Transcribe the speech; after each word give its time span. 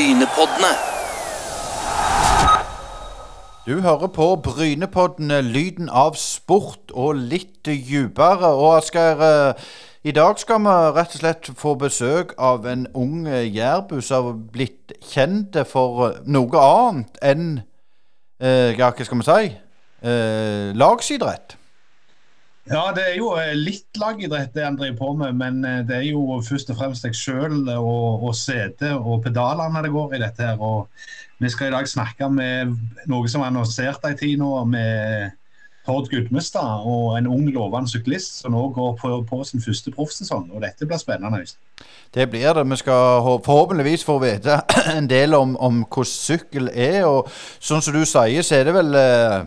Brynepoddene. 0.00 0.72
Du 3.66 3.80
hører 3.80 4.06
på 4.06 4.36
Brynepoddene, 4.36 5.42
lyden 5.42 5.90
av 5.92 6.14
sport 6.16 6.94
og 6.96 7.18
litt 7.20 7.66
dypere. 7.66 8.48
Og 8.48 8.78
Asgeir, 8.78 9.20
eh, 9.20 9.54
i 10.04 10.16
dag 10.16 10.38
skal 10.40 10.62
vi 10.64 10.78
rett 10.96 11.12
og 11.14 11.20
slett 11.20 11.50
få 11.56 11.74
besøk 11.74 12.32
av 12.38 12.64
en 12.66 12.86
ung 12.94 13.28
jærbu 13.28 14.00
som 14.00 14.24
har 14.24 14.40
blitt 14.52 14.96
kjent 15.12 15.60
for 15.68 16.16
noe 16.24 16.64
annet 16.64 17.20
enn 17.20 17.46
eh, 18.40 18.72
ja, 18.80 18.94
hva 18.96 19.04
skal 19.04 19.20
vi 19.20 19.28
si 19.28 19.52
eh, 19.52 20.72
lagsidrett. 20.72 21.59
Ja, 22.68 22.90
det 22.94 23.06
er 23.08 23.16
jo 23.16 23.30
eh, 23.40 23.54
litt 23.56 23.96
lagidrett 23.98 24.52
det 24.54 24.66
han 24.66 24.76
driver 24.76 24.98
på 24.98 25.14
med, 25.22 25.38
men 25.40 25.64
eh, 25.64 25.80
det 25.88 25.96
er 25.96 26.06
jo 26.10 26.40
først 26.44 26.70
og 26.74 26.80
fremst 26.82 27.06
deg 27.06 27.16
sjøl 27.16 27.62
og, 27.72 28.26
og 28.28 28.36
setet 28.36 28.92
og 28.92 29.22
pedalene 29.24 29.80
det 29.86 29.92
går 29.94 30.16
i 30.16 30.22
dette 30.22 30.44
her. 30.44 30.60
Og 30.60 30.90
vi 31.40 31.50
skal 31.50 31.70
i 31.70 31.74
dag 31.78 31.88
snakke 31.88 32.28
med 32.28 32.76
noe 33.08 33.30
som 33.32 33.42
er 33.42 33.48
annonsert 33.48 34.04
en 34.04 34.18
tid 34.20 34.36
nå, 34.42 34.52
med 34.68 35.38
Tord 35.88 36.10
Gudmestad 36.12 36.84
og 36.86 37.16
en 37.16 37.26
ung, 37.32 37.46
lovende 37.50 37.88
syklist 37.88 38.42
som 38.42 38.52
nå 38.52 38.66
går 38.76 38.92
på, 39.00 39.14
på 39.26 39.40
sin 39.48 39.64
første 39.64 39.90
proffsesong. 39.94 40.50
Og 40.52 40.60
dette 40.62 40.86
blir 40.86 41.00
spennende. 41.00 41.40
Det 42.14 42.28
blir 42.30 42.52
det. 42.54 42.66
Vi 42.70 42.80
skal 42.82 43.24
forhåpentligvis 43.46 44.04
få 44.04 44.18
vite 44.22 44.60
en 44.98 45.08
del 45.10 45.34
om, 45.34 45.56
om 45.56 45.80
hvordan 45.88 46.12
sykkel 46.12 46.68
er. 46.74 47.06
Og 47.08 47.32
sånn 47.58 47.82
som 47.82 47.96
du 47.96 48.04
sier, 48.04 48.44
så 48.44 48.60
er 48.60 48.68
det 48.68 48.76
vel 48.76 49.00
eh, 49.00 49.40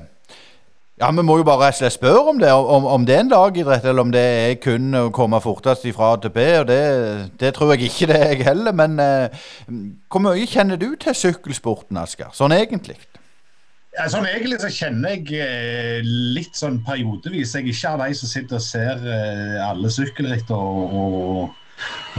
Ja, 1.03 1.09
vi 1.11 1.23
må 1.27 1.35
jo 1.35 1.43
bare 1.43 1.67
spørre 1.91 2.29
om 2.31 2.37
det. 2.39 2.51
Om, 2.53 2.85
om 2.87 3.05
det 3.05 3.15
er 3.17 3.23
en 3.25 3.31
lagidrett, 3.33 3.83
eller 3.83 4.05
om 4.05 4.11
det 4.13 4.21
er 4.23 4.53
kun 4.63 4.93
å 4.95 5.09
komme 5.11 5.41
fortest 5.43 5.83
fra 5.97 6.13
A 6.13 6.19
til 6.23 6.31
B. 6.31 6.45
Og 6.61 6.69
det, 6.69 6.77
det 7.41 7.49
tror 7.57 7.73
jeg 7.73 7.89
ikke 7.89 8.07
det 8.07 8.19
er, 8.21 8.29
jeg 8.31 8.45
heller. 8.47 8.71
Men 8.71 8.95
eh, 9.03 9.41
hvor 10.07 10.23
mye 10.23 10.45
kjenner 10.47 10.79
du 10.79 10.93
til 10.95 11.17
sykkelsporten, 11.17 11.99
Asker? 11.99 12.31
Sånn 12.31 12.55
egentlig? 12.55 12.95
Ja, 13.97 14.07
sånn 14.07 14.29
Egentlig 14.31 14.61
så 14.63 14.71
kjenner 14.71 15.17
jeg 15.17 15.43
eh, 15.43 15.99
litt 16.07 16.55
sånn 16.55 16.79
periodevis. 16.87 17.51
Jeg 17.57 17.67
er 17.67 17.73
ikke 17.75 17.91
av 17.97 18.05
de 18.07 18.15
som 18.21 18.31
sitter 18.31 18.61
og 18.61 18.65
ser 18.69 19.03
eh, 19.03 19.59
alle 19.67 19.91
sykkelritt 19.91 20.55
og, 20.55 20.95
og, 21.03 21.59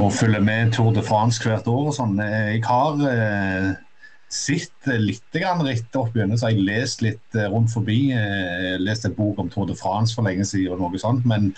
og 0.05 0.13
følger 0.13 0.45
med 0.45 0.77
Tour 0.77 0.93
de 0.93 1.09
France 1.09 1.41
hvert 1.41 1.73
år 1.73 1.89
og 1.89 1.97
sånn. 1.97 2.21
Eh, 2.21 2.59
Jeg 2.59 2.67
har 2.69 3.01
sett 4.35 4.89
litt 4.99 5.39
ritt 5.39 5.97
opp 5.97 6.17
gjennom, 6.17 6.39
så 6.39 6.49
har 6.49 6.55
jeg 6.55 6.67
lest 6.67 7.03
litt 7.05 7.39
eh, 7.39 7.49
rundt 7.53 7.73
forbi. 7.73 7.99
Eh, 8.13 8.75
lest 8.83 9.07
en 9.07 9.17
bok 9.17 9.39
om 9.39 9.51
Tour 9.51 9.69
de 9.71 9.77
France 9.79 10.15
for 10.15 10.27
lenge 10.27 10.47
siden 10.49 10.75
og 10.75 10.83
noe 10.83 11.01
sånt. 11.01 11.27
men 11.29 11.53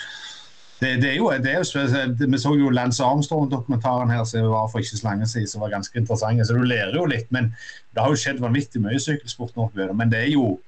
det, 0.76 0.90
det 1.00 1.10
er 1.10 1.14
jo, 1.16 1.30
det 1.40 1.52
er 1.54 1.62
jo 1.62 1.64
spesielt. 1.64 2.20
Vi 2.20 2.38
så 2.38 2.50
jo 2.52 2.68
Lance 2.68 3.04
Armstrong-dokumentaren 3.04 4.10
her 4.12 4.24
som 4.28 4.50
var 4.52 4.66
for 4.68 4.84
ikke 4.84 4.98
så 4.98 5.08
lenge 5.08 5.28
siden, 5.30 5.48
som 5.48 5.62
var 5.64 5.72
ganske 5.72 5.96
interessant. 5.98 6.42
Så 6.44 6.52
du 6.52 6.66
lærer 6.68 6.98
jo 6.98 7.06
litt. 7.08 7.30
Men 7.32 7.48
det 7.96 8.02
har 8.04 8.12
jo 8.12 8.20
skjedd 8.20 8.42
vanvittig 8.44 8.82
mye 8.84 8.98
i 8.98 9.00
sykkelsporten 9.00 9.64
opp 9.64 9.78
igjennom. 9.78 9.96
Men 9.96 10.12
det 10.12 10.20
er 10.26 10.34
jo 10.34 10.58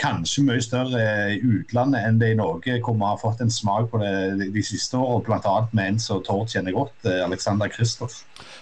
kanskje 0.00 0.44
mye 0.44 0.60
større 0.60 1.02
i 1.32 1.38
utlandet 1.40 2.04
enn 2.04 2.18
det 2.20 2.34
i 2.34 2.36
Norge, 2.36 2.76
hvor 2.84 2.96
vi 2.96 3.06
har 3.06 3.20
fått 3.20 3.40
en 3.40 3.52
smak 3.52 3.88
på 3.92 4.00
det 4.02 4.50
de, 4.54 4.62
siste 4.64 4.98
årene. 4.98 5.24
Bl.a. 5.26 5.54
med 5.72 5.92
en 5.92 6.00
som 6.00 6.20
Tord 6.24 6.52
kjenner 6.52 6.74
godt, 6.76 6.94
eh, 7.08 7.22
Alexander 7.24 7.70
Kristoff. 7.72 8.18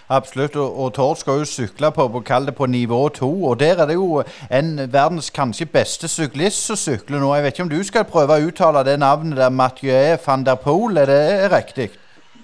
Absolutt. 0.09 0.55
Og, 0.55 0.79
og 0.79 0.93
Tord 0.95 1.19
skal 1.19 1.41
jo 1.41 1.49
sykle 1.49 1.91
på, 1.91 2.07
på, 2.07 2.23
på 2.57 2.65
nivå 2.65 3.01
to. 3.09 3.31
Og 3.49 3.59
der 3.59 3.81
er 3.83 3.91
det 3.91 3.97
jo 3.99 4.23
en 4.49 4.79
verdens 4.93 5.29
kanskje 5.29 5.65
beste 5.65 6.07
syklist 6.07 6.65
som 6.65 6.79
sykler 6.79 7.19
nå. 7.19 7.33
Jeg 7.35 7.43
vet 7.43 7.53
ikke 7.53 7.67
om 7.67 7.73
du 7.73 7.83
skal 7.83 8.07
prøve 8.07 8.39
å 8.39 8.47
uttale 8.47 8.85
det 8.87 8.99
navnet 9.03 9.37
der, 9.37 9.49
Mathieu 9.49 10.17
van 10.25 10.45
der 10.47 10.55
Poel. 10.55 10.97
Er 11.03 11.11
det 11.11 11.51
riktig? 11.51 11.89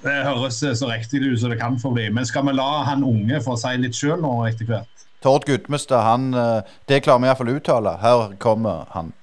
Det 0.02 0.18
høres 0.26 0.60
eh, 0.66 0.76
så 0.76 0.90
riktig 0.92 1.24
ut 1.24 1.40
som 1.40 1.54
det 1.54 1.62
kan 1.62 1.80
få 1.80 1.94
bli. 1.96 2.10
Men 2.12 2.28
skal 2.28 2.44
vi 2.50 2.58
la 2.58 2.84
han 2.90 3.08
unge 3.08 3.40
få 3.46 3.56
si 3.60 3.78
litt 3.80 3.96
sjøl 3.96 4.20
nå 4.20 4.42
etter 4.50 4.68
hvert? 4.68 5.08
Tord 5.22 5.46
Gudmestad, 5.46 6.02
han 6.02 6.34
eh, 6.34 6.62
Det 6.88 7.04
klarer 7.06 7.22
vi 7.22 7.30
iallfall 7.30 7.52
å 7.52 7.58
uttale. 7.60 7.98
Her 8.02 8.32
kommer 8.42 8.88
han. 8.96 9.14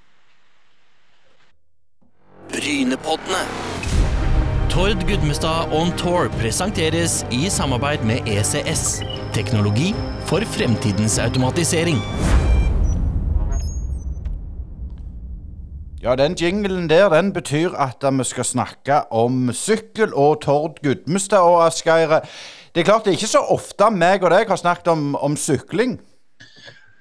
Brynepoddene. 2.53 3.43
Tord 4.71 5.03
Gudmestad 5.09 5.73
On 5.75 5.91
Tour 5.99 6.29
presenteres 6.39 7.25
i 7.35 7.49
samarbeid 7.51 8.05
med 8.07 8.29
ECS. 8.31 9.01
Teknologi 9.35 9.91
for 10.31 10.45
fremtidens 10.55 11.19
automatisering. 11.19 11.99
Ja, 16.03 16.15
den 16.15 16.37
jinglen 16.39 16.87
der, 16.89 17.09
den 17.11 17.33
betyr 17.33 17.75
at 17.75 18.07
vi 18.07 18.25
skal 18.25 18.45
snakke 18.45 19.01
om 19.11 19.51
sykkel 19.53 20.15
og 20.15 20.45
Tord 20.47 20.79
Gudmestad 20.83 21.43
og 21.43 21.67
Asgeir. 21.67 22.21
Det 22.75 22.83
er 22.83 22.91
klart 22.91 23.05
det 23.07 23.15
er 23.15 23.21
ikke 23.21 23.31
så 23.31 23.45
ofte 23.55 23.91
meg 23.95 24.25
og 24.25 24.33
deg 24.35 24.49
har 24.49 24.61
snakket 24.61 24.93
om, 24.93 25.11
om 25.17 25.37
sykling. 25.37 25.99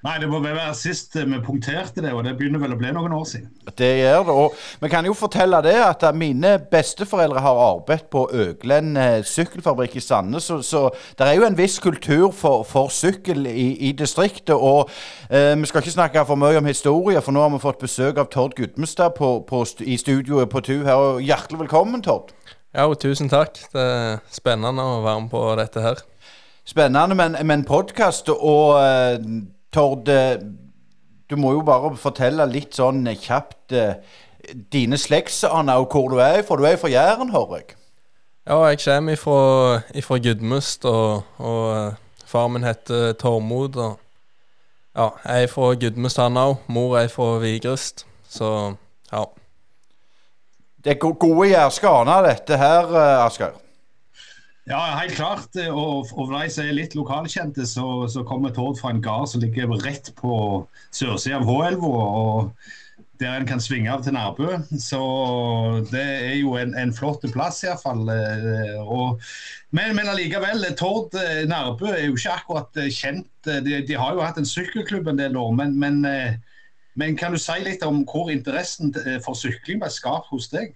Nei, 0.05 0.19
det 0.22 0.28
må 0.29 0.38
være 0.39 0.69
sist 0.78 1.16
eh, 1.17 1.25
vi 1.25 1.39
punkterte 1.44 2.03
det, 2.05 2.11
og 2.13 2.22
det 2.23 2.35
begynner 2.38 2.61
vel 2.61 2.75
å 2.75 2.78
bli 2.79 2.91
noen 2.94 3.16
år 3.17 3.23
siden. 3.28 3.50
Det 3.75 3.89
gjør 3.97 4.27
det. 4.27 4.35
Og 4.44 4.83
vi 4.83 4.91
kan 4.94 5.07
jo 5.09 5.16
fortelle 5.17 5.57
det 5.66 5.73
at 5.81 6.06
mine 6.16 6.53
besteforeldre 6.72 7.41
har 7.41 7.61
arbeidet 7.63 8.06
på 8.13 8.27
Øglen 8.29 8.94
eh, 9.01 9.25
sykkelfabrikk 9.25 9.97
i 9.97 10.06
Sandnes, 10.06 10.47
så, 10.47 10.61
så 10.61 10.83
det 11.17 11.27
er 11.27 11.39
jo 11.39 11.47
en 11.50 11.57
viss 11.57 11.79
kultur 11.83 12.29
for, 12.29 12.61
for 12.69 12.94
sykkel 12.94 13.50
i, 13.50 13.72
i 13.89 13.91
distriktet. 13.97 14.53
Og 14.56 14.88
eh, 15.31 15.57
vi 15.57 15.67
skal 15.67 15.83
ikke 15.83 15.97
snakke 15.97 16.27
for 16.29 16.39
mye 16.39 16.61
om 16.61 16.69
historie, 16.69 17.22
for 17.25 17.33
nå 17.35 17.44
har 17.44 17.56
vi 17.57 17.66
fått 17.66 17.81
besøk 17.81 18.22
av 18.22 18.29
Tord 18.31 18.56
Gudmestad 18.56 19.17
på, 19.17 19.39
på, 19.50 19.66
i 19.81 19.97
studioet 19.97 20.53
på 20.53 20.61
TU 20.61 20.77
her. 20.85 20.94
Og 20.94 21.25
hjertelig 21.25 21.66
velkommen, 21.66 22.06
Tord. 22.06 22.36
Ja, 22.77 22.83
og 22.85 22.99
tusen 23.01 23.25
takk. 23.25 23.55
Det 23.73 23.81
er 23.81 24.19
spennende 24.29 24.83
å 24.85 24.99
være 25.01 25.21
med 25.23 25.31
på 25.31 25.39
dette 25.57 25.81
her. 25.81 26.01
Spennende 26.67 27.15
men, 27.17 27.33
men 27.49 27.63
podkast. 27.65 28.29
Og 28.29 28.75
uh, 28.77 29.15
Tord, 29.73 30.11
eh, 30.13 30.38
du 31.25 31.33
må 31.41 31.55
jo 31.55 31.63
bare 31.65 31.89
fortelle 31.97 32.45
litt 32.51 32.77
sånn 32.77 33.01
kjapt 33.17 33.73
uh, 33.73 33.95
dine 34.69 34.99
slektsaner 35.01 35.81
og 35.81 35.89
hvor 35.89 36.13
du 36.13 36.21
er 36.21 36.43
fra. 36.45 36.59
Du 36.61 36.67
er 36.69 36.77
fra 36.77 36.91
Jæren, 36.93 37.33
hører 37.33 37.63
jeg. 37.63 37.79
Ja, 38.45 38.59
jeg 38.69 38.83
kommer 38.83 39.17
ifra, 39.17 39.39
ifra 39.97 40.21
Gudmust, 40.21 40.85
og, 40.85 41.25
og 41.41 41.65
uh, 41.73 42.21
far 42.29 42.53
min 42.53 42.67
heter 42.67 43.17
Tormod. 43.17 43.81
Og 43.81 43.97
ja, 44.94 45.09
jeg 45.25 45.49
er 45.49 45.51
fra 45.55 45.73
Gudmust, 45.81 46.21
han 46.21 46.38
òg. 46.38 46.59
Mor 46.69 46.99
er 47.01 47.09
fra 47.09 47.39
Vigrest. 47.41 48.05
Så 48.29 48.53
ja. 49.09 49.25
Det 50.87 50.93
er 50.93 50.99
go- 51.03 51.17
gode 51.19 51.49
jærske 51.49 51.89
aner, 51.91 52.29
dette 52.29 52.55
her, 52.55 52.85
eh, 52.95 53.25
Asgeir. 53.25 53.57
Ja, 54.67 54.79
helt 55.01 55.17
klart. 55.17 55.49
Og, 55.67 56.07
og 56.13 56.29
for 56.29 56.31
de 56.37 56.47
som 56.51 56.63
er 56.63 56.77
litt 56.77 56.95
lokalkjente, 56.95 57.65
så, 57.67 58.05
så 58.07 58.23
kommer 58.23 58.53
Tord 58.55 58.79
fra 58.79 58.93
en 58.93 59.01
gard 59.03 59.27
som 59.27 59.43
ligger 59.43 59.67
rett 59.83 60.13
på 60.15 60.37
sørsida 60.95 61.41
av 61.41 61.45
H-elva. 61.47 62.47
Der 63.19 63.35
en 63.35 63.49
kan 63.49 63.59
svinge 63.59 63.91
av 63.91 64.05
til 64.05 64.15
Nærbø. 64.15 64.61
Så 64.79 65.03
det 65.91 66.07
er 66.29 66.35
jo 66.39 66.55
en, 66.55 66.71
en 66.79 66.95
flott 66.95 67.27
plass, 67.35 67.65
iallfall. 67.67 68.07
Og, 68.87 69.19
men, 69.75 69.91
men 69.99 70.07
allikevel, 70.07 70.63
Tord 70.79 71.19
eh, 71.19 71.43
Nærbø 71.51 71.91
er 71.91 72.05
jo 72.05 72.15
ikke 72.15 72.35
akkurat 72.39 72.79
eh, 72.79 72.91
kjent. 72.95 73.27
De, 73.43 73.81
de 73.83 73.99
har 73.99 74.15
jo 74.15 74.23
hatt 74.23 74.39
en 74.39 74.47
sykkelklubb 74.47 75.11
en 75.11 75.19
del 75.19 75.35
år, 75.35 75.51
men, 75.59 75.75
men, 75.83 76.05
eh, 76.07 76.37
men 76.97 77.17
kan 77.17 77.33
du 77.33 77.39
si 77.41 77.55
litt 77.61 77.83
om 77.85 78.01
hvor 78.09 78.31
interessen 78.33 78.89
eh, 79.05 79.19
for 79.23 79.37
sykling 79.37 79.81
ble 79.83 79.89
skapt 79.93 80.31
hos 80.33 80.49
deg? 80.49 80.73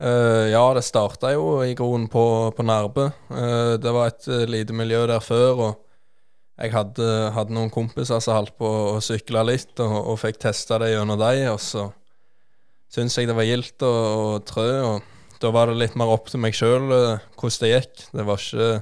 Uh, 0.00 0.48
ja, 0.48 0.62
det 0.72 0.82
starta 0.86 1.34
jo 1.34 1.58
i 1.60 1.74
grunnen 1.76 2.08
på, 2.08 2.24
på 2.56 2.64
Nærbø. 2.64 3.10
Uh, 3.28 3.76
det 3.80 3.92
var 3.92 4.08
et 4.08 4.28
uh, 4.32 4.46
lite 4.48 4.76
miljø 4.76 5.02
der 5.08 5.20
før, 5.20 5.60
og 5.66 6.60
jeg 6.60 6.72
hadde, 6.72 7.08
hadde 7.36 7.56
noen 7.56 7.72
kompiser 7.72 8.20
som 8.20 8.38
holdt 8.38 8.54
på 8.60 8.68
å 8.94 9.00
sykle 9.04 9.44
litt, 9.48 9.74
og, 9.80 9.96
og 10.12 10.20
fikk 10.20 10.40
testa 10.40 10.80
det 10.80 10.94
gjennom 10.94 11.20
dem. 11.20 11.42
Og 11.52 11.60
så 11.64 11.86
syntes 12.92 13.16
jeg 13.20 13.28
det 13.28 13.36
var 13.36 13.48
gildt 13.48 13.84
å 13.84 13.94
trø, 14.48 14.70
og 14.88 15.36
da 15.40 15.52
var 15.52 15.68
det 15.68 15.80
litt 15.80 15.96
mer 16.00 16.12
opp 16.12 16.32
til 16.32 16.44
meg 16.44 16.56
sjøl 16.56 16.88
hvordan 16.90 17.60
det 17.64 17.72
gikk. 17.74 18.04
Det 18.12 18.28
var 18.28 18.40
ikke 18.40 18.72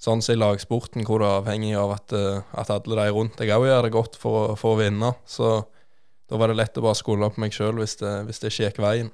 sånn 0.00 0.22
som 0.24 0.34
i 0.34 0.40
lagsporten, 0.40 1.04
hvor 1.04 1.20
du 1.20 1.26
er 1.28 1.38
avhengig 1.42 1.74
av 1.78 1.94
at, 1.98 2.14
eh, 2.16 2.42
at 2.56 2.72
alle 2.72 2.96
de 3.02 3.14
rundt 3.14 3.36
deg 3.40 3.52
òg 3.52 3.68
gjør 3.68 3.86
det 3.86 3.94
godt 3.96 4.16
for, 4.20 4.54
for 4.60 4.76
å 4.76 4.80
vinne. 4.80 5.12
Så 5.28 5.58
da 6.30 6.38
var 6.40 6.50
det 6.50 6.60
lett 6.60 6.78
å 6.78 6.84
bare 6.86 6.98
skole 6.98 7.26
opp 7.26 7.40
meg 7.42 7.52
sjøl 7.54 7.80
hvis, 7.82 7.98
hvis 8.00 8.40
det 8.40 8.52
ikke 8.52 8.68
gikk 8.68 8.80
veien. 8.84 9.10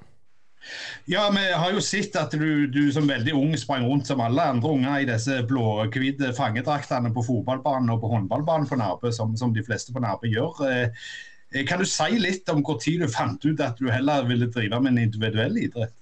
Ja, 1.07 1.29
vi 1.31 1.43
har 1.53 1.71
jo 1.71 1.81
sett 1.83 2.15
at 2.19 2.33
du, 2.35 2.67
du 2.67 2.89
som 2.91 3.07
veldig 3.07 3.33
ung 3.37 3.53
sprang 3.59 3.85
rundt 3.87 4.09
som 4.09 4.21
alle 4.23 4.49
andre 4.51 4.73
unger 4.73 5.03
i 5.03 5.07
disse 5.07 5.39
blå-hvite 5.47 6.33
fangedraktene 6.35 7.13
på 7.15 7.23
fotballbanen 7.23 7.93
og 7.93 8.01
på 8.03 8.11
håndballbanen 8.11 8.67
på 8.69 8.79
Nærbø, 8.79 9.11
som, 9.15 9.35
som 9.39 9.53
de 9.55 9.63
fleste 9.63 9.95
på 9.95 10.03
Nærbø 10.03 10.31
gjør. 10.33 10.63
Eh, 10.67 11.07
Kan 11.69 11.79
du 11.79 11.87
si 11.87 12.19
litt 12.19 12.49
om 12.51 12.63
tid 12.81 13.05
du 13.05 13.07
fant 13.07 13.45
ut 13.45 13.63
at 13.63 13.79
du 13.79 13.87
heller 13.91 14.27
ville 14.27 14.49
drive 14.51 14.81
med 14.81 14.95
en 14.95 15.05
individuell 15.05 15.55
idrett? 15.61 15.95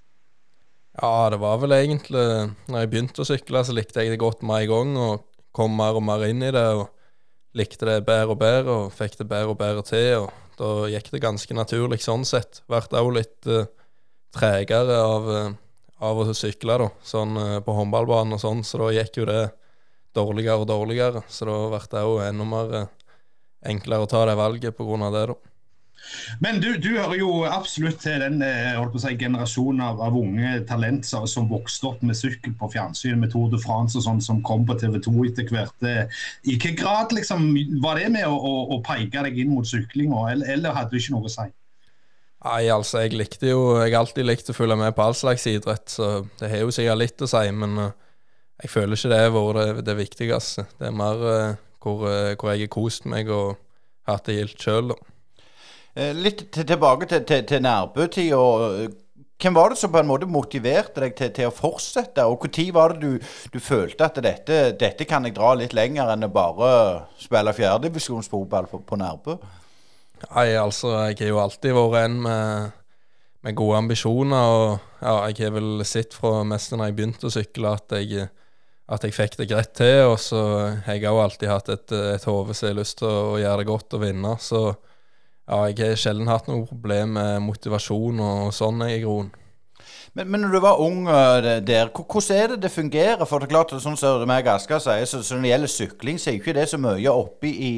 Ja, 0.96 1.30
det 1.30 1.42
var 1.42 1.58
vel 1.60 1.76
egentlig 1.76 2.26
Når 2.72 2.80
jeg 2.80 2.92
begynte 2.92 3.24
å 3.24 3.28
sykle, 3.28 3.64
så 3.68 3.76
likte 3.76 4.04
jeg 4.04 4.14
det 4.14 4.22
godt 4.22 4.46
med 4.48 4.64
en 4.64 4.72
gang, 4.72 4.94
og 4.98 5.26
kom 5.56 5.76
mer 5.76 5.98
og 6.00 6.06
mer 6.08 6.24
inn 6.30 6.44
i 6.44 6.54
det. 6.56 6.68
og 6.76 6.88
Likte 7.56 7.88
det 7.88 8.02
bedre 8.08 8.36
og 8.36 8.40
bedre, 8.40 8.72
og 8.72 8.96
fikk 8.96 9.20
det 9.20 9.28
bedre 9.32 9.54
og 9.54 9.60
bedre 9.60 9.84
til. 9.88 10.24
og 10.24 10.32
Da 10.60 10.90
gikk 10.92 11.12
det 11.12 11.24
ganske 11.24 11.56
naturlig 11.56 12.02
sånn 12.04 12.26
sett. 12.28 12.62
Vært 12.72 12.96
òg 12.96 13.12
litt 13.16 13.48
uh, 13.48 13.68
tregere 14.36 15.00
av, 15.00 15.28
uh, 15.28 15.54
av 16.04 16.20
å 16.20 16.36
sykle, 16.36 16.78
da. 16.84 16.90
Sånn 17.04 17.36
uh, 17.40 17.60
på 17.64 17.76
håndballbanen 17.76 18.36
og 18.36 18.44
sånn, 18.44 18.64
så 18.68 18.80
da 18.84 18.92
gikk 18.96 19.22
jo 19.22 19.30
det 19.32 19.42
dårligere 20.16 20.64
og 20.64 20.70
dårligere. 20.72 21.24
Så 21.32 21.48
da 21.48 21.58
ble 21.72 21.82
det 21.92 22.06
jo 22.08 22.20
enda 22.24 22.48
mer 22.48 22.76
enklere 23.66 24.04
å 24.04 24.12
ta 24.12 24.24
det 24.28 24.36
valget 24.40 24.76
på 24.78 24.88
grunn 24.88 25.08
av 25.08 25.16
det, 25.16 25.26
da. 25.32 25.55
Men 26.40 26.60
du, 26.62 26.70
du 26.82 26.92
hører 26.96 27.18
jo 27.20 27.30
absolutt 27.48 28.00
til 28.04 28.22
den 28.22 28.42
eh, 28.46 28.78
si, 29.02 29.14
generasjonen 29.20 29.82
av, 29.86 30.02
av 30.04 30.16
unge 30.18 30.52
talenter 30.70 31.26
som, 31.30 31.50
vokste 31.50 31.90
opp 31.92 32.06
med 32.06 32.18
sykkel 32.18 32.56
på 32.60 32.70
fjernsyn, 32.74 33.20
med 33.22 33.34
Tour 33.34 33.52
de 33.54 33.60
France 33.62 33.98
og 34.00 34.06
sånn, 34.06 34.24
som 34.24 34.42
kom 34.46 34.66
på 34.68 34.78
TV 34.82 35.00
2 35.04 35.16
etter 35.30 35.52
hvert. 35.52 35.76
Eh, 35.86 36.24
I 36.46 36.56
hvilken 36.56 36.78
grad 36.80 37.16
liksom, 37.16 37.52
var 37.84 38.02
det 38.02 38.10
med 38.16 38.28
å, 38.30 38.36
å, 38.36 38.56
å 38.76 38.82
peke 38.86 39.26
deg 39.28 39.42
inn 39.42 39.54
mot 39.56 39.68
syklinga, 39.68 40.26
eller, 40.34 40.56
eller 40.56 40.78
hadde 40.78 40.96
du 40.96 41.02
ikke 41.02 41.16
noe 41.18 41.30
å 41.30 41.36
si? 41.36 41.48
Nei, 42.46 42.62
altså, 42.70 43.00
jeg 43.02 43.16
likte 43.18 43.50
jo 43.50 43.62
Jeg 43.80 43.96
alltid 43.98 44.28
likt 44.28 44.52
å 44.52 44.54
følge 44.54 44.76
med 44.78 44.94
på 44.94 45.02
all 45.02 45.16
slags 45.18 45.48
idrett, 45.50 45.88
så 45.90 46.28
det 46.38 46.52
har 46.52 46.62
jo 46.62 46.74
sikkert 46.76 47.02
litt 47.02 47.26
å 47.26 47.30
si, 47.30 47.46
men 47.58 47.80
uh, 47.82 47.92
jeg 48.62 48.72
føler 48.72 49.00
ikke 49.00 49.12
det 49.12 49.22
har 49.24 49.34
vært 49.34 49.58
det, 49.58 49.86
det 49.88 49.96
viktigste. 49.98 50.68
Det 50.78 50.90
er 50.92 50.96
mer 50.96 51.24
hvor, 51.82 52.06
hvor, 52.06 52.52
jeg 52.54 52.66
har 52.66 52.72
kost 52.72 53.06
meg 53.10 53.30
og 53.34 53.58
hatt 54.08 54.30
det 54.30 54.38
gildt 54.38 54.62
sjøl, 54.62 54.94
da. 54.94 55.15
Eh, 55.96 56.12
litt 56.12 56.50
tilbake 56.52 57.08
til, 57.08 57.24
til, 57.24 57.44
til 57.48 57.62
Nærbø-tida. 57.64 58.40
Hvem 59.40 59.56
var 59.56 59.72
det 59.72 59.78
som 59.80 59.92
på 59.92 60.00
en 60.00 60.08
måte 60.08 60.28
motiverte 60.28 61.02
deg 61.04 61.14
til, 61.16 61.30
til 61.36 61.50
å 61.50 61.56
fortsette, 61.56 62.24
og 62.24 62.44
når 62.48 62.72
var 62.76 62.94
det 62.96 63.02
du, 63.04 63.28
du 63.52 63.60
følte 63.64 64.08
at 64.08 64.20
dette, 64.24 64.58
dette, 64.80 65.08
kan 65.08 65.28
jeg 65.28 65.36
dra 65.36 65.54
litt 65.56 65.76
lenger 65.76 66.12
enn 66.12 66.28
å 66.28 66.32
bare 66.32 66.72
spille 67.20 67.54
fjerdedivisjonsfotball 67.56 68.68
på, 68.72 68.80
på 68.88 69.00
Nærbø? 69.00 69.36
Nei, 70.26 70.50
altså, 70.60 70.94
jeg 71.10 71.20
har 71.20 71.32
jo 71.32 71.44
alltid 71.44 71.76
vært 71.76 72.00
en 72.06 72.18
med, 72.24 72.74
med 73.48 73.60
gode 73.60 73.84
ambisjoner, 73.84 74.56
og 74.56 75.04
ja, 75.04 75.16
jeg 75.32 75.46
har 75.46 75.54
vel 75.60 75.86
sett 75.88 76.16
fra 76.16 76.42
mest 76.48 76.76
da 76.76 76.88
jeg 76.88 76.98
begynte 76.98 77.28
å 77.28 77.36
sykle, 77.36 77.76
at 77.76 77.96
jeg, 78.00 78.28
at 78.88 79.08
jeg 79.08 79.16
fikk 79.16 79.40
det 79.40 79.48
greit 79.52 79.72
til, 79.80 80.14
og 80.14 80.18
så 80.24 80.42
har 80.88 81.00
jeg 81.00 81.08
òg 81.12 81.22
alltid 81.24 81.52
hatt 81.52 81.72
et, 81.76 81.96
et 82.16 82.28
hode 82.32 82.56
som 82.56 82.72
har 82.72 82.80
lyst 82.80 83.00
til 83.00 83.12
å 83.12 83.40
gjøre 83.40 83.64
det 83.64 83.70
godt 83.72 83.96
og 84.00 84.04
vinne, 84.04 84.36
så 84.44 84.66
ja, 85.46 85.58
jeg 85.70 85.82
har 85.82 85.98
sjelden 86.00 86.30
hatt 86.32 86.48
noe 86.50 86.66
problem 86.66 87.18
med 87.20 87.44
motivasjon 87.46 88.22
og 88.26 88.54
sånn 88.56 88.82
i 88.88 89.00
groen. 89.04 89.34
Men, 90.16 90.30
men, 90.32 90.42
når 90.46 90.54
du 90.54 90.60
var 90.64 90.80
ung 90.80 91.10
uh, 91.10 91.44
der, 91.68 91.90
hvordan 91.92 92.38
er 92.38 92.48
det 92.54 92.62
det 92.64 92.72
fungerer? 92.72 93.26
For 93.28 93.44
det 93.44 93.50
er 93.50 93.52
klart, 93.52 93.74
sånn 93.84 93.98
som 94.00 94.24
meg 94.30 94.48
Asker 94.48 94.80
sier, 94.80 95.04
så, 95.10 95.20
så, 95.20 95.36
når 95.36 95.44
det 95.44 95.50
gjelder 95.50 95.72
sykling, 95.74 96.20
så 96.22 96.30
er 96.32 96.38
ikke 96.40 96.54
det 96.56 96.64
så 96.72 96.80
mye 96.80 97.12
oppe 97.12 97.52
i, 97.52 97.72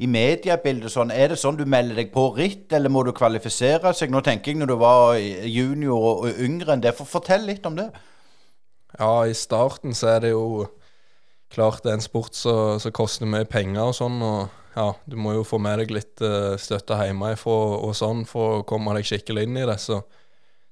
i 0.00 0.08
mediebildet. 0.08 0.88
Sånn. 0.94 1.12
Er 1.12 1.34
det 1.34 1.38
sånn 1.42 1.58
du 1.60 1.66
melder 1.68 2.00
deg 2.00 2.08
på 2.14 2.30
ritt, 2.38 2.72
eller 2.72 2.90
må 2.92 3.04
du 3.04 3.12
kvalifisere 3.12 3.92
seg? 3.94 4.10
Nå 4.10 4.24
tenker 4.24 4.54
jeg 4.54 4.62
når 4.62 4.72
du 4.72 4.76
var 4.80 5.20
junior 5.20 6.00
og, 6.00 6.24
og 6.24 6.40
yngre 6.46 6.72
enn 6.72 6.86
det. 6.86 6.94
For, 6.96 7.10
fortell 7.18 7.44
litt 7.50 7.68
om 7.68 7.76
det. 7.76 7.90
Ja, 8.96 9.12
i 9.28 9.36
starten 9.36 9.92
så 9.96 10.14
er 10.16 10.24
det 10.24 10.32
jo 10.32 10.64
klart 11.52 11.84
det 11.84 11.92
er 11.92 12.00
en 12.00 12.08
sport 12.08 12.34
som 12.34 12.96
koster 12.96 13.28
mye 13.28 13.44
penger 13.44 13.92
og 13.92 13.96
sånn. 14.00 14.16
og 14.24 14.61
ja, 14.74 14.94
du 15.04 15.16
må 15.20 15.34
jo 15.36 15.44
få 15.44 15.58
med 15.60 15.82
deg 15.82 15.92
litt 15.92 16.22
uh, 16.24 16.54
støtte 16.60 16.96
hjemmefra 16.96 17.56
og 17.84 17.92
sånn 17.96 18.24
for 18.28 18.60
å 18.60 18.66
komme 18.68 18.94
deg 18.96 19.08
skikkelig 19.08 19.46
inn 19.46 19.58
i 19.60 19.66
det. 19.68 19.76
Så 19.82 20.00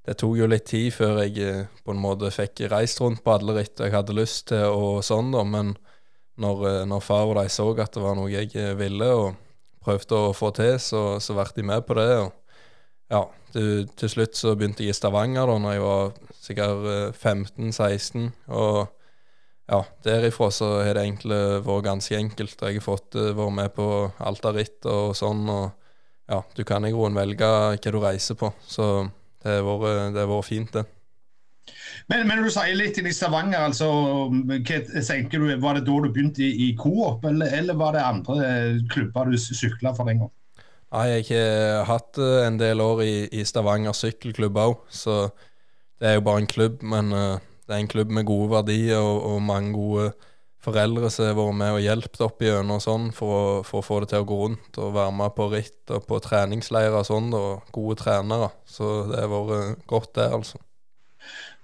det 0.06 0.16
tok 0.20 0.38
jo 0.40 0.48
litt 0.48 0.66
tid 0.70 0.88
før 0.96 1.20
jeg 1.24 1.36
uh, 1.44 1.66
på 1.84 1.92
en 1.92 2.00
måte 2.00 2.32
fikk 2.32 2.64
reist 2.72 3.02
rundt 3.02 3.22
på 3.24 3.34
alle 3.34 3.58
ritt 3.58 3.80
jeg 3.80 3.92
hadde 3.92 4.16
lyst 4.16 4.48
til 4.52 4.72
og 4.72 5.04
sånn, 5.04 5.32
da. 5.34 5.44
Men 5.44 5.74
når, 6.40 6.64
uh, 6.64 6.82
når 6.88 7.04
far 7.04 7.28
og 7.28 7.36
de 7.42 7.46
så 7.52 7.68
at 7.76 7.96
det 7.96 8.04
var 8.04 8.16
noe 8.16 8.32
jeg 8.32 8.76
ville 8.80 9.10
og 9.16 9.34
prøvde 9.84 10.16
å 10.16 10.32
få 10.36 10.52
til, 10.56 10.78
så, 10.80 11.04
så 11.20 11.36
ble 11.36 11.48
de 11.56 11.66
med 11.68 11.84
på 11.88 11.96
det. 12.00 12.08
og 12.24 12.32
ja, 13.10 13.24
du, 13.52 13.84
til 13.98 14.12
slutt 14.12 14.38
så 14.38 14.54
begynte 14.54 14.84
jeg 14.84 14.94
i 14.94 14.96
Stavanger 14.96 15.48
da 15.50 15.56
når 15.60 15.72
jeg 15.74 15.84
var 15.84 16.12
sikkert 16.40 17.16
15-16. 17.18 18.28
og 18.54 18.99
ja, 19.70 19.84
derifra 20.02 20.50
så 20.50 20.68
har 20.82 20.96
det 20.96 21.04
egentlig 21.06 21.40
vært 21.66 21.86
ganske 21.86 22.16
enkelt. 22.18 22.62
Jeg 22.66 22.80
har 22.80 22.84
fått 22.84 23.14
uh, 23.14 23.30
vært 23.38 23.54
med 23.54 23.74
på 23.76 23.86
Altarit 24.18 24.88
og 24.90 25.14
sånn, 25.18 25.44
og 25.46 25.70
ja, 26.30 26.40
du 26.56 26.64
kan 26.66 26.86
i 26.86 26.90
grunnen 26.94 27.18
velge 27.18 27.46
hva 27.46 27.76
du 27.78 28.00
reiser 28.02 28.38
på. 28.38 28.50
Så 28.66 28.86
det 29.44 29.60
har 29.60 29.66
vært, 29.66 30.16
det 30.16 30.24
har 30.24 30.32
vært 30.32 30.48
fint, 30.48 30.74
det. 30.74 30.86
Men, 32.10 32.24
men, 32.26 32.42
du 32.42 32.50
sier 32.50 32.74
litt 32.74 32.98
i 32.98 33.12
Stavanger, 33.14 33.62
altså, 33.68 33.86
hva, 34.32 34.78
du, 35.30 35.44
Var 35.62 35.78
det 35.78 35.84
da 35.86 35.98
du 36.02 36.08
begynte 36.10 36.42
i, 36.42 36.50
i 36.66 36.68
Coop, 36.78 37.24
eller, 37.28 37.52
eller, 37.60 37.78
var 37.78 37.94
det 37.94 38.02
andre 38.02 38.50
klubber 38.90 39.30
du 39.30 39.38
sykla 39.38 39.94
for 39.94 40.10
den 40.10 40.24
gang? 40.24 40.32
Nei, 40.90 41.04
jeg 41.12 41.28
har 41.30 41.86
hatt 41.86 42.18
eh, 42.18 42.40
en 42.48 42.56
del 42.58 42.82
år 42.82 43.04
i, 43.04 43.14
i 43.38 43.44
Stavanger 43.46 43.94
sykkelklubb 43.94 44.58
òg, 44.58 44.80
så 44.90 45.28
det 46.02 46.08
er 46.10 46.16
jo 46.18 46.24
bare 46.26 46.42
en 46.42 46.50
klubb. 46.50 46.80
Men 46.82 47.14
uh, 47.14 47.38
det 47.70 47.76
er 47.76 47.84
en 47.84 47.90
klubb 47.90 48.10
med 48.10 48.26
gode 48.26 48.50
verdier 48.50 48.98
og, 48.98 49.22
og 49.30 49.42
mange 49.46 49.70
gode 49.76 50.10
foreldre 50.60 51.08
som 51.12 51.28
har 51.28 51.36
vært 51.38 51.58
med 51.60 51.76
og 51.76 51.84
hjulpet 51.84 52.24
opp 52.26 52.42
igjennom 52.44 52.80
sånn 52.82 53.06
for 53.16 53.36
å, 53.36 53.44
for 53.64 53.80
å, 53.80 53.86
få 53.86 54.00
det 54.02 54.10
til 54.12 54.24
å 54.24 54.26
gå 54.28 54.40
rundt 54.42 54.80
og 54.82 54.96
være 54.96 55.14
med 55.20 55.36
på 55.36 55.46
ritt 55.54 55.94
og 55.94 56.02
på 56.08 56.18
treningsleirer 56.24 56.98
og 56.98 57.06
sånn, 57.08 57.30
og 57.36 57.70
gode 57.72 57.96
trenere. 58.02 58.50
Så 58.68 58.90
det 59.08 59.22
har 59.22 59.30
vært 59.32 59.86
godt, 59.88 60.12
det, 60.18 60.26
altså. 60.40 60.60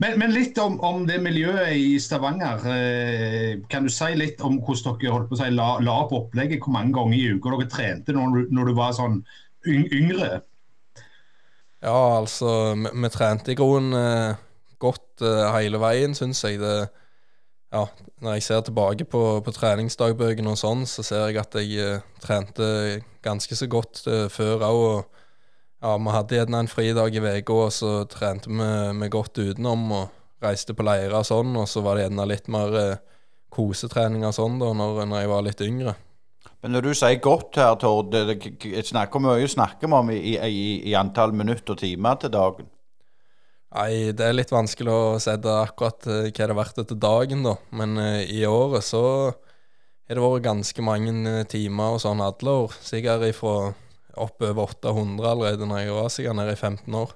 Men, 0.00 0.18
men 0.20 0.32
litt 0.32 0.56
om, 0.60 0.78
om, 0.84 1.04
det 1.08 1.18
miljøet 1.24 1.74
i 1.76 1.94
Stavanger. 2.00 2.64
Eh, 2.68 3.52
kan 3.72 3.86
du 3.86 3.92
si 3.92 4.10
litt 4.16 4.42
om 4.44 4.58
hvordan 4.60 4.98
dere 5.00 5.14
holdt 5.14 5.30
på 5.30 5.38
å 5.38 5.40
si, 5.40 5.52
la, 5.56 5.68
la 5.84 6.00
opp 6.04 6.12
opplegget? 6.16 6.60
Hvor 6.62 6.76
mange 6.76 6.92
ganger 6.96 7.16
i 7.16 7.36
uka 7.36 7.54
dere 7.54 7.70
trente 7.72 8.16
når, 8.16 8.46
når 8.52 8.70
du 8.70 8.76
var 8.76 8.96
sånn 8.96 9.22
yngre? 9.66 10.42
Ja, 11.84 12.00
altså, 12.18 12.74
vi, 12.76 12.92
vi 12.92 13.12
trente 13.12 13.52
i 13.52 13.58
grunnen 13.58 13.96
eh, 13.96 14.44
godt 14.82 15.24
uh, 15.24 15.48
hele 15.54 15.80
veien, 15.82 16.14
syns 16.16 16.42
jeg. 16.44 16.60
Det, 16.60 16.88
ja, 17.74 17.84
når 18.22 18.36
jeg 18.36 18.46
ser 18.46 18.64
tilbake 18.66 19.06
på, 19.10 19.22
på 19.44 19.54
treningsdagbøkene 19.54 20.52
og 20.52 20.60
sånn, 20.60 20.86
så 20.88 21.04
ser 21.06 21.28
jeg 21.28 21.40
at 21.42 21.58
jeg 21.60 21.96
uh, 21.96 22.04
trente 22.22 22.68
ganske 23.26 23.58
så 23.58 23.68
godt 23.70 24.04
uh, 24.08 24.26
før 24.32 24.66
òg. 24.68 25.22
Ja, 25.84 25.96
vi 26.00 26.12
hadde 26.14 26.38
gjerne 26.38 26.62
en 26.64 26.72
fridag 26.72 27.14
i 27.14 27.20
uka, 27.20 27.58
og 27.66 27.74
så 27.74 27.90
trente 28.10 28.48
vi, 28.48 28.70
vi 29.02 29.12
godt 29.12 29.38
utenom 29.38 29.84
og 29.92 30.42
reiste 30.42 30.74
på 30.76 30.86
leirer 30.86 31.14
og 31.18 31.26
sånn, 31.28 31.52
og 31.56 31.68
så 31.68 31.82
var 31.84 31.96
det 31.96 32.06
gjerne 32.06 32.26
litt 32.30 32.48
mer 32.52 32.98
kosetrening 33.52 34.24
og 34.26 34.34
sånn 34.36 34.58
da 34.60 34.72
når, 34.76 35.04
når, 35.04 35.20
jeg 35.20 35.30
var 35.30 35.44
litt 35.46 35.62
yngre. 35.64 35.94
Men 36.64 36.74
når 36.74 36.88
du 36.88 36.92
sier 36.96 37.20
godt 37.22 37.58
her, 37.60 37.76
Tord, 37.80 38.14
hvor 38.16 39.22
mye 39.22 39.48
snakker 39.48 39.90
vi 39.90 39.98
om 40.00 40.10
i, 40.12 40.34
i, 40.34 40.64
i 40.90 40.96
antall 40.98 41.34
minutter 41.36 41.76
og 41.76 41.82
timer 41.84 42.18
til 42.20 42.32
dagen? 42.34 42.70
Nei, 43.76 44.12
det 44.16 44.24
er 44.24 44.36
litt 44.38 44.52
vanskelig 44.54 44.88
å 44.88 45.16
sette 45.20 45.52
akkurat 45.52 46.06
uh, 46.08 46.22
hva 46.22 46.30
det 46.32 46.46
har 46.46 46.56
vært 46.56 46.78
etter 46.80 46.96
dagen, 46.96 47.42
da. 47.44 47.58
Men 47.76 47.98
uh, 48.00 48.22
i 48.24 48.40
året 48.48 48.86
så 48.86 49.02
har 49.28 50.16
det 50.16 50.22
vært 50.22 50.46
ganske 50.46 50.84
mange 50.84 51.12
uh, 51.26 51.42
timer 51.50 51.98
og 51.98 52.00
sånn 52.00 52.22
alle 52.24 52.54
år. 52.62 52.76
Sikkert 52.80 53.26
ifra 53.28 53.74
oppover 54.16 54.70
800 54.78 55.28
allerede 55.28 55.68
når 55.68 55.82
jeg 55.82 55.96
var 55.98 56.12
sikkert 56.14 56.38
nede 56.38 56.54
i 56.56 56.60
15 56.60 57.00
år. 57.02 57.12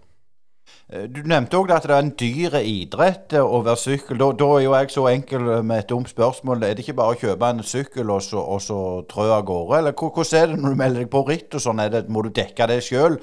Du 1.10 1.22
nevnte 1.26 1.56
òg 1.56 1.70
at 1.72 1.86
det 1.88 1.94
er 1.94 2.02
en 2.04 2.10
dyr 2.18 2.56
idrett 2.60 3.34
å 3.40 3.62
være 3.64 3.80
sykkel. 3.80 4.18
Da, 4.20 4.28
da, 4.36 4.48
er 4.58 4.64
jo 4.66 4.74
jeg 4.76 4.90
så 4.92 5.04
enkel 5.10 5.48
med 5.66 5.80
et 5.80 5.88
dumt 5.90 6.10
spørsmål. 6.10 6.66
Er 6.66 6.76
det 6.76 6.84
ikke 6.84 6.96
bare 6.98 7.14
å 7.14 7.18
kjøpe 7.18 7.48
en 7.48 7.62
sykkel 7.66 8.12
og 8.12 8.20
så, 8.26 8.42
og 8.42 8.60
så 8.62 8.80
trø 9.10 9.30
av 9.32 9.46
gårde? 9.48 9.78
Eller 9.80 9.96
hvordan 9.96 10.36
er 10.42 10.52
det 10.52 10.60
når 10.60 10.76
du 10.76 10.82
melder 10.82 11.02
deg 11.06 11.10
på 11.14 11.24
ritt 11.30 11.56
og 11.56 11.64
sånn? 11.64 11.80
Må 12.12 12.26
du 12.26 12.30
dekke 12.36 12.68
det 12.70 12.82
sjøl? 12.86 13.16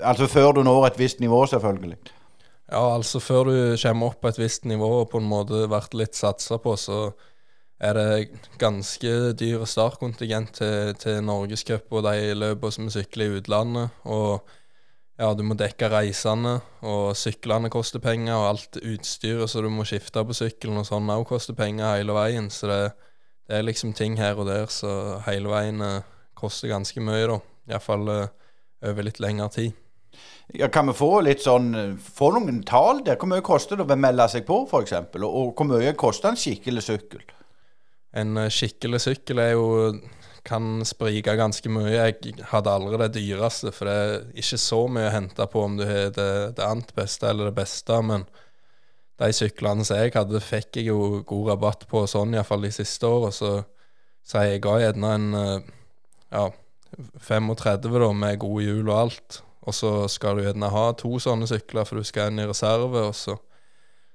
Altså 0.00 0.30
før 0.32 0.56
du 0.56 0.64
når 0.66 0.88
et 0.88 0.98
visst 1.02 1.20
nivå, 1.20 1.44
selvfølgelig. 1.50 1.98
Ja, 2.70 2.94
altså 2.94 3.18
før 3.18 3.48
du 3.48 3.56
kommer 3.82 4.12
opp 4.12 4.20
på 4.22 4.30
et 4.30 4.38
visst 4.38 4.64
nivå 4.68 4.88
og 5.00 5.08
på 5.10 5.18
en 5.18 5.26
måte 5.26 5.64
vært 5.70 5.96
litt 5.98 6.14
satsa 6.14 6.60
på, 6.62 6.76
så 6.78 7.10
er 7.82 7.96
det 7.96 8.38
ganske 8.60 9.32
dyr 9.40 9.64
startkontingent 9.66 10.52
til, 10.60 10.94
til 11.00 11.18
Norgescup 11.24 11.90
og 11.90 12.04
de 12.06 12.34
løpene 12.36 12.76
som 12.76 12.90
sykler 12.92 13.26
i 13.26 13.40
utlandet. 13.40 13.96
Og 14.04 14.44
ja, 15.20 15.32
du 15.34 15.42
må 15.44 15.56
dekke 15.58 15.90
reisene, 15.92 16.58
og 16.86 17.16
syklene 17.18 17.72
koster 17.72 18.00
penger, 18.04 18.36
og 18.38 18.46
alt 18.52 18.78
utstyret 18.78 19.50
så 19.50 19.64
du 19.64 19.68
må 19.72 19.84
skifte 19.88 20.22
på 20.24 20.36
sykkelen 20.36 20.80
og 20.80 20.86
sånn 20.88 21.10
òg 21.12 21.26
koster 21.28 21.58
penger 21.58 21.96
hele 21.96 22.14
veien. 22.16 22.52
Så 22.54 22.70
det, 22.70 22.80
det, 23.48 23.58
er 23.58 23.66
liksom 23.66 23.96
ting 23.98 24.16
her 24.20 24.38
og 24.38 24.46
der 24.48 24.70
så 24.72 25.18
hele 25.26 25.50
veien 25.50 25.82
eh, 25.84 26.06
koster 26.38 26.70
ganske 26.70 27.02
mye, 27.02 27.26
da. 27.28 27.40
Iallfall 27.74 28.14
eh, 28.14 28.52
over 28.88 29.10
litt 29.10 29.20
lengre 29.20 29.50
tid. 29.58 29.74
Ja, 30.58 30.68
kan 30.72 30.88
vi 30.90 30.96
få 30.98 31.20
litt 31.22 31.44
sånn 31.44 31.74
Få 32.02 32.32
noen 32.34 32.62
tall 32.66 33.04
der? 33.06 33.18
Hvor 33.20 33.30
mye 33.30 33.44
koster 33.44 33.78
det 33.78 33.86
å 33.86 33.98
melde 33.98 34.26
seg 34.32 34.46
på, 34.48 34.64
f.eks.? 34.66 34.96
Og, 35.20 35.28
og 35.28 35.52
hvor 35.54 35.68
mye 35.68 35.92
koster 35.98 36.32
en 36.32 36.40
skikkelig 36.40 36.82
sykkel? 36.88 37.22
En 38.18 38.34
uh, 38.38 38.48
skikkelig 38.50 39.02
sykkel 39.04 39.42
er 39.42 39.52
jo 39.54 39.68
kan 40.46 40.84
sprike 40.88 41.34
ganske 41.36 41.70
mye. 41.72 41.92
Jeg 41.92 42.44
hadde 42.50 42.72
aldri 42.72 43.00
det 43.02 43.10
dyreste, 43.18 43.72
for 43.76 43.88
det 43.88 43.96
er 43.96 44.22
ikke 44.40 44.58
så 44.60 44.78
mye 44.90 45.10
å 45.10 45.14
hente 45.14 45.46
på 45.52 45.64
om 45.66 45.76
du 45.78 45.84
har 45.84 46.14
det, 46.16 46.30
det 46.56 46.64
annet 46.64 46.94
beste 46.96 47.28
eller 47.28 47.50
det 47.50 47.58
beste. 47.58 47.98
Men 48.06 48.24
de 49.20 49.28
syklene 49.36 49.84
som 49.86 50.00
jeg 50.00 50.14
hadde, 50.16 50.40
fikk 50.40 50.80
jeg 50.80 50.88
jo 50.88 51.20
god 51.28 51.52
rabatt 51.52 51.86
på 51.90 52.06
sånn, 52.08 52.34
iallfall 52.34 52.64
de 52.64 52.72
siste 52.74 53.06
åra. 53.06 53.30
Så, 53.36 53.52
så 54.24 54.46
jeg 54.48 54.64
ga 54.64 54.78
gjerne 54.80 55.12
en 55.18 55.28
uh, 55.36 55.70
ja, 56.32 56.48
35 57.28 57.92
da, 57.92 58.10
med 58.16 58.40
gode 58.40 58.66
hjul 58.66 58.88
og 58.88 58.96
alt. 58.96 59.42
Og 59.68 59.74
så 59.76 59.90
skal 60.08 60.38
du 60.38 60.44
gjerne 60.46 60.70
ha 60.72 60.86
to 60.96 61.18
sånne 61.20 61.46
sykler, 61.50 61.84
for 61.84 62.00
du 62.00 62.06
skal 62.08 62.30
inn 62.32 62.40
i 62.40 62.46
reserve. 62.48 63.02
Og 63.10 63.14
så 63.14 63.36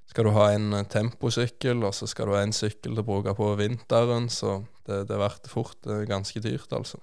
skal 0.10 0.26
du 0.28 0.32
ha 0.38 0.48
en 0.56 0.72
eh, 0.74 0.86
temposykkel, 0.90 1.84
og 1.86 1.94
så 1.98 2.08
skal 2.10 2.30
du 2.32 2.36
ha 2.38 2.42
en 2.46 2.54
sykkel 2.56 2.94
til 2.96 3.04
å 3.04 3.06
bruke 3.06 3.34
på 3.38 3.52
vinteren, 3.60 4.28
så 4.30 4.60
det, 4.86 5.04
det 5.10 5.18
blir 5.18 5.38
fort 5.50 5.78
ganske 6.10 6.42
dyrt, 6.44 6.72
altså. 6.74 7.00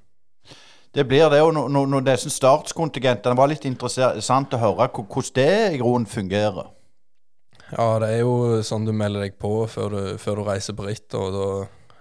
Det 0.92 1.06
blir 1.08 1.30
det. 1.32 1.40
Og 1.42 1.54
når, 1.56 1.68
når- 1.72 1.88
når 1.88 2.02
disse 2.10 2.30
startskontingentene 2.30 3.36
var 3.38 3.48
litt 3.48 3.64
interessant 3.64 4.52
å 4.54 4.58
høre 4.60 4.88
hvordan 4.92 5.30
det 5.38 5.50
i 5.72 5.78
grunnen 5.80 6.06
fungerer. 6.06 6.68
Ja, 7.72 7.86
det 8.02 8.10
er 8.12 8.18
jo 8.20 8.58
sånn 8.66 8.84
du 8.84 8.92
melder 8.92 9.24
deg 9.24 9.38
på 9.40 9.64
før 9.72 9.94
du, 9.94 10.02
før 10.20 10.42
du 10.42 10.42
reiser 10.50 10.76
på 10.76 10.84
ritt, 10.84 11.08
og 11.16 11.30
da 11.32 11.46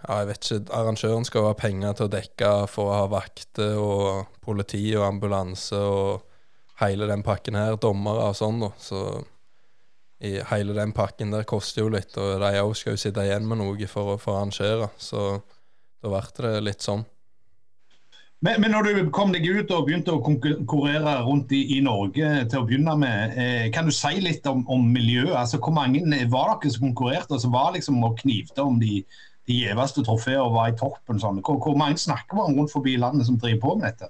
ja, 0.01 0.17
jeg 0.23 0.27
vet 0.31 0.47
ikke, 0.49 0.73
Arrangøren 0.75 1.25
skal 1.29 1.45
ha 1.47 1.53
penger 1.55 1.93
til 1.95 2.07
å 2.09 2.11
dekke 2.11 2.49
for 2.67 2.89
å 2.89 2.97
ha 2.97 3.07
vakter 3.13 3.77
og 3.79 4.25
politi 4.43 4.89
og 4.97 5.05
ambulanse 5.07 5.77
og 5.77 6.25
hele 6.81 7.07
den 7.09 7.23
pakken 7.25 7.57
her, 7.59 7.77
dommere 7.81 8.31
og 8.31 8.37
sånn, 8.37 8.59
da. 8.63 8.71
Så 8.81 9.01
i 10.21 10.35
hele 10.51 10.75
den 10.77 10.91
pakken 10.93 11.31
der 11.33 11.47
koster 11.49 11.81
jo 11.85 11.89
litt, 11.93 12.13
og 12.17 12.41
de 12.43 12.51
òg 12.61 12.75
skal 12.77 12.93
jo 12.93 13.01
sitte 13.01 13.23
igjen 13.25 13.47
med 13.49 13.57
noe 13.61 13.87
for, 13.89 14.15
å- 14.15 14.21
arrangere. 14.35 14.91
Så 15.01 15.41
da 16.01 16.11
ble 16.11 16.21
det 16.37 16.61
litt 16.67 16.85
sånn. 16.85 17.05
Men, 18.41 18.57
men 18.61 18.71
når 18.73 18.87
du 18.87 19.09
kom 19.13 19.29
deg 19.33 19.45
ut 19.45 19.69
og 19.73 19.85
begynte 19.85 20.13
å 20.15 20.21
konkurrere 20.25 21.19
rundt 21.27 21.51
i, 21.53 21.77
i 21.77 21.81
Norge 21.85 22.29
til 22.49 22.61
å 22.61 22.65
begynne 22.65 22.95
med, 22.97 23.35
eh, 23.37 23.67
kan 23.73 23.85
du 23.85 23.93
si 23.93 24.15
litt 24.17 24.47
om, 24.49 24.63
om 24.65 24.87
miljøet? 24.93 25.35
Altså, 25.37 25.59
hvor 25.61 25.75
mange 25.77 26.01
var 26.33 26.55
dere 26.55 26.73
som 26.73 26.87
konkurrerte 26.87 27.37
og 27.37 27.43
som 27.43 27.53
var 27.53 27.75
liksom 27.75 28.01
og 28.01 28.17
knivte 28.23 28.65
om 28.65 28.79
de, 28.81 29.03
de 29.49 29.59
gjeveste 29.59 30.01
trofeene 30.07 30.41
og 30.41 30.55
var 30.57 30.71
i 30.73 30.77
toppen? 30.79 31.21
Sånn. 31.21 31.37
Hvor, 31.45 31.59
hvor 31.61 31.77
mange 31.77 32.01
snakker 32.01 32.39
man 32.39 32.57
rundt 32.57 32.73
forbi 32.73 32.97
landet 32.97 33.29
som 33.29 33.37
driver 33.37 33.61
på 33.61 33.75
med 33.77 33.91
dette? 33.91 34.09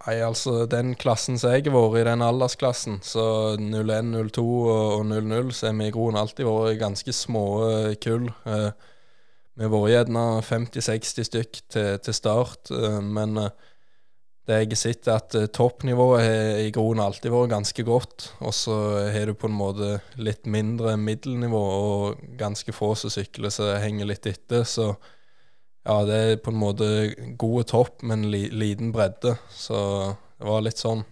Nei, 0.00 0.14
altså 0.24 0.64
den 0.70 0.94
klassen 0.96 1.36
som 1.36 1.52
jeg 1.52 1.66
har 1.66 1.74
vært 1.74 1.98
i, 2.00 2.04
den 2.08 2.22
aldersklassen, 2.24 3.00
så 3.04 3.24
01, 3.60 4.14
02 4.32 4.44
og 4.72 5.02
00, 5.10 5.50
så 5.52 5.68
har 5.68 5.74
vi 5.76 5.90
i 5.90 5.92
grunnen 5.92 6.22
alltid 6.22 6.48
vært 6.48 6.78
ganske 6.80 7.12
små 7.12 7.42
eh, 7.66 7.90
kull. 8.00 8.30
Eh, 8.48 8.70
Vi 9.60 9.66
har 9.66 9.72
vært 9.74 9.92
gjerne 9.92 10.22
50-60 10.46 11.26
stykk 11.28 11.60
til, 11.68 11.98
til 12.00 12.16
start, 12.16 12.70
eh, 12.72 12.96
men 13.04 13.36
det 14.48 14.56
jeg 14.62 14.70
har 14.72 14.80
sett, 14.80 15.04
er 15.10 15.20
at 15.20 15.36
toppnivået 15.52 16.64
i 16.64 16.72
grunnen 16.72 17.04
alltid 17.04 17.28
vært 17.34 17.52
ganske 17.52 17.84
godt. 17.84 18.30
Og 18.40 18.56
så 18.56 18.76
har 19.12 19.28
du 19.28 19.36
på 19.36 19.50
en 19.50 19.58
måte 19.58 19.98
litt 20.16 20.48
mindre 20.48 20.96
middelnivå 20.96 21.60
og 21.60 22.24
ganske 22.40 22.72
få 22.72 22.94
som 22.96 23.12
sykler 23.12 23.52
som 23.52 23.68
henger 23.84 24.08
litt 24.08 24.32
etter. 24.32 24.64
Så 24.64 24.94
ja, 25.86 26.02
det 26.04 26.18
er 26.18 26.42
på 26.44 26.52
en 26.52 26.60
måte 26.60 26.90
gode 27.40 27.64
topp, 27.70 28.02
men 28.06 28.28
li, 28.32 28.46
liten 28.52 28.92
bredde. 28.92 29.36
Så 29.48 29.78
det 30.36 30.48
var 30.48 30.66
litt 30.66 30.80
sånn. 30.80 31.06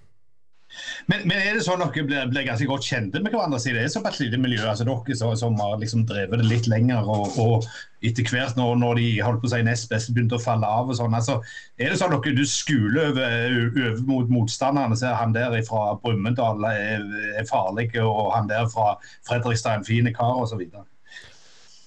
Men, 1.09 1.23
men 1.25 1.39
er 1.41 1.57
det 1.57 1.63
sånn 1.65 1.81
at 1.81 1.95
dere 1.97 2.27
blir, 2.29 2.45
ganske 2.45 2.67
godt 2.69 2.85
kjente 2.85 3.23
med 3.25 3.33
hverandre? 3.33 3.59
siden 3.63 3.79
det 3.81 3.87
er 3.87 3.93
såpass 3.95 4.19
lite 4.21 4.41
miljø? 4.41 4.61
altså 4.69 4.85
Dere 4.85 5.17
så, 5.17 5.31
som 5.41 5.57
har 5.63 5.79
liksom 5.81 6.05
drevet 6.09 6.43
det 6.43 6.49
litt 6.51 6.69
lenger, 6.69 7.09
og, 7.09 7.39
og 7.41 7.69
etter 8.05 8.29
hvert 8.29 8.59
når, 8.59 8.77
når 8.83 9.01
de 9.01 9.07
holdt 9.25 9.41
på 9.43 9.49
å 9.49 9.53
si 9.55 9.63
nest 9.65 9.89
best 9.91 10.13
begynte 10.13 10.37
å 10.37 10.43
falle 10.43 10.69
av 10.69 10.93
og 10.93 10.99
sånn. 11.01 11.17
altså 11.17 11.39
Er 11.81 11.95
det 11.95 12.01
sånn 12.03 12.15
at 12.19 12.29
dere 12.29 12.37
du 12.37 12.45
skuler 12.49 13.11
over, 13.15 14.05
mot 14.11 14.29
motstanderne? 14.37 14.99
Ser 15.01 15.17
han 15.17 15.33
der 15.37 15.57
fra 15.67 15.97
Brumunddal 16.05 16.69
er, 16.69 17.09
er 17.41 17.49
farlig, 17.49 17.91
og 18.05 18.29
han 18.37 18.53
der 18.53 18.69
fra 18.73 18.99
Fredrikstad 19.29 19.73
er 19.73 19.83
en 19.83 19.89
fin 19.89 20.13
kar, 20.13 20.37
osv.? 20.45 20.69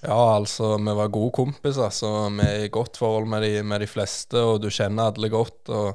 Ja, 0.02 0.34
altså, 0.34 0.76
vi 0.82 0.94
var 0.98 1.12
gode 1.14 1.30
kompiser, 1.36 1.90
så 1.94 2.08
vi 2.34 2.42
er 2.42 2.64
i 2.64 2.70
godt 2.74 2.98
forhold 2.98 3.28
med 3.30 3.44
de, 3.46 3.60
med 3.62 3.84
de 3.84 3.86
fleste, 3.86 4.40
og 4.40 4.56
du 4.64 4.66
kjenner 4.66 5.12
alle 5.12 5.30
godt. 5.30 5.70
og 5.70 5.92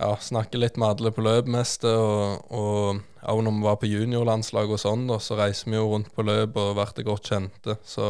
ja, 0.00 0.14
Snakker 0.20 0.62
litt 0.62 0.78
med 0.80 0.88
alle 0.94 1.12
på 1.12 1.24
løp 1.24 1.50
mest. 1.52 1.84
Og, 1.84 2.46
og 2.48 3.02
ja, 3.20 3.34
når 3.36 3.58
vi 3.58 3.66
var 3.66 3.76
på 3.82 3.90
juniorlandslag 3.90 4.72
og 4.72 4.80
sånn, 4.80 5.04
da, 5.10 5.20
så 5.20 5.36
reiser 5.36 5.68
vi 5.68 5.76
jo 5.76 5.90
rundt 5.90 6.08
på 6.16 6.24
løp 6.24 6.56
og 6.62 6.80
blir 6.80 7.08
godt 7.10 7.28
kjente. 7.32 7.76
Så 7.84 8.08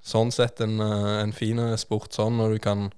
sånn 0.00 0.32
sett 0.32 0.64
en, 0.64 0.80
en 0.80 1.36
fin 1.36 1.60
sport 1.76 2.16
sånn, 2.16 2.40
når 2.40 2.56
du 2.56 2.64
kan 2.64 2.88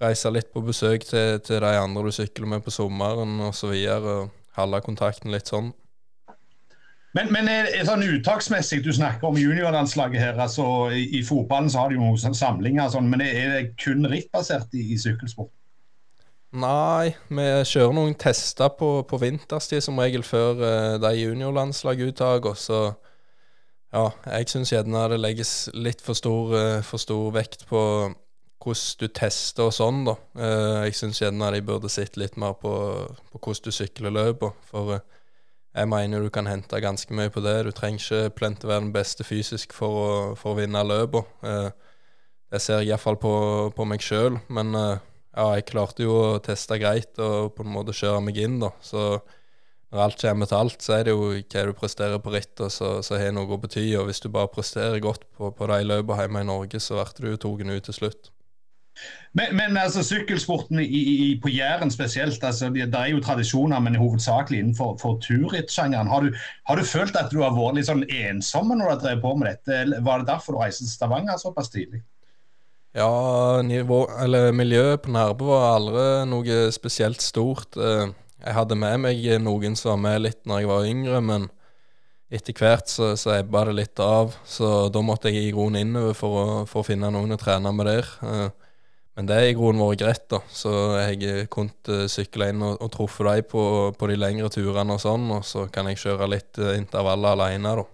reise 0.00 0.32
litt 0.32 0.52
på 0.52 0.60
besøk 0.64 1.08
til, 1.08 1.38
til 1.44 1.60
de 1.64 1.72
andre 1.76 2.04
du 2.04 2.12
sykler 2.12 2.52
med 2.52 2.64
på 2.64 2.72
sommeren 2.74 3.38
og 3.46 3.56
så 3.56 3.72
videre, 3.72 4.16
og 4.24 4.56
holde 4.60 4.84
kontakten 4.84 5.32
litt 5.32 5.48
sånn. 5.48 5.72
Men, 7.18 7.32
men 7.34 7.48
er, 7.50 7.66
er 7.74 7.86
sånn 7.88 8.04
uttaksmessig, 8.06 8.84
du 8.84 8.92
snakker 8.94 9.32
om 9.32 9.38
juniorlandslaget 9.38 10.22
her. 10.22 10.36
altså 10.38 10.64
I, 10.94 11.08
i 11.18 11.22
fotballen 11.26 11.70
så 11.70 11.82
har 11.82 11.90
de 11.90 11.98
jo 11.98 12.04
noen 12.04 12.36
samlinger, 12.38 12.84
og 12.84 12.94
sånn, 12.94 13.08
men 13.10 13.24
er 13.24 13.56
det 13.56 13.64
kun 13.82 14.06
rittbasert 14.06 14.76
i, 14.78 14.92
i 14.94 14.98
sykkelsport? 15.00 15.50
Nei, 16.50 17.12
vi 17.30 17.44
kjører 17.66 17.94
noen 17.94 18.16
tester 18.18 18.72
på, 18.74 18.88
på 19.06 19.18
vinterstid 19.22 19.84
som 19.86 19.98
regel 20.02 20.24
før 20.26 20.58
uh, 20.58 20.96
de 21.02 21.12
juniorlandslaguttakene. 21.14 22.58
Så 22.58 22.80
ja, 23.94 24.08
jeg 24.26 24.50
syns 24.50 24.72
gjerne 24.74 25.04
det 25.12 25.20
legges 25.20 25.52
litt 25.74 26.02
for 26.02 26.18
stor, 26.18 26.50
uh, 26.54 26.80
for 26.86 27.02
stor 27.02 27.30
vekt 27.34 27.68
på 27.70 27.82
hvordan 28.60 28.98
du 29.00 29.06
tester 29.14 29.68
og 29.68 29.76
sånn, 29.76 30.02
da. 30.08 30.16
Uh, 30.36 30.82
jeg 30.88 30.98
syns 30.98 31.22
gjerne 31.22 31.52
de 31.54 31.62
burde 31.64 31.90
sett 31.92 32.18
litt 32.20 32.34
mer 32.38 32.58
på, 32.58 32.74
på 33.30 33.40
hvordan 33.40 33.66
du 33.66 33.74
sykler 33.74 34.14
løpet. 34.18 34.66
For 34.70 34.96
eh, 34.96 35.06
jeg 35.70 35.88
mener 35.88 36.24
du 36.24 36.30
kan 36.34 36.48
hente 36.50 36.80
ganske 36.82 37.14
mye 37.14 37.30
på 37.30 37.42
det. 37.44 37.60
Du 37.66 37.70
trenger 37.74 38.02
ikke 38.02 38.36
plent 38.38 38.64
å 38.64 38.70
være 38.72 38.86
den 38.88 38.94
beste 38.94 39.26
fysisk 39.26 39.74
for 39.76 40.00
å, 40.00 40.08
for 40.38 40.54
å 40.54 40.58
vinne 40.58 40.82
løpet. 40.82 41.36
Eh, 41.46 41.68
det 42.50 42.62
ser 42.62 42.80
jeg 42.80 42.90
iallfall 42.90 43.20
på, 43.22 43.34
på 43.76 43.86
meg 43.86 44.02
sjøl, 44.02 44.40
men 44.50 44.74
eh, 44.74 45.02
ja, 45.36 45.44
jeg 45.54 45.68
klarte 45.70 46.02
jo 46.02 46.16
å 46.18 46.40
teste 46.42 46.80
greit 46.82 47.20
og 47.22 47.52
på 47.54 47.62
en 47.62 47.70
måte 47.76 47.94
kjøre 47.94 48.24
meg 48.26 48.40
inn, 48.42 48.58
da. 48.62 48.72
Så 48.82 49.20
når 49.90 50.02
alt 50.04 50.22
kommer 50.22 50.50
til 50.50 50.58
alt, 50.58 50.82
så 50.82 50.96
er 50.96 51.06
det 51.06 51.14
jo 51.14 51.30
hva 51.30 51.62
du 51.66 51.72
presterer 51.78 52.18
på 52.22 52.34
rittet 52.34 52.74
som 52.74 53.18
har 53.18 53.32
noe 53.34 53.54
å 53.54 53.62
bety. 53.62 53.86
Og 53.98 54.10
hvis 54.10 54.22
du 54.22 54.28
bare 54.30 54.50
presterer 54.50 55.02
godt 55.02 55.26
på, 55.38 55.50
på 55.54 55.70
de 55.70 55.80
løpene 55.86 56.26
hjemme 56.26 56.42
i 56.44 56.50
Norge, 56.50 56.82
så 56.82 57.02
blir 57.18 57.34
du 57.34 57.42
tatt 57.42 57.70
ut 57.70 57.88
til 57.88 57.98
slutt. 58.00 58.30
Men, 59.32 59.52
men 59.54 59.76
altså, 59.78 60.02
sykkelsporten 60.02 60.80
i, 60.82 60.86
i, 60.86 61.26
på 61.42 61.52
Jæren 61.54 61.90
spesielt, 61.90 62.42
altså, 62.44 62.68
det, 62.74 62.88
er 62.94 63.12
jo 63.12 63.20
tradisjoner, 63.22 63.78
men 63.78 63.98
hovedsakelig 64.00 64.58
innenfor 64.58 64.96
for 65.02 65.20
turrittsjangeren. 65.22 66.10
Har, 66.10 66.26
har 66.66 66.80
du 66.80 66.84
følt 66.84 67.16
at 67.16 67.30
du 67.30 67.38
har 67.44 67.54
vært 67.54 67.78
litt 67.78 67.86
sånn 67.86 68.02
ensom 68.08 68.72
når 68.72 68.82
du 68.82 68.90
har 68.90 69.02
drevet 69.04 69.22
på 69.22 69.34
med 69.38 69.52
dette? 69.52 69.76
Eller 69.84 70.02
Var 70.02 70.22
det 70.24 70.32
derfor 70.32 70.56
du 70.56 70.62
reiste 70.64 70.82
til 70.82 70.90
Stavanger 70.96 71.38
såpass 71.38 71.70
tidlig? 71.70 72.02
Ja, 72.98 73.62
nivå, 73.62 74.00
eller 74.18 74.50
miljøet 74.50 75.04
på 75.04 75.12
Nærbø 75.14 75.46
var 75.46 75.76
aldri 75.76 76.06
noe 76.26 76.64
spesielt 76.74 77.22
stort. 77.22 77.78
Eh, 77.78 78.10
Jeg 78.40 78.56
hadde 78.56 78.74
med 78.74 79.02
meg 79.04 79.26
noen 79.44 79.76
som 79.76 79.92
var 79.92 79.98
med 80.08 80.22
litt 80.24 80.46
når 80.48 80.62
jeg 80.62 80.68
var 80.70 80.86
yngre, 80.88 81.20
men 81.20 81.50
etter 82.32 82.56
hvert 82.56 82.88
så, 82.88 83.12
så 83.20 83.34
ebba 83.36 83.66
det 83.68 83.76
litt 83.76 84.00
av. 84.02 84.34
Så 84.48 84.88
da 84.90 85.02
måtte 85.04 85.30
jeg 85.30 85.50
i 85.50 85.52
grunnen 85.54 85.84
innover 85.84 86.16
for 86.18 86.40
å, 86.40 86.46
for 86.66 86.80
å 86.82 86.88
finne 86.88 87.12
noen 87.12 87.36
å 87.36 87.38
trene 87.38 87.70
med 87.76 87.86
der. 87.92 88.10
Eh, 89.16 89.16
Men 89.16 89.26
det 89.26 89.34
har 89.36 89.42
i 89.50 89.54
grunnen 89.58 89.82
vært 89.82 90.00
greit, 90.00 90.26
da. 90.30 90.38
Så 90.48 90.70
jeg 91.00 91.48
kunne 91.50 92.06
sykle 92.08 92.50
inn 92.52 92.62
og, 92.62 92.76
og 92.82 92.90
truffet 92.94 93.26
dem 93.26 93.48
på, 93.50 93.62
på 93.98 94.06
de 94.10 94.16
lengre 94.16 94.48
turene 94.50 94.94
og 94.96 95.00
sånn, 95.02 95.30
og 95.30 95.44
så 95.44 95.66
kan 95.72 95.86
jeg 95.90 95.98
kjøre 95.98 96.28
litt 96.30 96.58
eh, 96.58 96.76
intervaller 96.78 97.34
alene, 97.36 97.74
da. 97.80 97.84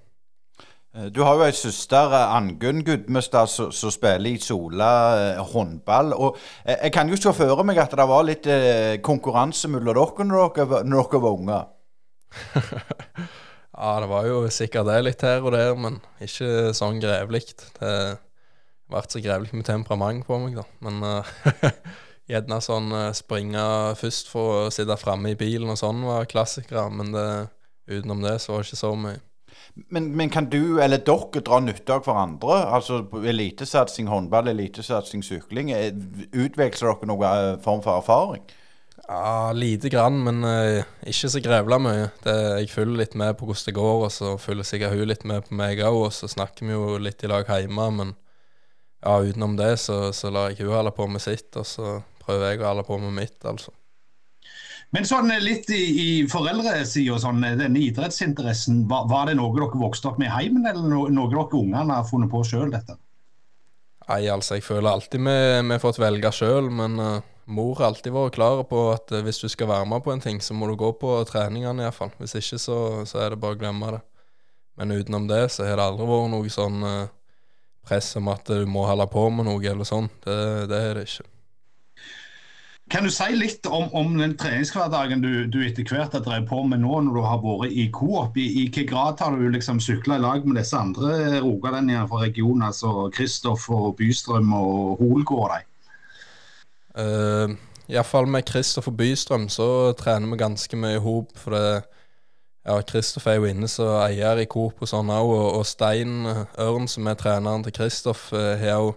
Eh, 0.96 1.08
Du 1.12 1.22
har 1.24 1.36
jo 1.36 1.44
ei 1.46 1.52
søster, 1.56 2.12
eh, 2.12 2.34
Angunn 2.36 2.84
Gudmestad, 2.84 3.48
som 3.48 3.72
som 3.72 3.90
spiller 3.90 4.30
i 4.30 4.38
Sola 4.38 4.90
eh, 5.36 5.40
håndball. 5.54 6.12
Og 6.14 6.36
eh, 6.64 6.76
jeg 6.84 6.92
kan 6.92 7.08
jo 7.08 7.16
se 7.16 7.32
for 7.32 7.64
meg 7.64 7.78
at 7.78 7.96
det 7.96 8.08
var 8.08 8.24
litt 8.28 8.46
eh, 8.46 8.96
konkurranse 9.04 9.68
mellom 9.68 9.94
dere 9.96 10.24
når 10.30 10.54
dere, 10.56 10.84
når 10.84 11.10
dere 11.10 11.24
var 11.26 11.40
unge. 11.40 11.64
Ja, 13.76 14.00
det 14.00 14.06
var 14.08 14.24
jo 14.24 14.38
sikkert 14.48 14.86
det 14.88 15.02
litt 15.04 15.20
her 15.20 15.44
og 15.44 15.52
der, 15.52 15.74
men 15.76 15.98
ikke 16.24 16.70
sånn 16.72 16.96
grevlig. 17.02 17.42
Det 17.76 17.90
ble 18.90 19.02
så 19.10 19.22
grevlig 19.22 19.54
med 19.54 19.66
temperament 19.68 20.26
på 20.26 20.38
meg, 20.42 20.58
da. 20.58 20.66
Men 20.84 21.02
uh, 21.02 21.70
gjerne 22.30 22.58
sånn 22.62 22.90
eh, 22.94 23.12
springe 23.14 23.62
først 23.98 24.30
for 24.32 24.66
å 24.66 24.74
sitte 24.74 24.96
framme 24.98 25.32
i 25.32 25.38
bilen 25.38 25.70
og 25.70 25.78
sånn 25.80 26.02
var 26.06 26.28
klassikere. 26.30 26.88
Men 26.90 27.14
det, 27.14 27.28
utenom 27.86 28.24
det 28.24 28.38
så 28.42 28.54
var 28.54 28.64
det 28.64 28.72
ikke 28.72 28.82
så 28.82 28.92
mye. 28.98 29.22
Men, 29.92 30.10
men 30.16 30.30
kan 30.32 30.48
du, 30.50 30.78
eller 30.82 31.02
dere, 31.04 31.42
dra 31.44 31.60
nytte 31.60 31.96
av 31.96 32.06
hverandre? 32.06 32.60
Altså 32.78 33.02
elitesatsing 33.20 34.08
håndball, 34.10 34.50
elitesatsing 34.52 35.24
sykling. 35.26 35.72
eh, 35.74 35.90
Utveksler 36.32 36.94
dere 36.94 37.10
noen 37.12 37.60
form 37.64 37.82
for 37.84 38.00
erfaring? 38.00 38.46
Ja, 39.06 39.52
lite 39.54 39.90
grann, 39.92 40.16
men 40.24 40.40
uh, 40.42 40.82
ikke 41.06 41.28
så 41.30 41.40
grevla 41.44 41.78
mye. 41.78 42.08
Det, 42.24 42.34
jeg 42.64 42.72
følger 42.72 43.04
litt 43.04 43.14
med 43.14 43.36
på 43.38 43.46
hvordan 43.46 43.68
det 43.68 43.74
går, 43.76 43.98
og 44.08 44.10
så 44.10 44.32
følger 44.40 44.66
sikkert 44.66 44.96
hun 44.96 45.10
litt 45.12 45.26
med 45.28 45.44
på 45.46 45.58
meg 45.58 45.82
òg. 45.84 46.00
Og 46.08 46.14
så 46.16 46.30
snakker 46.32 46.66
vi 46.66 46.74
jo 46.74 46.96
litt 46.98 47.22
i 47.22 47.30
lag 47.30 47.46
hjemme, 47.46 47.90
men 48.00 48.16
ja, 49.06 49.16
utenom 49.22 49.56
det 49.58 49.76
så, 49.78 50.10
så 50.16 50.30
lar 50.34 50.50
jeg 50.50 50.66
hun 50.66 50.74
holde 50.74 50.92
på 50.94 51.06
med 51.10 51.22
sitt, 51.22 51.48
og 51.54 51.66
så 51.68 51.98
prøver 52.24 52.52
jeg 52.52 52.62
å 52.64 52.70
holde 52.72 52.86
på 52.88 52.98
med 53.02 53.14
mitt, 53.20 53.38
altså. 53.46 53.74
Men 54.94 55.06
sånn 55.06 55.30
eh, 55.34 55.42
litt 55.42 55.70
i, 55.74 55.82
i 56.02 56.08
foreldresida, 56.30 57.18
sånn, 57.22 57.42
eh, 57.46 57.56
denne 57.58 57.82
idrettsinteressen, 57.88 58.84
var, 58.90 59.08
var 59.10 59.30
det 59.30 59.36
noe 59.38 59.54
dere 59.54 59.78
vokste 59.78 60.10
opp 60.10 60.20
med 60.22 60.30
i 60.30 60.34
heimen, 60.34 60.66
eller 60.66 60.86
no, 60.90 61.06
noe 61.12 61.30
dere 61.32 61.46
ungene 61.58 61.98
har 62.00 62.06
funnet 62.08 62.32
på 62.32 62.42
sjøl, 62.46 62.70
dette? 62.74 62.98
Nei, 64.06 64.20
altså, 64.30 64.58
jeg 64.58 64.66
føler 64.66 64.90
alltid 64.90 65.22
vi 65.26 65.32
har 65.72 65.82
fått 65.82 65.98
velge 65.98 66.30
sjøl, 66.30 66.70
men 66.70 67.00
uh, 67.02 67.24
mor 67.50 67.74
har 67.80 67.90
alltid 67.90 68.14
vært 68.14 68.36
klar 68.36 68.62
på 68.70 68.84
at 68.92 69.10
uh, 69.10 69.22
hvis 69.26 69.42
du 69.42 69.48
skal 69.50 69.70
være 69.72 69.88
med 69.90 70.04
på 70.04 70.12
en 70.14 70.22
ting, 70.22 70.38
så 70.38 70.54
må 70.54 70.68
du 70.70 70.76
gå 70.78 70.92
på 71.00 71.16
treningene 71.26 71.82
iallfall. 71.82 72.12
Hvis 72.20 72.36
ikke 72.38 72.60
så, 72.62 72.78
så 73.02 73.24
er 73.24 73.34
det 73.34 73.40
bare 73.42 73.58
å 73.58 73.58
glemme 73.58 73.96
det. 73.96 74.04
Men 74.78 74.94
utenom 74.94 75.26
det 75.26 75.48
så 75.50 75.66
har 75.66 75.80
det 75.80 75.88
aldri 75.88 76.06
vært 76.06 76.32
noe 76.34 76.52
sånn 76.52 76.82
eh, 76.84 77.12
press 77.86 78.12
om 78.18 78.28
at 78.32 78.48
du 78.50 78.66
må 78.68 78.84
holde 78.88 79.06
på 79.10 79.28
med 79.30 79.48
noe 79.48 79.62
eller 79.62 79.88
sånn. 79.88 80.10
Det, 80.24 80.36
det 80.70 80.82
er 80.82 80.98
det 80.98 81.08
ikke. 81.08 81.30
Kan 82.90 83.02
du 83.02 83.10
si 83.10 83.26
litt 83.34 83.66
om, 83.66 83.88
om 83.98 84.12
den 84.14 84.36
treningshverdagen 84.38 85.18
du, 85.18 85.30
du 85.50 85.58
etter 85.66 85.82
hvert 85.90 86.12
har 86.14 86.22
drevet 86.22 86.46
på 86.46 86.60
med 86.70 86.84
nå, 86.84 87.00
når 87.02 87.16
du 87.16 87.22
har 87.24 87.40
vært 87.42 87.74
i 87.74 87.88
Coop? 87.90 88.36
I, 88.38 88.44
i 88.46 88.66
hvilken 88.68 88.86
grad 88.92 89.22
har 89.24 89.34
du 89.34 89.48
liksom 89.50 89.80
sykla 89.82 90.20
i 90.20 90.22
lag 90.22 90.46
med 90.46 90.60
disse 90.60 90.78
andre 90.78 91.40
rogalendingene 91.42 92.06
fra 92.06 92.20
regionen, 92.22 92.62
altså 92.68 93.08
Kristoff 93.14 93.66
og 93.74 93.96
Bystrøm 93.98 94.54
og 94.54 95.02
Holgård? 95.02 95.56
Uh, 96.94 97.58
Iallfall 97.90 98.30
med 98.30 98.46
Kristoffer 98.46 98.94
Bystrøm 98.94 99.48
så 99.50 99.68
trener 99.98 100.30
vi 100.30 100.38
ganske 100.44 100.78
mye 100.78 101.00
i 101.00 101.02
hop. 101.02 101.34
For 101.42 101.58
det, 101.58 101.95
ja, 102.66 102.78
Kristoff 102.82 103.28
er 103.30 103.38
jo 103.38 103.46
inne 103.48 103.68
som 103.70 103.94
eier 104.02 104.42
i 104.42 104.48
Coop 104.50 104.82
og 104.82 104.90
sånn 104.90 105.12
òg. 105.14 105.32
Og, 105.54 105.64
Stein 105.66 106.26
Ørn, 106.58 106.88
som 106.90 107.06
er 107.06 107.18
treneren 107.20 107.64
til 107.66 107.76
Kristoff, 107.78 108.28
uh, 108.34 108.56
har 108.58 108.82
jo 108.82 108.96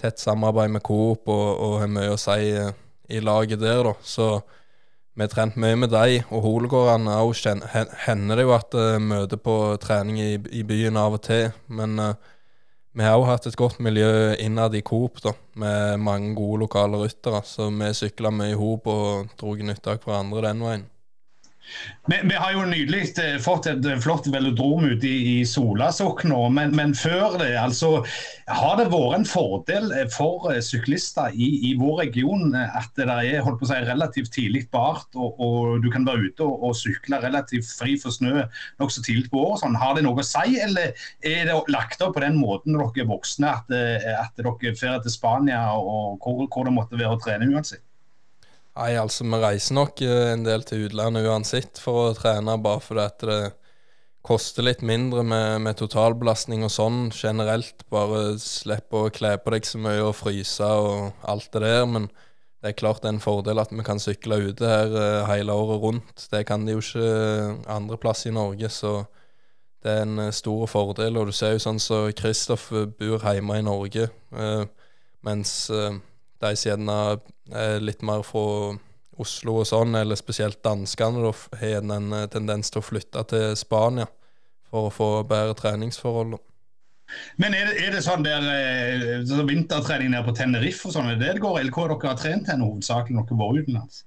tett 0.00 0.18
samarbeid 0.18 0.72
med 0.72 0.82
Coop 0.86 1.28
og, 1.30 1.48
og 1.62 1.76
har 1.84 1.92
mye 1.92 2.16
å 2.16 2.20
si. 2.20 2.54
Uh, 2.56 2.72
i 3.12 3.20
laget 3.20 3.60
der, 3.60 3.84
da. 3.84 3.94
Så 4.02 4.40
vi 5.14 5.24
har 5.24 5.32
trent 5.32 5.56
mye 5.60 5.76
med 5.76 5.92
dem, 5.92 6.28
og 6.32 6.44
Holegården 6.46 7.10
òg 7.12 7.34
hender 8.06 8.38
det 8.38 8.46
jo 8.46 8.54
at 8.56 8.76
uh, 8.78 8.98
møter 9.00 9.40
på 9.40 9.56
trening 9.82 10.20
i, 10.20 10.34
i, 10.50 10.62
byen 10.64 10.96
av 10.96 11.18
og 11.18 11.24
til. 11.26 11.50
Men 11.68 11.98
uh, 12.00 12.14
vi 12.96 13.04
har 13.04 13.18
òg 13.18 13.28
hatt 13.28 13.48
et 13.48 13.58
godt 13.58 13.80
miljø 13.84 14.32
innad 14.40 14.76
i 14.76 14.84
Coop, 14.84 15.20
da, 15.24 15.34
med 15.60 16.00
mange 16.00 16.32
gode 16.38 16.64
lokale 16.64 17.02
ryttere. 17.04 17.42
Så 17.44 17.68
vi 17.68 17.92
sykla 17.96 18.32
mye 18.32 18.54
i 18.54 18.58
hop 18.58 18.88
og 18.92 19.36
dro 19.40 19.54
nytte 19.60 19.92
av 19.92 20.02
hverandre 20.04 20.46
den 20.48 20.64
veien. 20.64 20.88
Vi, 22.06 22.18
vi, 22.24 22.34
har 22.34 22.52
jo 22.52 22.64
nydelig 22.66 23.04
eh, 23.22 23.36
fått 23.42 23.68
et 23.70 23.84
eh, 23.86 23.98
flott 24.02 24.26
velodrom 24.32 24.84
ute 24.90 25.06
i, 25.06 25.18
i 25.38 25.44
Solasokk 25.46 26.24
nå, 26.26 26.40
men, 26.54 26.74
men, 26.74 26.94
før 26.98 27.36
det 27.38 27.52
altså, 27.60 27.92
har 28.50 28.74
det 28.80 28.88
vært 28.90 29.20
en 29.20 29.26
fordel 29.28 29.92
eh, 29.94 30.08
for 30.10 30.50
syklister 30.66 31.30
i, 31.30 31.48
i 31.70 31.72
vår 31.78 32.00
region 32.02 32.56
at 32.58 32.90
det 32.98 33.06
er 33.06 33.46
si, 33.62 33.78
relativt 33.86 34.32
tidlig 34.34 34.64
bart, 34.74 35.06
og, 35.14 35.38
og 35.38 35.86
du 35.86 35.88
kan 35.94 36.06
være 36.08 36.32
ute 36.32 36.48
og, 36.48 36.66
og 36.68 36.76
sykle 36.80 37.22
relativt 37.22 37.70
fri 37.78 37.94
for 38.02 38.14
snø 38.14 38.42
nokså 38.82 39.06
tidlig 39.06 39.30
på 39.30 39.44
året. 39.44 39.62
Sånn. 39.62 39.78
Har 39.78 39.94
det 39.94 40.04
noe 40.08 40.18
å 40.18 40.26
si, 40.26 40.58
eller 40.58 40.90
er 41.22 41.46
det 41.46 41.56
lagt 41.70 42.02
opp 42.02 42.16
på 42.18 42.24
den 42.24 42.40
måten 42.40 42.74
dere 42.74 43.04
er 43.04 43.08
voksne, 43.08 43.54
at, 43.54 43.70
at 43.70 44.34
dere 44.40 44.74
drar 44.74 45.00
til 45.04 45.14
Spania 45.14 45.62
og 45.78 46.18
hvor, 46.18 46.44
hvor 46.50 46.66
det 46.66 46.74
måtte 46.74 46.98
være 46.98 47.14
å 47.14 47.22
trene 47.22 47.48
uansett? 47.52 47.84
Nei, 48.72 48.94
altså 48.96 49.26
vi 49.28 49.36
reiser 49.36 49.76
nok 49.76 50.00
eh, 50.00 50.30
en 50.32 50.46
del 50.46 50.62
til 50.64 50.86
utlandet 50.86 51.26
uansett 51.28 51.80
for 51.80 52.06
å 52.06 52.14
trene, 52.16 52.54
bare 52.64 52.80
fordi 52.80 53.02
at 53.04 53.24
det 53.28 53.40
koster 54.24 54.64
litt 54.64 54.80
mindre 54.86 55.24
med, 55.26 55.58
med 55.66 55.76
totalbelastning 55.76 56.62
og 56.64 56.72
sånn 56.72 57.00
generelt. 57.12 57.84
Bare 57.92 58.38
slippe 58.40 58.96
å 58.96 59.10
kle 59.12 59.34
på 59.42 59.52
deg 59.52 59.66
så 59.68 59.80
mye 59.82 60.04
og 60.06 60.14
fryse 60.16 60.64
og 60.64 61.26
alt 61.28 61.50
det 61.52 61.64
der. 61.66 61.84
Men 61.90 62.06
det 62.62 62.70
er 62.70 62.78
klart 62.78 63.02
det 63.02 63.10
er 63.10 63.16
en 63.16 63.24
fordel 63.24 63.60
at 63.60 63.74
vi 63.74 63.84
kan 63.84 64.00
sykle 64.00 64.38
ute 64.46 64.70
her 64.70 64.94
uh, 64.94 65.26
hele 65.26 65.56
året 65.58 65.82
rundt. 65.82 66.24
Det 66.30 66.44
kan 66.46 66.64
de 66.64 66.76
jo 66.76 66.84
ikke 66.84 67.02
andreplass 67.02 67.74
andre 67.74 67.98
plass 68.04 68.24
i 68.30 68.34
Norge, 68.36 68.70
så 68.70 68.94
det 69.82 69.96
er 69.96 70.06
en 70.06 70.32
stor 70.32 70.64
fordel. 70.70 71.18
Og 71.18 71.28
du 71.28 71.34
ser 71.34 71.56
jo 71.56 71.64
sånn 71.66 71.82
som 71.82 72.06
så 72.06 72.16
Kristoff 72.16 72.70
bor 72.70 73.26
hjemme 73.26 73.58
i 73.58 73.66
Norge, 73.66 74.06
mens 75.26 75.56
de 76.42 76.54
som 76.58 76.72
gjerne 76.72 76.96
er 77.56 77.82
litt 77.82 78.02
mer 78.06 78.24
fra 78.26 78.74
Oslo 79.22 79.58
og 79.60 79.68
sånn, 79.68 79.96
eller 79.98 80.18
spesielt 80.18 80.62
danskene, 80.64 81.32
har 81.58 81.74
gjerne 81.74 81.98
en 82.00 82.14
eh, 82.16 82.28
tendens 82.32 82.72
til 82.72 82.80
å 82.80 82.86
flytte 82.86 83.24
til 83.30 83.52
Spania 83.60 84.08
for 84.72 84.88
å 84.88 84.94
få 84.94 85.10
bedre 85.28 85.56
treningsforhold. 85.58 86.38
Men 87.36 87.52
er 87.52 87.68
det, 87.68 87.74
er 87.84 87.92
det 87.92 88.00
sånn 88.06 88.24
der 88.24 88.46
så 89.28 89.42
vintertrening 89.44 90.14
nede 90.14 90.24
på 90.24 90.32
Tenerife 90.38 90.88
og 90.88 90.94
sånn, 90.94 91.10
er 91.12 91.18
det 91.20 91.34
det 91.36 91.42
går, 91.44 91.58
eller 91.60 91.74
hvor 91.74 91.92
dere 91.92 92.14
har 92.14 92.20
trent 92.20 92.48
hen 92.48 92.64
hovedsakelig 92.64 93.18
når 93.18 93.26
dere 93.28 93.36
har 93.36 93.50
vært 93.50 93.66
utenlands? 93.66 93.98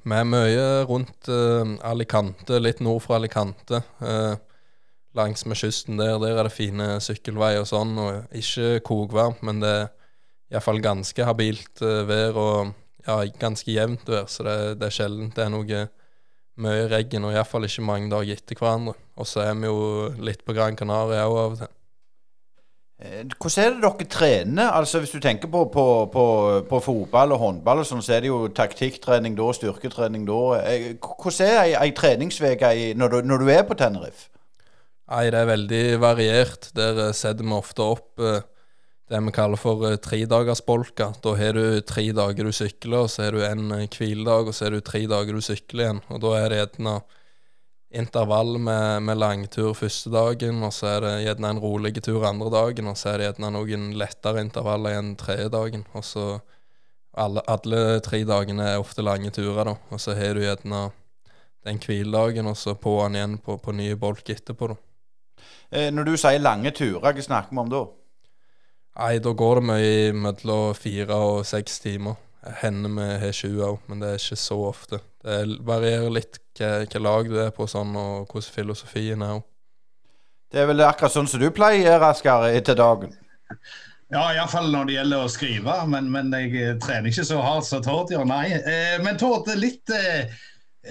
Vi 0.00 0.16
er 0.16 0.24
mye 0.24 0.68
rundt 0.88 1.28
uh, 1.28 1.74
Alicante, 1.84 2.56
litt 2.62 2.80
nord 2.80 3.02
for 3.04 3.18
Alicante. 3.18 3.82
Uh, 4.00 4.38
langs 5.12 5.44
med 5.44 5.58
kysten 5.60 6.00
der. 6.00 6.16
Der 6.22 6.38
er 6.38 6.48
det 6.48 6.54
fine 6.54 6.94
sykkelveier 7.04 7.64
og 7.64 7.68
sånn, 7.68 7.92
og 8.00 8.36
ikke 8.36 8.80
kokvarmt, 8.86 9.42
men 9.46 9.60
det 9.60 9.74
er 9.82 9.90
iallfall 10.50 10.82
ganske 10.82 11.26
habilt 11.26 11.82
uh, 11.84 12.02
vær 12.08 12.38
og 12.40 12.72
ja, 13.06 13.22
ganske 13.40 13.70
jevnt 13.72 14.08
vær, 14.10 14.28
så 14.28 14.46
det, 14.46 14.56
det 14.80 14.90
er 14.90 14.94
sjelden 14.94 15.32
det 15.34 15.44
er 15.46 15.52
noe 15.54 15.82
mye 16.60 16.86
regn, 16.90 17.24
og 17.24 17.34
iallfall 17.34 17.66
ikke 17.66 17.84
mange 17.86 18.10
dager 18.12 18.36
etter 18.36 18.58
hverandre. 18.58 18.96
Og 19.20 19.28
så 19.28 19.44
er 19.46 19.54
vi 19.56 19.70
jo 19.70 20.08
litt 20.20 20.42
på 20.44 20.56
Gran 20.56 20.76
Canaria 20.76 21.28
òg 21.28 21.38
av 21.38 21.54
og 21.54 21.60
til. 21.62 21.76
Eh, 23.00 23.24
hvordan 23.40 23.64
er 23.64 23.70
det 23.70 23.82
dere 23.82 24.08
trener? 24.12 24.70
Altså 24.76 24.98
Hvis 25.00 25.10
du 25.10 25.20
tenker 25.20 25.48
på, 25.48 25.64
på, 25.72 25.84
på, 26.12 26.24
på 26.68 26.80
fotball 26.84 27.32
og 27.32 27.38
håndball, 27.40 27.80
og 27.80 27.88
sånn, 27.88 28.02
så 28.04 28.18
er 28.18 28.24
det 28.24 28.28
jo 28.28 28.42
taktikktrening 28.52 29.38
da, 29.38 29.46
styrketrening 29.56 30.26
da. 30.28 30.40
Eh, 30.68 30.90
hvordan 31.00 31.46
er 31.46 31.62
ei, 31.62 31.72
ei 31.80 31.94
treningsuke 31.96 32.74
når, 33.00 33.22
når, 33.24 33.40
du 33.44 33.52
er 33.54 33.64
på 33.64 33.78
Tenerife? 33.80 34.28
Nei, 35.10 35.30
Det 35.32 35.40
er 35.40 35.48
veldig 35.48 35.84
variert. 36.02 36.70
Der 36.76 37.00
setter 37.16 37.46
vi 37.46 37.56
ofte 37.56 37.88
opp 37.96 38.20
eh, 38.20 38.44
det 39.10 39.20
vi 39.26 39.32
kaller 39.34 39.58
for 39.58 39.82
uh, 39.82 39.96
tredagersbolka. 39.98 41.08
Da 41.22 41.32
har 41.38 41.56
du 41.58 41.80
tre 41.82 42.04
dager 42.14 42.46
du 42.46 42.52
sykler, 42.54 43.04
og 43.04 43.10
så 43.10 43.26
har 43.26 43.34
du 43.34 43.42
en 43.42 43.72
uh, 43.74 43.86
hviledag, 43.90 44.50
og 44.50 44.54
så 44.54 44.68
har 44.68 44.76
du 44.76 44.84
tre 44.86 45.02
dager 45.10 45.34
du 45.34 45.42
sykler 45.42 45.86
igjen. 45.86 46.04
Og 46.10 46.22
da 46.22 46.36
er 46.38 46.52
det 46.52 46.60
gjerne 46.60 47.00
intervall 47.90 48.54
med, 48.62 49.02
med 49.02 49.18
langtur 49.18 49.74
første 49.74 50.12
dagen, 50.14 50.62
og 50.62 50.72
så 50.74 50.92
er 50.92 51.02
det 51.02 51.12
gjerne 51.24 51.50
en 51.50 51.62
rolig 51.62 51.96
tur 51.98 52.22
andre 52.28 52.52
dagen, 52.54 52.92
og 52.92 52.98
så 52.98 53.10
er 53.10 53.18
det 53.18 53.28
gjerne 53.32 53.52
noen 53.58 53.90
lettere 53.98 54.46
intervaller 54.46 54.94
igjen 54.94 55.16
tredje 55.18 55.50
dagen. 55.50 55.84
Og 55.98 56.06
så 56.06 56.26
alle, 57.18 57.42
alle 57.50 57.98
tre 58.06 58.22
dagene 58.22 58.68
er 58.76 58.82
ofte 58.82 59.02
lange 59.02 59.34
turer, 59.34 59.72
da. 59.72 59.74
Og 59.90 59.98
så 59.98 60.14
har 60.14 60.38
du 60.38 60.44
gjerne 60.44 60.86
den 61.66 61.82
hviledagen, 61.82 62.46
og 62.46 62.56
så 62.56 62.78
på'n 62.78 63.18
igjen 63.18 63.40
på, 63.42 63.58
på 63.58 63.74
nye 63.74 63.98
bolk 63.98 64.30
etterpå, 64.30 64.70
da. 64.70 64.78
Eh, 65.70 65.90
når 65.90 66.06
du 66.06 66.14
sier 66.18 66.42
lange 66.42 66.70
turer, 66.74 67.02
hva 67.02 67.26
snakker 67.26 67.54
vi 67.54 67.62
om 67.62 67.74
da? 67.74 67.88
Nei, 69.00 69.14
da 69.24 69.32
går 69.32 69.60
det 69.60 69.64
mye 69.64 70.08
mellom 70.12 70.74
fire 70.76 71.16
og 71.16 71.46
seks 71.48 71.78
timer. 71.80 72.18
Hender 72.60 72.92
vi 72.96 73.06
har 73.22 73.36
sju 73.36 73.48
òg, 73.64 73.78
men 73.88 74.02
det 74.02 74.10
er 74.10 74.20
ikke 74.20 74.36
så 74.40 74.58
ofte. 74.68 75.00
Det 75.24 75.38
varierer 75.64 76.12
litt 76.12 76.40
hva 76.60 77.00
lag 77.00 77.28
du 77.28 77.38
er 77.40 77.52
på 77.56 77.64
sånn, 77.68 77.94
og 77.96 78.28
hvordan 78.28 78.56
filosofien 78.56 79.24
er 79.24 79.38
òg. 79.38 79.46
Det 80.50 80.60
er 80.60 80.68
vel 80.68 80.82
akkurat 80.84 81.14
sånn 81.14 81.30
som 81.30 81.40
du 81.40 81.48
pleier, 81.54 82.02
Asker, 82.02 82.48
etter 82.50 82.76
dagen? 82.76 83.14
Ja, 84.10 84.24
iallfall 84.34 84.68
når 84.72 84.88
det 84.88 84.94
gjelder 84.96 85.24
å 85.24 85.32
skrive, 85.32 85.74
men, 85.88 86.08
men 86.10 86.32
jeg 86.34 86.76
trener 86.82 87.08
ikke 87.12 87.24
så 87.28 87.38
hardt 87.44 87.68
som 87.68 87.84
Tord 87.86 88.10
gjør, 88.10 88.26
nei. 88.26 88.48
Eh, 88.58 88.96
men 89.04 89.20
Tord, 89.20 89.48
litt 89.56 89.92
eh, 89.94 90.32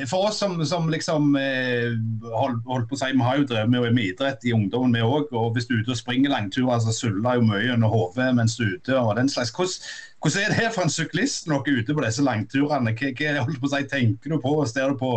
for 0.08 0.28
oss 0.28 0.38
som, 0.38 0.66
som 0.66 0.90
liksom 0.90 1.36
eh, 1.36 1.96
hold, 2.30 2.60
holdt 2.68 2.90
på 2.90 2.94
å 2.94 3.00
si, 3.02 3.10
Vi 3.16 3.26
har 3.26 3.40
jo 3.40 3.48
drevet 3.50 3.72
med, 3.74 3.88
med 3.96 4.12
idrett 4.12 4.46
i 4.46 4.54
ungdommen, 4.54 4.94
vi 4.94 5.02
òg. 5.02 5.32
Og 5.34 5.56
hvis 5.56 5.66
du 5.66 5.74
er 5.76 5.82
ute 5.82 5.96
og 5.96 5.98
springer 6.00 6.34
langturer, 6.34 6.78
så 6.84 6.94
suller 6.94 7.40
jo 7.40 7.48
mye 7.48 7.74
under 7.74 7.90
hodet 7.90 8.30
mens 8.38 8.58
du 8.60 8.68
er 8.68 8.76
ute. 8.78 8.98
og 9.00 9.16
den 9.18 9.32
slags. 9.34 9.54
Hvordan, 9.56 9.90
hvordan 10.22 10.46
er 10.46 10.68
det 10.68 10.74
for 10.76 10.86
en 10.86 10.94
syklist 10.94 11.50
når 11.50 11.64
du 11.66 11.72
er 11.72 11.82
ute 11.82 11.98
på 11.98 12.06
disse 12.06 12.26
langturene? 12.26 12.94
Hva, 12.94 13.14
hva 13.18 13.48
holdt 13.48 13.64
på 13.64 13.72
å 13.72 13.74
si, 13.74 13.82
tenker 13.96 14.36
du 14.36 14.38
på? 14.44 14.54
Ser 14.70 14.94
du 14.94 15.02
på, 15.02 15.14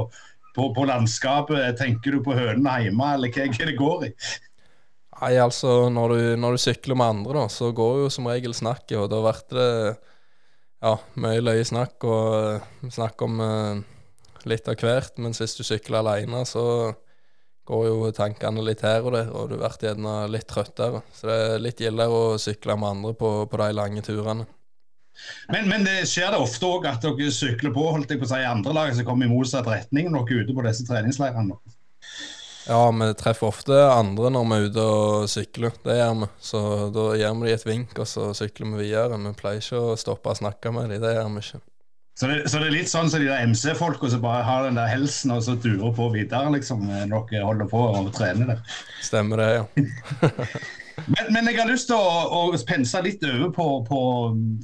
på, 0.56 0.70
på 0.72 0.88
landskapet? 0.88 1.76
Tenker 1.82 2.16
du 2.16 2.24
på 2.24 2.38
hønene 2.38 2.80
hjemme, 2.86 3.12
eller 3.18 3.36
hva, 3.36 3.50
hva 3.52 3.68
det 3.68 3.78
går 3.78 4.08
i? 4.08 4.14
Nei, 5.22 5.36
altså, 5.38 5.90
når 5.92 6.16
du, 6.16 6.20
når 6.40 6.56
du, 6.56 6.64
sykler 6.64 6.96
med 6.98 7.12
andre, 7.12 7.42
da, 7.42 7.46
så 7.52 7.68
går 7.76 8.06
jo 8.06 8.10
som 8.10 8.26
regel 8.32 8.56
snakket. 8.56 8.96
Og 9.04 9.12
da 9.12 9.20
blir 9.20 9.44
det 9.52 9.70
ja, 10.82 10.96
mye 11.20 11.44
løye 11.44 11.66
snakk, 11.68 12.08
og 12.08 12.88
snakk 12.90 13.22
om 13.22 13.42
eh, 13.44 13.82
litt 14.50 14.68
av 14.70 14.78
hvert. 14.80 15.18
Mens 15.22 15.42
hvis 15.42 15.56
du 15.58 15.62
sykler 15.66 16.00
alene, 16.02 16.44
så 16.48 16.64
går 17.68 17.84
jo 17.86 18.10
tankene 18.16 18.64
litt 18.66 18.82
her 18.82 19.04
og 19.06 19.14
der, 19.14 19.30
og 19.30 19.52
du 19.52 19.58
blir 19.60 19.86
gjerne 19.86 20.16
litt 20.32 20.48
trøttere. 20.50 21.02
Så 21.14 21.28
det 21.30 21.38
er 21.44 21.62
litt 21.62 21.82
gildere 21.82 22.24
å 22.34 22.40
sykle 22.42 22.76
med 22.78 22.96
andre 22.96 23.14
på, 23.18 23.30
på 23.46 23.62
de 23.62 23.70
lange 23.76 24.02
turene. 24.06 24.48
Men, 25.52 25.68
men 25.68 25.84
det 25.86 26.06
skjer 26.08 26.32
det 26.32 26.40
ofte 26.40 26.66
òg 26.66 26.86
at 26.88 27.04
dere 27.04 27.32
sykler 27.34 27.74
på 27.74 27.84
holdt 27.94 28.10
jeg 28.10 28.20
på 28.20 28.26
å 28.26 28.32
si, 28.32 28.40
andre 28.48 28.74
lag 28.74 28.94
som 28.96 29.06
kommer 29.06 29.28
i 29.28 29.32
motsatt 29.32 29.68
retning 29.68 30.08
når 30.10 30.24
dere 30.26 30.38
er 30.40 30.46
ute 30.46 30.56
på 30.56 30.64
disse 30.66 30.86
treningsleirene? 30.88 31.58
Ja, 32.62 32.82
vi 32.94 33.08
treffer 33.18 33.48
ofte 33.50 33.76
andre 33.90 34.30
når 34.30 34.46
vi 34.46 34.56
er 34.56 34.68
ute 34.70 34.86
og 34.86 35.28
sykler. 35.30 35.74
Det 35.82 35.98
gjør 35.98 36.16
vi. 36.22 36.30
Så 36.46 36.62
da 36.94 37.08
gir 37.18 37.34
vi 37.34 37.48
dem 37.50 37.56
et 37.56 37.66
vink, 37.66 37.98
og 37.98 38.08
så 38.08 38.30
sykler 38.38 38.72
vi 38.72 38.86
videre. 38.86 39.18
Vi 39.18 39.34
pleier 39.38 39.62
ikke 39.62 39.82
å 39.82 39.98
stoppe 39.98 40.30
og 40.32 40.38
snakke 40.38 40.74
med 40.74 40.90
dem. 40.90 41.02
Det 41.02 41.14
gjør 41.16 41.30
vi 41.34 41.42
ikke. 41.42 41.62
Så 42.22 42.28
det, 42.30 42.42
så 42.46 42.60
det, 42.60 42.68
er 42.68 42.74
litt 42.76 42.90
sånn 42.90 43.08
som 43.10 43.18
de 43.18 43.26
der 43.26 43.48
MC-folka 43.50 44.06
som 44.12 44.20
bare 44.22 44.44
har 44.46 44.68
den 44.68 44.76
der 44.78 44.86
helsen 44.86 45.32
og 45.34 45.40
så 45.42 45.56
durer 45.58 45.90
på 45.96 46.04
videre, 46.14 46.52
liksom, 46.54 46.84
når 47.10 47.24
dere 47.32 47.48
holder 47.48 47.66
på 47.72 47.80
å 47.82 48.02
trene 48.14 48.46
der. 48.46 48.60
Stemmer 49.02 49.42
det, 49.42 49.48
ja. 49.56 49.64
men, 51.16 51.32
men, 51.34 51.48
jeg 51.50 51.58
har 51.58 51.66
lyst 51.66 51.90
til 51.90 51.98
å, 51.98 52.46
å 52.46 52.60
pense 52.68 53.02
litt 53.02 53.26
over 53.26 53.50
på, 53.56 53.66
på 53.88 54.02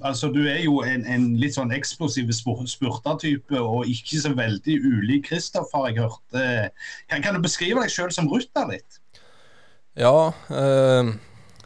altså 0.06 0.30
Du 0.30 0.44
er 0.44 0.60
jo 0.68 0.84
en, 0.86 1.02
en 1.02 1.26
litt 1.42 1.58
sånn 1.58 1.74
eksplosiv 1.74 2.30
spurtertype 2.30 3.58
og 3.58 3.90
ikke 3.90 4.22
så 4.22 4.30
veldig 4.38 4.78
ulik 4.78 5.26
Kristoff, 5.32 5.74
har 5.74 5.90
jeg 5.90 6.04
hørt. 6.04 6.38
Kan, 7.10 7.26
kan 7.26 7.34
du 7.34 7.42
beskrive 7.42 7.82
deg 7.82 7.90
sjøl 7.90 8.14
som 8.14 8.30
rutter 8.30 8.70
litt? 8.70 9.02
Ja, 9.98 10.30
eh, 10.54 11.10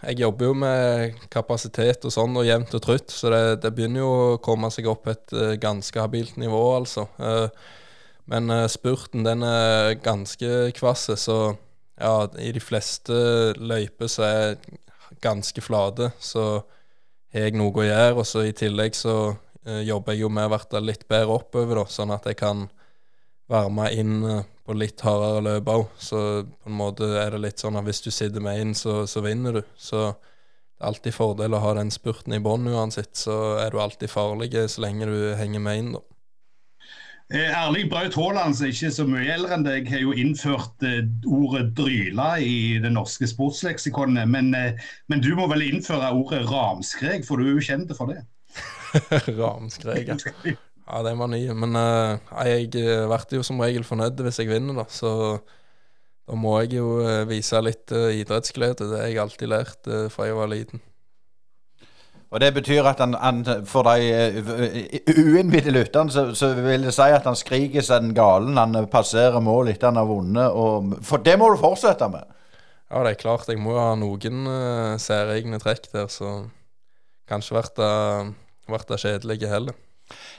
jeg 0.02 0.18
jobber 0.18 0.48
jo 0.48 0.54
med 0.58 1.20
kapasitet 1.30 2.02
og 2.08 2.14
sånn 2.14 2.34
og 2.38 2.46
jevnt 2.46 2.74
og 2.74 2.82
trutt, 2.82 3.12
så 3.14 3.30
det, 3.30 3.42
det 3.62 3.70
begynner 3.74 4.02
jo 4.02 4.10
å 4.12 4.40
komme 4.42 4.70
seg 4.74 4.88
opp 4.90 5.06
et 5.12 5.34
eh, 5.36 5.54
ganske 5.62 5.98
habilt 6.02 6.38
nivå, 6.42 6.62
altså. 6.74 7.06
Eh, 7.22 7.46
men 8.32 8.50
eh, 8.50 8.66
spurten 8.70 9.22
den 9.26 9.44
er 9.46 9.94
ganske 10.02 10.72
kvass, 10.78 11.06
så 11.22 11.38
ja, 12.00 12.14
i 12.42 12.50
de 12.54 12.62
fleste 12.62 13.14
løyper 13.60 14.10
så 14.10 14.26
er 14.26 14.36
jeg 14.40 14.80
ganske 15.22 15.62
flate, 15.62 16.10
så 16.18 16.46
har 17.32 17.46
jeg 17.46 17.58
noe 17.60 17.70
å 17.70 17.86
gjøre. 17.86 18.16
Og 18.18 18.26
så 18.26 18.42
i 18.48 18.54
tillegg 18.56 18.96
så 18.98 19.36
jobber 19.86 20.16
jeg 20.16 20.24
jo 20.24 20.30
med 20.34 20.50
å 20.50 20.58
bli 20.58 20.80
litt 20.88 21.04
bedre 21.06 21.36
oppover, 21.36 21.78
da, 21.78 21.84
sånn 21.86 22.10
at 22.10 22.26
jeg 22.26 22.40
kan 22.40 22.64
varme 23.52 23.86
inn 23.94 24.16
på 24.72 24.80
litt 24.80 25.02
hardere 25.04 25.42
løp 25.44 25.70
òg. 25.70 25.86
Så 26.00 26.18
på 26.44 26.70
en 26.70 26.78
måte 26.78 27.08
er 27.20 27.34
det 27.34 27.42
litt 27.44 27.62
sånn 27.62 27.76
at 27.78 27.86
hvis 27.86 28.02
du 28.04 28.10
sitter 28.10 28.44
med 28.44 28.60
inn, 28.62 28.76
så, 28.76 29.02
så 29.06 29.22
vinner 29.24 29.60
du. 29.60 29.62
Så 29.76 30.08
det 30.08 30.80
er 30.80 30.88
alltid 30.90 31.14
fordel 31.14 31.54
å 31.54 31.62
ha 31.62 31.76
den 31.78 31.92
spurten 31.94 32.34
i 32.34 32.40
bånn 32.42 32.70
uansett. 32.72 33.14
Så 33.18 33.58
er 33.62 33.70
du 33.70 33.82
alltid 33.82 34.10
farlig 34.10 34.54
så 34.72 34.84
lenge 34.84 35.10
du 35.10 35.18
henger 35.38 35.62
med 35.62 35.82
inn, 35.82 35.92
da. 35.98 36.02
Eh, 37.32 37.48
Erling 37.48 37.88
Braut 37.88 38.16
Haaland, 38.18 38.56
som 38.56 38.66
er 38.66 38.74
ikke 38.74 38.90
så 38.92 39.06
mye 39.08 39.30
eldre 39.32 39.56
enn 39.56 39.64
deg, 39.64 39.86
har 39.88 40.02
jo 40.02 40.12
innført 40.12 40.84
eh, 40.84 41.06
ordet 41.24 41.70
'dryla' 41.78 42.34
i 42.44 42.56
det 42.82 42.90
norske 42.92 43.28
sportsleksikonet. 43.30 44.28
Men, 44.28 44.50
eh, 44.58 44.76
men, 45.08 45.22
du 45.24 45.32
må 45.38 45.46
vel 45.48 45.64
innføre 45.64 46.12
ordet 46.12 46.42
'ramskrek', 46.50 47.24
for 47.24 47.40
du 47.40 47.46
er 47.46 47.54
jo 47.54 47.64
kjent 47.70 47.94
for 47.96 48.12
det? 48.12 48.20
ramskrek, 49.40 50.12
ja. 50.12 50.18
ja. 50.92 51.02
det 51.06 51.16
var 51.18 51.32
nye. 51.32 51.56
Men 51.56 51.76
uh, 51.78 52.46
jeg 52.46 52.70
blir 52.72 53.36
jo 53.38 53.44
som 53.46 53.60
regel 53.62 53.84
fornøyd 53.86 54.20
hvis 54.26 54.42
jeg 54.42 54.52
vinner, 54.52 54.82
da. 54.82 54.86
Så 54.92 55.10
da 56.28 56.38
må 56.38 56.54
jeg 56.62 56.78
jo 56.78 57.00
vise 57.28 57.60
litt 57.64 57.92
uh, 57.94 58.10
idrettsglede. 58.14 58.88
Det 58.90 59.00
har 59.00 59.10
jeg 59.10 59.22
alltid 59.24 59.52
lært 59.52 59.90
uh, 59.90 60.08
fra 60.12 60.28
jeg 60.28 60.38
var 60.38 60.52
liten. 60.52 60.82
Og 62.32 62.40
Det 62.40 62.48
betyr 62.56 62.86
at 62.88 63.00
han, 63.02 63.12
han 63.20 63.42
for 63.68 63.84
de 63.84 64.06
uinnvidde 65.20 65.74
lytterne, 65.74 66.08
så, 66.08 66.30
så, 66.32 66.54
vil 66.56 66.86
det 66.86 66.94
si 66.96 67.10
at 67.12 67.26
han 67.28 67.36
skriker 67.36 67.84
seg 67.84 68.06
den 68.06 68.14
galen. 68.16 68.56
Han 68.56 68.86
passerer 68.88 69.36
mål 69.44 69.68
etter 69.68 69.90
han 69.90 70.00
har 70.00 70.08
vunnet. 70.08 70.48
Og, 70.48 70.94
for 71.04 71.20
det 71.20 71.36
må 71.36 71.50
du 71.52 71.60
fortsette 71.60 72.08
med. 72.08 72.24
Ja, 72.88 73.02
det 73.04 73.12
er 73.12 73.20
klart. 73.20 73.52
Jeg 73.52 73.60
må 73.60 73.76
jo 73.76 73.84
ha 73.84 73.92
noen 74.00 74.48
uh, 74.48 74.96
særegne 75.00 75.60
trekk 75.60 75.90
der, 75.92 76.08
så 76.12 76.46
kanskje 77.28 77.60
blir 77.60 78.88
det 78.88 79.00
kjedelig 79.04 79.48
heller. 79.48 79.76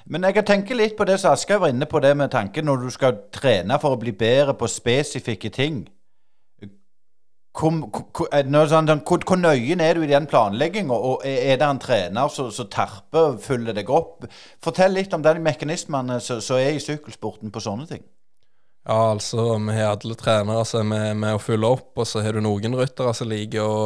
Men 0.06 0.28
jeg 0.28 0.38
kan 0.38 0.48
tenke 0.48 0.78
litt 0.78 0.96
på 0.98 1.08
det 1.08 1.18
som 1.22 1.34
Aschehoug 1.34 1.64
var 1.64 1.74
inne 1.74 1.88
på, 1.90 2.02
det 2.04 2.14
med 2.20 2.32
tanken 2.34 2.68
når 2.68 2.86
du 2.86 2.94
skal 2.94 3.20
trene 3.34 3.80
for 3.82 3.96
å 3.96 4.02
bli 4.02 4.14
bedre 4.16 4.56
på 4.60 4.70
spesifikke 4.70 5.52
ting. 5.54 5.84
Hvor, 7.54 7.70
sånn, 8.70 8.90
hvor, 9.06 9.22
hvor 9.30 9.38
nøye 9.38 9.76
er 9.78 10.00
du 10.00 10.04
i 10.04 10.10
den 10.10 10.26
planlegginga, 10.30 10.96
og 10.96 11.22
er 11.28 11.60
det 11.62 11.68
en 11.68 11.82
trener 11.82 12.32
som 12.34 12.70
terper, 12.74 13.38
følger 13.42 13.78
deg 13.78 13.92
opp? 13.94 14.26
Fortell 14.64 14.98
litt 14.98 15.14
om 15.14 15.22
de 15.22 15.36
mekanismene 15.38 16.18
som 16.24 16.58
er 16.58 16.74
i 16.74 16.82
sykkelsporten 16.82 17.54
på 17.54 17.62
sånne 17.62 17.86
ting. 17.92 18.04
Ja, 18.84 19.14
altså, 19.14 19.54
vi 19.64 19.78
har 19.78 19.94
alle 19.94 20.18
trenere 20.20 20.66
som 20.68 20.92
er 20.92 21.14
med, 21.16 21.38
å 21.38 21.40
følge 21.40 21.70
opp, 21.78 21.94
og 21.96 22.10
så 22.10 22.26
har 22.26 22.36
du 22.36 22.42
noen 22.44 22.76
ryttere 22.76 23.14
som 23.16 23.30
liker 23.32 23.64
å 23.64 23.78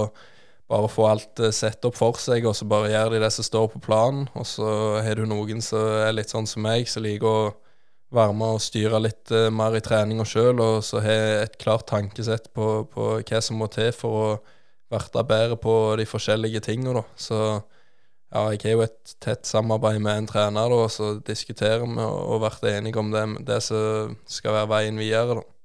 bare 0.68 0.90
få 0.92 1.08
alt 1.08 1.40
eh, 1.40 1.54
sett 1.56 1.86
opp 1.88 1.96
for 1.98 2.20
seg, 2.22 2.46
og 2.48 2.56
så 2.58 2.68
bare 2.70 2.92
gjør 2.92 3.16
de 3.16 3.22
det 3.24 3.32
som 3.36 3.48
står 3.48 3.70
på 3.74 3.84
planen. 3.88 4.28
Og 4.36 4.48
så 4.48 4.68
har 5.04 5.20
du 5.20 5.28
noen 5.30 5.64
som 5.64 6.04
er 6.04 6.16
litt 6.16 6.34
sånn 6.34 6.50
som 6.50 6.66
meg, 6.66 6.90
som 6.92 7.06
liker 7.06 7.28
å 7.28 7.56
være 8.16 8.36
med 8.40 8.58
og 8.58 8.64
styre 8.64 9.02
litt 9.04 9.32
uh, 9.36 9.50
mer 9.52 9.76
i 9.76 9.84
treninga 9.84 10.24
sjøl, 10.28 10.62
og 10.64 10.78
så 10.86 11.02
har 11.04 11.42
et 11.44 11.58
klart 11.60 11.90
tankesett 11.90 12.52
på, 12.56 12.86
på, 12.94 13.08
hva 13.20 13.42
som 13.44 13.60
må 13.60 13.68
til 13.72 13.92
for 13.96 14.22
å 14.22 14.30
bli 14.88 15.24
bedre 15.28 15.58
på 15.60 15.74
de 16.00 16.06
forskjellige 16.08 16.64
tingene. 16.70 17.04
Så 17.20 17.36
ja, 17.36 18.46
jeg 18.54 18.62
har 18.64 18.74
jo 18.78 18.86
et 18.86 19.16
tett 19.24 19.48
samarbeid 19.48 20.00
med 20.04 20.22
en 20.22 20.30
trener, 20.32 20.72
da, 20.72 20.80
og 20.86 20.92
så 20.92 21.18
diskuterer 21.20 21.84
vi 21.84 22.00
og, 22.04 22.48
blir 22.62 22.78
enige 22.78 23.04
om 23.04 23.12
det, 23.12 23.26
det 23.48 23.60
som 23.64 24.16
skal 24.28 24.56
være 24.62 24.72
veien 24.72 25.04
videre. 25.04 25.42
da. 25.42 25.57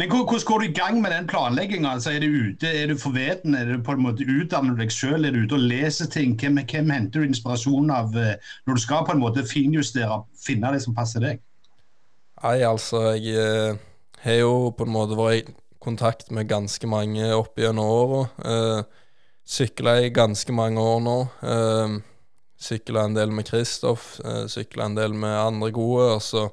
Men 0.00 0.08
hvordan 0.08 0.40
går 0.46 0.58
du 0.58 0.64
i 0.64 0.72
gang 0.72 1.02
med 1.02 1.10
den 1.12 1.26
planlegginga? 1.28 1.90
Altså, 1.92 2.10
er 2.10 2.22
du 2.22 2.26
ute, 2.32 2.68
er 2.72 2.86
du 2.88 2.96
forveten, 2.96 3.54
er 3.54 3.66
du 3.68 3.82
på 3.84 3.92
en 3.92 4.00
måte 4.00 4.24
utdanner 4.24 4.72
du 4.72 4.80
deg 4.80 4.92
sjøl, 4.94 5.26
er 5.28 5.34
du 5.34 5.42
ute 5.42 5.58
og 5.58 5.66
leser 5.68 6.08
ting? 6.08 6.38
Hvem, 6.40 6.56
hvem, 6.70 6.88
henter 6.88 7.20
du 7.20 7.26
inspirasjon 7.26 7.92
av 7.92 8.16
eh, 8.16 8.38
når 8.64 8.78
du 8.78 8.80
skal 8.80 9.04
på 9.04 9.12
en 9.12 9.20
måte 9.20 9.44
finjustere, 9.44 10.22
finne 10.40 10.70
det 10.72 10.80
som 10.86 10.96
passer 10.96 11.20
deg? 11.20 11.42
Nei, 12.40 12.54
altså, 12.64 13.10
jeg 13.20 13.36
eh, 13.44 13.82
har 14.24 14.38
jo 14.40 14.70
på 14.78 14.86
en 14.88 14.94
måte 14.94 15.18
vært 15.20 15.50
i 15.50 15.54
kontakt 15.84 16.32
med 16.32 16.48
ganske 16.48 16.88
mange 16.88 17.28
opp 17.36 17.60
gjennom 17.60 17.92
åra. 17.92 18.22
Uh, 18.40 19.12
Sykla 19.44 19.98
i 20.00 20.08
ganske 20.16 20.52
mange 20.56 20.80
år 20.80 21.04
nå. 21.04 21.18
Uh, 21.44 22.00
Sykla 22.56 23.04
en 23.04 23.20
del 23.20 23.36
med 23.36 23.48
Kristoff, 23.52 24.14
uh, 24.24 24.46
sykla 24.48 24.88
en 24.88 24.96
del 24.96 25.12
med 25.12 25.36
andre 25.36 25.70
gode. 25.76 26.08
og 26.16 26.24
så 26.24 26.48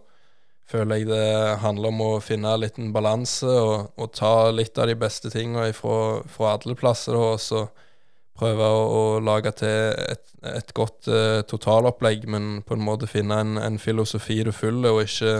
føler 0.67 0.99
jeg 0.99 1.09
det 1.09 1.57
handler 1.63 1.93
om 1.93 2.03
å 2.03 2.11
finne 2.23 2.51
en 2.53 2.61
liten 2.61 2.93
balanse 2.95 3.47
og, 3.47 3.91
og, 3.95 4.11
ta 4.15 4.51
litt 4.51 4.77
av 4.79 4.89
de 4.89 4.97
beste 4.99 5.31
tingene 5.31 5.71
fra, 5.75 6.23
fra 6.27 6.55
alle 6.57 6.75
plasser, 6.77 7.15
og 7.15 7.39
så 7.41 7.65
prøve 8.37 8.67
å, 8.69 8.81
å 8.93 9.03
lage 9.23 9.53
til 9.63 9.93
et, 10.11 10.25
et 10.45 10.73
godt 10.77 11.09
uh, 11.09 11.41
totalopplegg, 11.47 12.27
men 12.29 12.49
på 12.67 12.77
en 12.77 12.85
måte 12.85 13.09
finne 13.09 13.39
en, 13.41 13.55
en 13.61 13.79
filosofi 13.81 14.43
du 14.45 14.51
følger, 14.53 14.91
og 14.91 15.07
ikke 15.07 15.37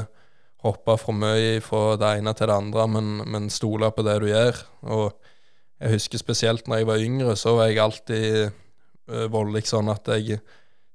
hoppe 0.66 0.96
for 0.98 1.14
mye 1.14 1.60
fra 1.62 1.98
det 2.02 2.16
ene 2.18 2.34
til 2.34 2.50
det 2.50 2.56
andre, 2.58 2.88
men, 2.90 3.12
men 3.30 3.52
stole 3.54 3.92
på 3.94 4.06
det 4.08 4.18
du 4.24 4.30
gjør. 4.32 4.64
Og 4.90 5.12
jeg 5.78 5.94
husker 5.94 6.24
spesielt 6.24 6.66
når 6.66 6.82
jeg 6.82 6.90
var 6.90 7.04
yngre, 7.04 7.36
så 7.38 7.54
var 7.60 7.70
jeg 7.70 7.84
alltid 7.84 8.48
uh, 8.48 9.28
voldelig 9.34 9.68
sånn 9.70 9.92
at 9.94 10.10
jeg 10.16 10.40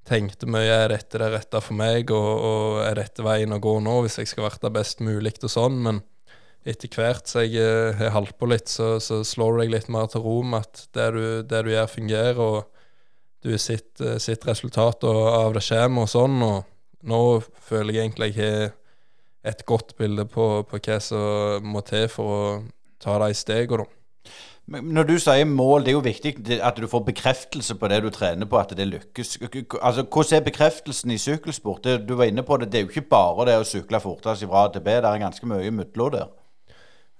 tenkte 0.07 0.49
mye 0.51 0.71
er 0.83 0.91
dette 0.91 1.19
det 1.19 1.29
rette 1.31 1.61
for 1.63 1.77
meg, 1.79 2.11
og, 2.11 2.31
og, 2.33 2.81
er 2.83 2.99
dette 2.99 3.23
veien 3.25 3.55
å 3.55 3.61
gå 3.63 3.77
nå 3.83 4.01
hvis 4.03 4.19
jeg 4.19 4.31
skal 4.31 4.47
være 4.49 4.73
best 4.75 5.03
mulig 5.03 5.35
og 5.41 5.51
sånn. 5.51 5.79
Men 5.85 6.01
etter 6.67 6.91
hvert 6.91 7.29
så 7.29 7.43
jeg 7.43 7.59
eh, 7.59 7.97
har 7.99 8.13
holdt 8.15 8.37
på 8.39 8.49
litt, 8.51 8.71
så, 8.71 8.97
så, 9.03 9.21
slår 9.27 9.59
du 9.59 9.73
litt 9.73 9.89
mer 9.91 10.07
til 10.11 10.23
ro 10.25 10.37
med 10.43 10.63
at 10.63 10.85
det 10.95 11.09
du, 11.15 11.25
det 11.47 11.63
du, 11.65 11.71
gjør, 11.73 11.89
fungerer, 11.91 12.39
og 12.43 12.85
du 13.43 13.51
har 13.51 13.63
sett, 13.63 13.91
eh, 14.03 14.19
sett 14.23 14.47
resultatet 14.47 15.09
av 15.09 15.55
det 15.55 15.65
kommer 15.67 16.05
og 16.07 16.13
sånn. 16.13 16.39
Og 16.47 17.09
nå 17.09 17.23
føler 17.67 17.97
jeg 17.97 18.07
egentlig 18.07 18.31
jeg 18.37 18.39
har 18.39 18.79
et 19.43 19.65
godt 19.67 19.97
bilde 19.99 20.23
på, 20.31 20.63
på 20.63 20.79
hva 20.79 21.01
som 21.03 21.67
må 21.67 21.83
til 21.83 22.07
for 22.11 22.31
å 22.31 22.43
ta 23.03 23.17
de 23.19 23.35
stegene, 23.35 23.83
da. 23.83 23.99
Når 24.71 25.03
du 25.03 25.17
sier 25.19 25.43
mål, 25.43 25.83
det 25.83 25.91
er 25.91 25.97
jo 25.97 26.03
viktig 26.05 26.59
at 26.63 26.77
du 26.79 26.85
får 26.87 27.01
bekreftelse 27.09 27.75
på 27.75 27.87
det 27.91 27.97
du 28.05 28.07
trener 28.15 28.47
på, 28.47 28.57
at 28.57 28.71
det 28.77 28.85
lykkes. 28.87 29.35
Altså, 29.81 30.05
Hvordan 30.07 30.37
er 30.37 30.45
bekreftelsen 30.45 31.11
i 31.11 31.19
sykkelsport? 31.19 31.83
Det, 31.83 32.07
du 32.07 32.15
var 32.15 32.31
inne 32.31 32.45
på 32.47 32.57
det, 32.57 32.71
det 32.71 32.79
er 32.79 32.85
jo 32.85 32.93
ikke 32.93 33.09
bare 33.11 33.49
det 33.49 33.57
å 33.59 33.67
sykle 33.67 33.99
fortest 33.99 34.47
fra 34.47 34.63
A 34.63 34.71
til 34.71 34.85
B, 34.85 34.95
det 34.95 35.09
er 35.09 35.25
ganske 35.25 35.49
mye 35.51 35.67
imellom 35.67 36.13
der. 36.15 36.31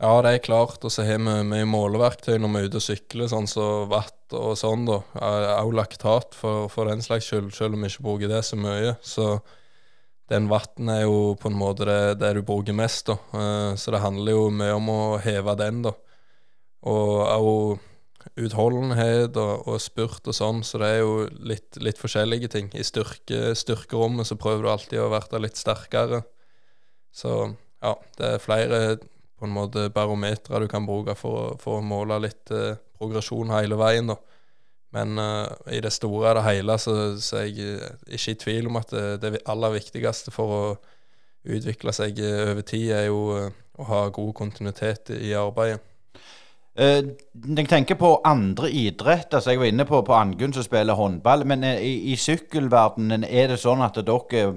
Ja, 0.03 0.21
det 0.23 0.31
er 0.33 0.43
klart. 0.43 0.83
Og 0.83 0.91
så 0.91 1.05
har 1.07 1.19
vi 1.19 1.35
mye 1.47 1.67
måleverktøy 1.69 2.37
når 2.41 2.53
vi 2.53 2.61
er 2.61 2.69
ute 2.69 2.79
og 2.79 2.85
sykler, 2.87 3.27
sånn 3.31 3.47
som 3.47 3.59
så 3.59 3.67
vatt 3.91 4.37
og 4.39 4.55
sånn, 4.59 4.87
da. 4.87 5.01
Også 5.19 5.75
laktat 5.77 6.37
for, 6.37 6.69
for, 6.71 6.89
den 6.89 7.03
slags 7.05 7.29
skyld, 7.29 7.51
selv 7.55 7.77
om 7.77 7.83
vi 7.83 7.91
ikke 7.91 8.07
bruker 8.07 8.31
det 8.31 8.41
så 8.47 8.59
mye. 8.59 8.95
Så 9.03 9.27
den 10.31 10.47
vatten 10.51 10.89
er 10.89 11.03
jo 11.05 11.35
på 11.39 11.51
en 11.51 11.59
måte 11.59 11.87
det, 11.87 11.99
det 12.23 12.33
du 12.37 12.41
bruker 12.47 12.75
mest, 12.75 13.11
da. 13.11 13.19
Eh, 13.35 13.75
så 13.79 13.93
det 13.93 14.03
handler 14.03 14.35
jo 14.35 14.49
mye 14.51 14.79
om 14.79 14.89
å 14.91 15.01
heve 15.23 15.55
den, 15.59 15.83
da. 15.85 15.93
Og 16.89 17.11
òg 17.23 17.81
utholdenhet 18.39 19.37
og, 19.37 19.67
og, 19.67 19.79
spurt 19.83 20.27
og 20.29 20.35
sånn, 20.35 20.61
så 20.65 20.79
det 20.81 20.89
er 20.89 21.01
jo 21.03 21.15
litt, 21.45 21.77
litt 21.83 21.99
forskjellige 22.01 22.49
ting. 22.55 22.69
I 22.73 22.85
styrke, 22.85 23.53
styrkerommet 23.57 24.29
så 24.29 24.37
prøver 24.39 24.65
du 24.65 24.71
alltid 24.71 25.01
å 25.03 25.11
være 25.13 25.41
litt 25.43 25.59
sterkere. 25.59 26.23
Så 27.13 27.33
ja, 27.83 27.93
det 28.17 28.29
er 28.29 28.43
flere 28.43 28.79
på 29.37 29.47
en 29.47 29.53
måte 29.53 29.89
barometere 29.93 30.63
du 30.63 30.69
kan 30.71 30.87
bruke 30.87 31.17
for, 31.19 31.57
for 31.61 31.81
å 31.81 31.85
måle 31.85 32.21
litt 32.23 32.51
eh, 32.55 32.79
progresjon 32.97 33.51
hele 33.53 33.77
veien, 33.79 34.13
da. 34.13 34.17
Men 34.93 35.17
uh, 35.17 35.49
i 35.73 35.79
det 35.81 35.89
store 35.89 36.29
og 36.29 36.35
det 36.37 36.43
hele 36.45 36.75
så, 36.77 36.93
så, 37.17 37.39
er 37.39 37.47
jeg 37.49 37.87
ikke 38.13 38.35
i 38.35 38.37
tvil 38.43 38.67
om 38.69 38.77
at 38.77 38.91
det, 38.93 39.23
det 39.23 39.39
aller 39.49 39.73
viktigste 39.73 40.29
for 40.31 40.53
å 40.53 40.59
utvikle 41.49 41.89
seg 41.97 42.21
over 42.21 42.61
tid, 42.61 42.91
er 42.93 43.07
jo 43.07 43.23
å 43.33 43.87
ha 43.89 44.03
god 44.13 44.35
kontinuitet 44.37 45.09
i 45.17 45.33
arbeidet. 45.33 45.81
Uh, 46.73 47.13
jeg 47.53 47.67
tenker 47.69 47.97
på 47.99 48.15
andre 48.25 48.71
idretter. 48.73 49.37
Altså 49.37 49.53
jeg 49.53 49.59
var 49.61 49.69
inne 49.69 49.85
på, 49.85 49.99
på 50.05 50.15
Angunn 50.17 50.55
som 50.55 50.65
spiller 50.65 50.97
håndball. 50.97 51.45
Men 51.49 51.65
uh, 51.67 51.75
i, 51.77 51.93
i 52.09 52.15
sykkelverdenen, 52.17 53.27
er 53.29 53.51
det 53.51 53.59
sånn 53.61 53.83
at 53.85 53.99
dere 54.01 54.47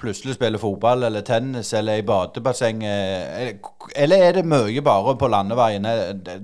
plutselig 0.00 0.36
spiller 0.36 0.62
fotball 0.62 1.08
eller 1.08 1.26
tennis 1.26 1.72
eller 1.74 1.98
i 1.98 2.06
badebasseng? 2.06 2.86
Uh, 2.86 3.90
eller 3.98 4.28
er 4.28 4.38
det 4.38 4.46
mye 4.46 4.86
bare 4.86 5.16
på 5.18 5.30
landeveiene? 5.34 5.96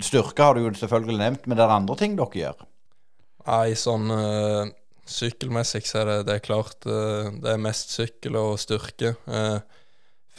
Styrke 0.03 0.49
har 0.49 0.59
du 0.59 0.65
jo 0.65 0.75
selvfølgelig 0.81 1.23
nevnt, 1.23 1.47
men 1.47 1.59
det 1.59 1.65
er 1.65 1.75
andre 1.79 1.99
ting 2.03 2.19
dere 2.19 2.43
gjør? 2.43 2.67
Nei, 3.47 3.71
sånn 3.79 4.11
sykkelmessig 5.11 5.81
så 5.87 6.03
er 6.03 6.09
det, 6.09 6.17
det 6.27 6.35
er 6.35 6.43
klart 6.45 6.85
det 6.85 7.49
er 7.49 7.57
mest 7.59 7.89
sykkel 7.95 8.35
og 8.37 8.59
styrke. 8.61 9.15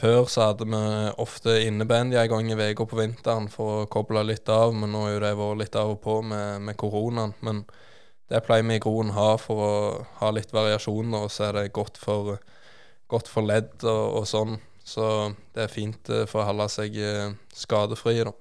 Før 0.03 0.27
så 0.27 0.49
hadde 0.49 0.67
vi 0.67 0.81
ofte 1.23 1.55
innebandy 1.63 2.17
en 2.19 2.31
gang 2.31 2.51
i 2.51 2.57
uka 2.73 2.87
på 2.89 2.99
vinteren 2.99 3.47
for 3.51 3.83
å 3.83 3.87
koble 3.91 4.25
litt 4.27 4.49
av, 4.51 4.73
men 4.75 4.91
nå 4.91 5.05
har 5.07 5.23
det 5.23 5.31
vært 5.39 5.61
litt 5.61 5.77
av 5.79 5.95
og 5.95 6.01
på 6.03 6.17
med, 6.27 6.61
med 6.67 6.77
koronaen. 6.79 7.35
Men 7.45 7.63
det 8.31 8.43
pleier 8.43 8.67
vi 8.67 8.75
i 8.79 8.83
Groen 8.83 9.13
ha 9.15 9.33
for 9.39 9.63
å 9.63 9.73
ha 10.19 10.31
litt 10.35 10.51
variasjoner, 10.55 11.27
og 11.27 11.31
så 11.31 11.49
er 11.49 11.59
det 11.59 11.73
godt 11.77 11.99
for, 12.01 12.35
godt 13.11 13.31
for 13.31 13.47
ledd 13.47 13.85
og, 13.87 14.19
og 14.19 14.27
sånn. 14.27 14.57
Så 14.83 15.05
det 15.55 15.67
er 15.67 15.71
fint 15.71 16.11
eh, 16.11 16.25
for 16.27 16.43
å 16.43 16.49
holde 16.49 16.67
seg 16.71 16.97
eh, 16.99 17.35
skadefrie, 17.55 18.27
da. 18.27 18.35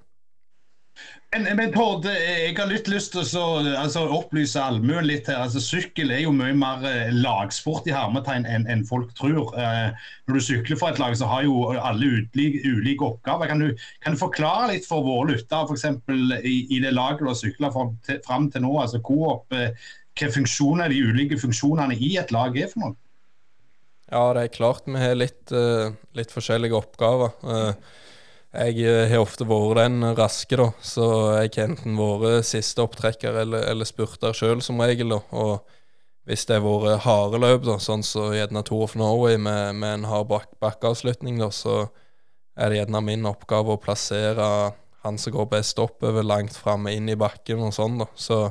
Men, 1.33 1.47
men 1.57 1.71
Tord, 1.73 2.05
jeg 2.05 2.53
har 2.59 2.69
litt 2.69 2.89
lyst 2.93 3.15
til 3.15 3.25
å 3.41 3.45
altså, 3.81 4.03
opplyse 4.13 4.61
allmuen 4.61 5.07
litt 5.09 5.31
her. 5.31 5.41
Altså, 5.47 5.63
Sykkel 5.65 6.13
er 6.13 6.27
jo 6.27 6.35
mye 6.37 6.53
mer 6.57 6.85
eh, 6.89 7.15
lagsport 7.15 7.89
i 7.89 7.95
hermetegn 7.95 8.45
enn 8.45 8.67
en 8.69 8.85
folk 8.85 9.15
tror. 9.17 9.55
Eh, 9.57 10.05
når 10.29 10.37
du 10.37 10.45
sykler 10.45 10.77
for 10.77 10.93
et 10.93 11.01
lag, 11.01 11.17
så 11.17 11.31
har 11.31 11.47
jo 11.47 11.71
alle 11.73 12.11
ulike, 12.29 12.99
oppgaver. 13.07 13.49
Kan 13.49 13.65
du, 13.65 13.71
kan 14.05 14.13
du, 14.13 14.21
forklare 14.21 14.75
litt 14.75 14.89
for 14.89 15.07
våre 15.07 15.33
lyttere, 15.33 15.65
f.eks. 15.65 15.89
I, 16.45 16.57
i 16.77 16.83
det 16.85 16.93
laget 16.93 17.25
du 17.25 17.31
har 17.31 17.41
sykla 17.41 17.73
fram 17.73 18.51
til 18.53 18.67
nå, 18.67 18.75
altså 18.85 19.01
Coop, 19.01 19.49
eh, 19.57 19.73
hva 20.21 20.29
funksjoner 20.37 20.93
de 20.93 21.01
ulike 21.01 21.41
funksjonene 21.41 21.97
i 21.97 22.13
et 22.21 22.37
lag 22.37 22.61
er 22.61 22.69
for 22.69 22.85
noe? 22.85 22.97
Ja, 24.13 24.27
det 24.37 24.45
er 24.45 24.53
klart 24.53 24.85
vi 24.85 25.01
har 25.01 25.17
litt, 25.17 25.47
uh, 25.57 25.95
litt 26.13 26.33
forskjellige 26.35 26.77
oppgaver. 26.77 27.33
Uh, 27.41 28.02
jeg 28.53 28.85
eh, 28.85 29.07
har 29.09 29.23
ofte 29.23 29.47
vært 29.49 29.79
den 29.81 30.05
raske, 30.17 30.57
da, 30.61 30.69
så 30.85 31.07
jeg 31.41 31.55
har 31.57 31.71
enten 31.71 31.97
vært 31.97 32.45
siste 32.49 32.85
opptrekker 32.85 33.39
eller, 33.45 33.65
eller 33.71 33.89
spurter 33.89 34.37
sjøl 34.37 34.61
som 34.65 34.83
regel. 34.85 35.15
da, 35.15 35.23
og 35.33 35.79
hvis 36.29 36.45
det 36.47 36.61
har 36.61 36.67
vært 36.67 37.03
harde 37.07 37.41
løp, 37.41 37.65
da, 37.67 37.79
sånn 37.81 38.05
som 38.05 38.29
så 38.29 38.37
gjerne 38.37 38.63
Tour 38.67 38.85
of 38.87 38.95
Norway 39.01 39.41
med, 39.41 39.81
med 39.81 39.99
en 39.99 40.07
hard 40.11 40.29
bak 40.31 40.53
bakkeavslutning, 40.63 41.41
da, 41.41 41.49
så 41.51 41.87
er 42.55 42.69
det 42.69 42.83
gjerne 42.83 43.05
min 43.05 43.27
oppgave 43.27 43.73
å 43.73 43.81
plassere 43.81 44.47
han 45.03 45.19
som 45.19 45.35
går 45.35 45.49
best 45.51 45.81
oppover, 45.83 46.23
langt 46.23 46.55
framme 46.55 46.93
inn 46.95 47.09
i 47.11 47.19
bakken 47.19 47.65
og 47.65 47.73
sånn. 47.75 47.99
da, 48.05 48.07
Så 48.15 48.45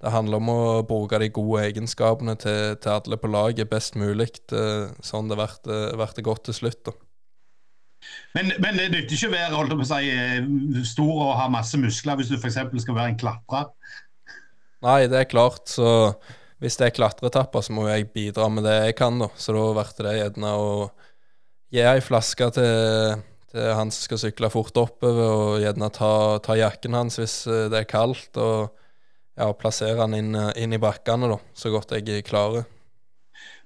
det 0.00 0.12
handler 0.14 0.38
om 0.38 0.52
å 0.52 0.60
bruke 0.86 1.18
de 1.18 1.32
gode 1.34 1.64
egenskapene 1.66 2.36
til, 2.38 2.76
til 2.76 2.92
alle 2.92 3.18
på 3.20 3.30
laget 3.32 3.72
best 3.72 3.96
mulig, 3.98 4.30
eh, 4.52 4.92
sånn 5.02 5.32
det 5.32 5.40
blir 5.40 6.28
godt 6.28 6.44
til 6.48 6.60
slutt. 6.60 6.84
da. 6.84 6.94
Men, 8.36 8.52
men, 8.62 8.76
det 8.78 8.90
nytter 8.92 9.16
ikke 9.16 9.30
å 9.30 9.34
være 9.34 9.56
holdt 9.56 9.74
på 9.74 9.84
å 9.84 9.88
si, 9.90 10.10
eh, 10.14 10.84
stor 10.86 11.14
og 11.14 11.32
ha 11.38 11.48
masse 11.52 11.78
muskler 11.80 12.18
hvis 12.20 12.30
du 12.30 12.36
f.eks. 12.38 12.60
skal 12.84 12.96
være 12.96 13.12
en 13.12 13.18
klatrer. 13.20 13.70
Nei, 14.86 15.00
det 15.12 15.18
er 15.18 15.30
klart. 15.30 15.66
Så 15.68 15.88
hvis 16.62 16.78
det 16.80 16.88
er 16.88 16.96
klatretapper, 16.96 17.64
så 17.64 17.74
må 17.76 17.88
jeg 17.90 18.10
bidra 18.14 18.48
med 18.52 18.64
det 18.68 18.76
jeg 18.86 18.98
kan. 19.00 19.18
da. 19.20 19.30
Så 19.36 19.56
da 19.56 19.66
blir 19.76 20.06
det 20.06 20.16
gjerne 20.18 20.54
å 20.56 20.70
gi 21.70 21.84
ei 21.84 22.00
flaske 22.04 22.50
til, 22.56 23.22
til, 23.52 23.70
han 23.76 23.92
som 23.92 24.08
skal 24.08 24.22
sykle 24.24 24.50
fort 24.52 24.76
oppover, 24.80 25.32
og 25.36 25.64
gjerne 25.64 25.92
ta, 25.94 26.12
ta, 26.44 26.56
jakken 26.58 26.96
hans 26.98 27.20
hvis 27.20 27.42
eh, 27.50 27.68
det 27.72 27.84
er 27.84 27.90
kaldt. 27.90 28.40
Og 28.40 28.70
ja, 29.40 29.50
plassere 29.56 30.00
han 30.02 30.16
inn, 30.16 30.34
inn 30.56 30.76
i 30.76 30.80
bakkene 30.80 31.36
så 31.56 31.72
godt 31.72 31.96
jeg 31.96 32.24
klarer. 32.28 32.66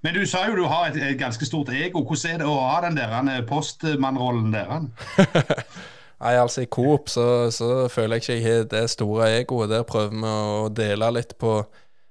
Men 0.05 0.19
du 0.19 0.27
sa 0.29 0.43
jo 0.51 0.59
du 0.59 0.67
har 0.69 0.91
et, 0.91 0.99
et 1.01 1.17
ganske 1.17 1.47
stort 1.49 1.71
ego. 1.73 2.03
Hvordan 2.05 2.35
er 2.35 2.43
det 2.43 2.49
å 2.51 2.59
ha 2.61 2.81
den 2.85 2.99
der 3.01 3.45
postmannrollen 3.49 4.53
der? 4.53 4.85
Nei, 6.25 6.35
altså 6.37 6.65
I 6.65 6.69
Coop 6.73 7.09
så, 7.13 7.51
så, 7.53 7.87
føler 7.93 8.21
jeg 8.21 8.23
ikke 8.23 8.35
jeg 8.35 8.45
har 8.45 8.69
det 8.69 8.83
store 8.93 9.31
egoet. 9.41 9.73
Der 9.73 9.87
prøver 9.89 10.13
vi 10.13 10.29
å 10.29 10.69
dele 10.73 11.09
litt 11.17 11.33
på, 11.41 11.57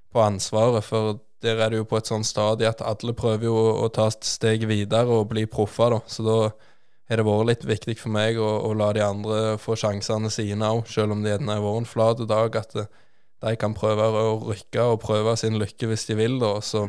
på, 0.09 0.23
ansvaret. 0.25 0.85
For 0.85 1.19
der 1.45 1.61
er 1.61 1.69
det 1.69 1.83
jo 1.83 1.87
på 1.89 1.99
et 2.01 2.09
sånt 2.09 2.25
stadie 2.25 2.69
at 2.69 2.81
alle 2.81 3.13
prøver 3.17 3.45
jo 3.51 3.55
å, 3.85 3.91
ta 3.93 4.09
steg 4.13 4.65
videre 4.69 5.13
og 5.13 5.29
bli 5.35 5.45
proffer. 5.45 5.93
da. 5.93 6.01
Så 6.09 6.25
da 6.25 6.39
har 6.49 7.21
det 7.21 7.27
vært 7.29 7.49
litt 7.51 7.69
viktig 7.75 7.97
for 8.01 8.15
meg 8.17 8.41
å, 8.41 8.49
å 8.71 8.73
la 8.77 8.89
de 8.97 9.05
andre 9.05 9.43
få 9.61 9.77
sjansene 9.77 10.33
sine 10.33 10.73
òg, 10.79 10.89
selv 10.89 11.13
om 11.13 11.21
det 11.21 11.35
gjerne 11.35 11.59
har 11.59 11.65
vært 11.65 11.83
en 11.83 11.89
flat 11.93 12.25
dag. 12.25 12.57
At 12.57 12.73
de 12.73 13.55
kan 13.61 13.77
prøve 13.77 14.09
å 14.17 14.35
rykke 14.49 14.89
og 14.95 15.01
prøve 15.05 15.37
sin 15.37 15.61
lykke 15.61 15.93
hvis 15.93 16.09
de 16.09 16.17
vil. 16.17 16.41
da, 16.41 16.55
så 16.65 16.87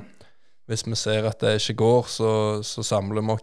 hvis 0.71 0.87
vi 0.87 0.97
ser 0.97 1.27
at 1.29 1.43
det 1.45 1.59
ikke 1.59 1.77
går, 1.83 2.07
så, 2.09 2.33
så 2.65 2.85
samler 2.87 3.21
vi 3.21 3.37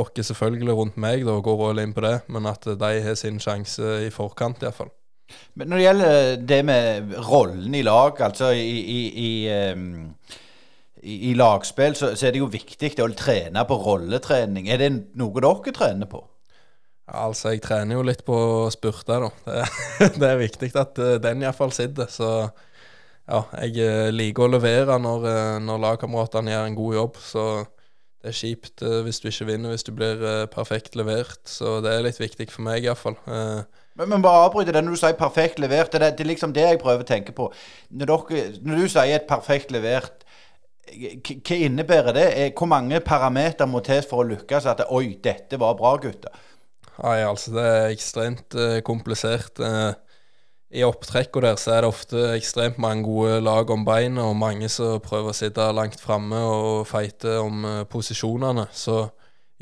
oss 0.00 0.28
selvfølgelig 0.30 0.76
rundt 0.78 1.00
meg 1.00 1.24
da, 1.26 1.36
og 1.36 1.44
går 1.44 1.64
all 1.68 1.82
inn 1.82 1.92
på 1.96 2.04
det, 2.04 2.18
men 2.32 2.48
at 2.48 2.64
de 2.64 2.92
har 3.04 3.18
sin 3.20 3.40
sjanse 3.42 3.98
i 4.06 4.12
forkant 4.14 4.64
iallfall. 4.64 4.92
Men 5.54 5.70
når 5.70 5.76
det 5.76 5.84
gjelder 5.84 6.42
det 6.48 6.60
med 6.68 7.14
rollen 7.28 7.74
i 7.74 7.82
lag, 7.84 8.20
altså 8.26 8.50
i, 8.56 8.76
i, 8.96 9.00
i, 9.24 9.30
i 11.30 11.32
lagspill, 11.36 11.96
så, 11.96 12.12
så, 12.16 12.26
er 12.26 12.34
det 12.34 12.42
jo 12.42 12.52
viktig 12.52 12.92
å 13.02 13.10
trene 13.16 13.64
på 13.68 13.80
rolletrening. 13.80 14.68
Er 14.68 14.80
det 14.82 14.92
noe 15.20 15.44
dere 15.44 15.74
trener 15.74 16.10
på? 16.10 16.22
Altså, 17.04 17.52
jeg 17.52 17.60
trener 17.64 17.98
jo 17.98 18.04
litt 18.06 18.22
på 18.24 18.34
å 18.34 18.70
spurte, 18.72 19.18
da. 19.20 19.30
Det, 20.00 20.14
det 20.16 20.30
er 20.30 20.40
viktig 20.40 20.70
at 20.80 21.00
uh, 21.00 21.16
den 21.20 21.44
iallfall 21.44 21.72
sitter. 21.76 22.08
Så 22.08 22.30
ja, 23.24 23.40
jeg 23.56 23.78
eh, 23.80 24.10
liker 24.12 24.44
å 24.44 24.52
levere 24.52 24.98
når, 25.00 25.22
eh, 25.30 25.54
når 25.64 25.80
lagkameratene 25.86 26.52
gjør 26.52 26.66
en 26.68 26.76
god 26.76 26.96
jobb. 26.98 27.20
Så 27.24 27.44
det 28.20 28.30
er 28.30 28.36
kjipt 28.36 28.84
eh, 28.84 28.98
hvis 29.06 29.22
du 29.22 29.30
ikke 29.30 29.48
vinner, 29.48 29.72
hvis 29.72 29.86
du 29.86 29.94
blir 29.96 30.20
perfekt 30.52 30.98
levert. 30.98 31.40
Så 31.48 31.78
det 31.84 31.94
er 31.94 32.04
litt 32.04 32.20
viktig 32.20 32.50
for 32.52 32.66
meg, 32.66 32.84
iallfall. 32.84 33.16
Men, 33.24 34.10
men 34.10 34.24
bare 34.24 34.48
avbryte 34.48 34.74
det 34.74 34.84
når 34.84 34.96
du 34.96 35.00
sier 35.00 35.16
perfekt 35.16 35.62
levert. 35.62 35.94
Det 35.94 36.02
det 36.04 36.26
er 36.26 36.32
liksom 36.34 36.52
det 36.52 36.68
jeg 36.68 36.82
prøver 36.82 37.06
å 37.06 37.08
tenke 37.14 37.36
på. 37.36 37.48
Når, 37.96 38.12
dere, 38.12 38.44
når 38.60 38.84
du 38.84 38.92
sier 38.92 39.16
et 39.16 39.28
perfekt 39.30 39.72
levert, 39.72 40.20
hva 40.84 41.56
innebærer 41.56 42.12
det? 42.12 42.30
Hvor 42.58 42.68
mange 42.68 43.00
parametere 43.00 43.70
må 43.70 43.80
til 43.86 44.04
for 44.04 44.20
å 44.20 44.28
lykkes? 44.34 44.68
At 44.68 44.84
oi, 44.92 45.16
dette 45.24 45.56
var 45.56 45.78
bra, 45.78 45.96
gutter? 46.02 46.42
Nei, 46.98 47.22
altså 47.24 47.54
det 47.56 47.64
er 47.64 47.94
ekstremt 47.94 48.56
komplisert. 48.86 49.56
Uh, 49.58 49.96
i 50.74 50.82
opptrekkene 50.82 51.52
der 51.52 51.58
så 51.60 51.76
er 51.76 51.84
det 51.84 51.90
ofte 51.92 52.22
ekstremt 52.34 52.80
mange 52.82 53.06
gode 53.06 53.38
lag 53.44 53.70
om 53.70 53.84
beinet, 53.86 54.24
og 54.24 54.34
mange 54.36 54.68
som 54.72 54.98
prøver 55.02 55.30
å 55.30 55.36
sitte 55.36 55.66
langt 55.76 56.00
framme 56.02 56.40
og 56.50 56.88
feite 56.90 57.36
om 57.38 57.62
uh, 57.66 57.84
posisjonene. 57.90 58.66
Så 58.74 59.04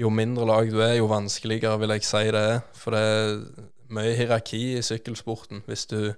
jo 0.01 0.09
mindre 0.13 0.49
lag 0.49 0.71
du 0.73 0.81
er, 0.81 0.97
jo 0.97 1.11
vanskeligere 1.13 1.77
vil 1.83 1.93
jeg 1.97 2.09
si 2.09 2.25
det 2.33 2.45
er. 2.55 2.61
For 2.79 2.97
det 2.97 3.03
er 3.05 3.35
mye 3.93 4.17
hierarki 4.17 4.63
i 4.79 4.85
sykkelsporten. 4.85 5.65
Hvis 5.69 5.85
du 5.93 6.15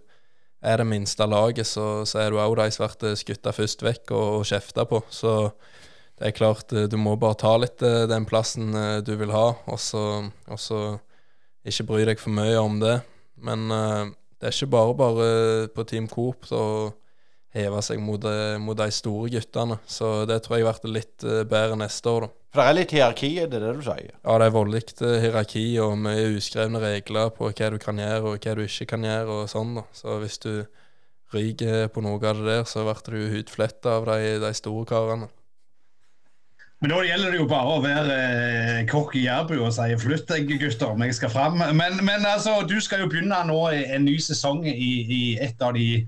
er 0.65 0.81
det 0.81 0.87
minste 0.89 1.27
laget, 1.27 1.67
så, 1.67 2.05
så 2.07 2.23
er 2.23 2.31
du 2.31 2.39
òg 2.39 2.55
de 2.63 2.71
som 2.73 2.95
blir 3.01 3.19
skutt 3.19 3.51
først 3.51 3.83
vekk 3.85 4.15
og, 4.15 4.29
og 4.39 4.49
kjefta 4.49 4.87
på. 4.89 5.03
Så 5.11 5.51
det 6.21 6.31
er 6.31 6.39
klart, 6.39 6.71
eh, 6.73 6.87
du 6.87 6.95
må 7.03 7.17
bare 7.19 7.41
ta 7.43 7.57
litt 7.59 7.83
uh, 7.83 8.05
den 8.07 8.31
plassen 8.31 8.71
uh, 8.79 9.01
du 9.03 9.17
vil 9.19 9.35
ha, 9.35 9.49
og 9.67 9.81
så 9.83 10.85
ikke 11.67 11.89
bry 11.89 12.05
deg 12.07 12.23
for 12.23 12.31
mye 12.37 12.61
om 12.63 12.79
det. 12.79 13.01
Men 13.45 13.67
det 14.45 14.51
er 14.51 14.57
ikke 14.59 14.75
bare 14.75 14.95
bare 14.99 15.27
på 15.73 15.87
Team 15.89 16.05
Coop 16.13 16.51
å 16.53 16.65
heve 17.55 17.81
seg 17.87 18.01
mot, 18.03 18.21
eh, 18.29 18.59
mot, 18.61 18.77
de 18.77 18.91
store 18.93 19.31
guttene. 19.33 19.79
Så 19.87 20.27
det 20.29 20.43
tror 20.45 20.59
jeg 20.59 20.75
blir 20.83 20.93
litt 20.99 21.25
eh, 21.25 21.47
bedre 21.49 21.79
neste 21.81 22.11
år, 22.11 22.27
da. 22.27 22.33
For 22.53 22.61
det 22.61 22.67
er 22.67 22.77
litt 22.77 22.93
hierarki, 22.95 23.31
er 23.41 23.49
det 23.49 23.63
det 23.63 23.73
du 23.79 23.81
sier? 23.87 24.11
Ja, 24.13 24.35
det 24.43 24.51
er 24.51 24.55
voldelig 24.55 24.83
eh, 25.01 25.17
hierarki 25.23 25.65
og 25.81 25.97
mye 26.05 26.27
uskrevne 26.35 26.83
regler 26.83 27.33
på 27.33 27.49
hva 27.49 27.71
du 27.73 27.79
kan 27.81 28.03
gjøre 28.03 28.35
og 28.35 28.37
hva 28.37 28.57
du 28.59 28.65
ikke 28.67 28.91
kan 28.93 29.07
gjøre 29.09 29.39
og 29.39 29.49
sånn, 29.55 29.79
da. 29.79 29.87
Så 29.97 30.19
hvis 30.21 30.37
du 30.45 30.53
ryker 31.33 31.89
på 31.95 32.05
noe 32.05 32.21
av 32.21 32.43
det 32.43 32.51
der, 32.51 32.69
så 32.69 32.85
blir 32.85 33.17
du 33.17 33.33
hudfletta 33.39 33.97
av 33.97 34.11
de, 34.13 34.37
de 34.45 34.53
store 34.61 34.85
karene. 34.93 35.31
Men 36.85 36.93
da 36.93 36.99
gjelder 37.01 37.31
det 37.33 37.39
jo 37.39 37.45
bare 37.49 37.75
å 37.79 37.81
være 37.81 38.15
eh, 38.21 38.79
kokk 38.91 39.15
i 39.17 39.23
Jærbu 39.25 39.55
og 39.55 39.71
si 39.73 39.95
'flytt 39.97 40.27
deg, 40.29 40.51
gutter, 40.61 40.91
om 40.93 41.01
jeg 41.07 41.15
skal 41.17 41.31
fram'. 41.33 41.57
Men, 41.73 41.97
men, 42.05 42.27
altså, 42.29 42.59
du 42.69 42.75
skal 42.85 43.01
jo 43.01 43.09
begynne 43.09 43.39
nå 43.49 43.57
en 43.73 44.05
ny 44.05 44.19
sesong 44.21 44.61
i, 44.69 44.91
i 45.01 45.23
et 45.41 45.65
av 45.65 45.73
de 45.79 46.05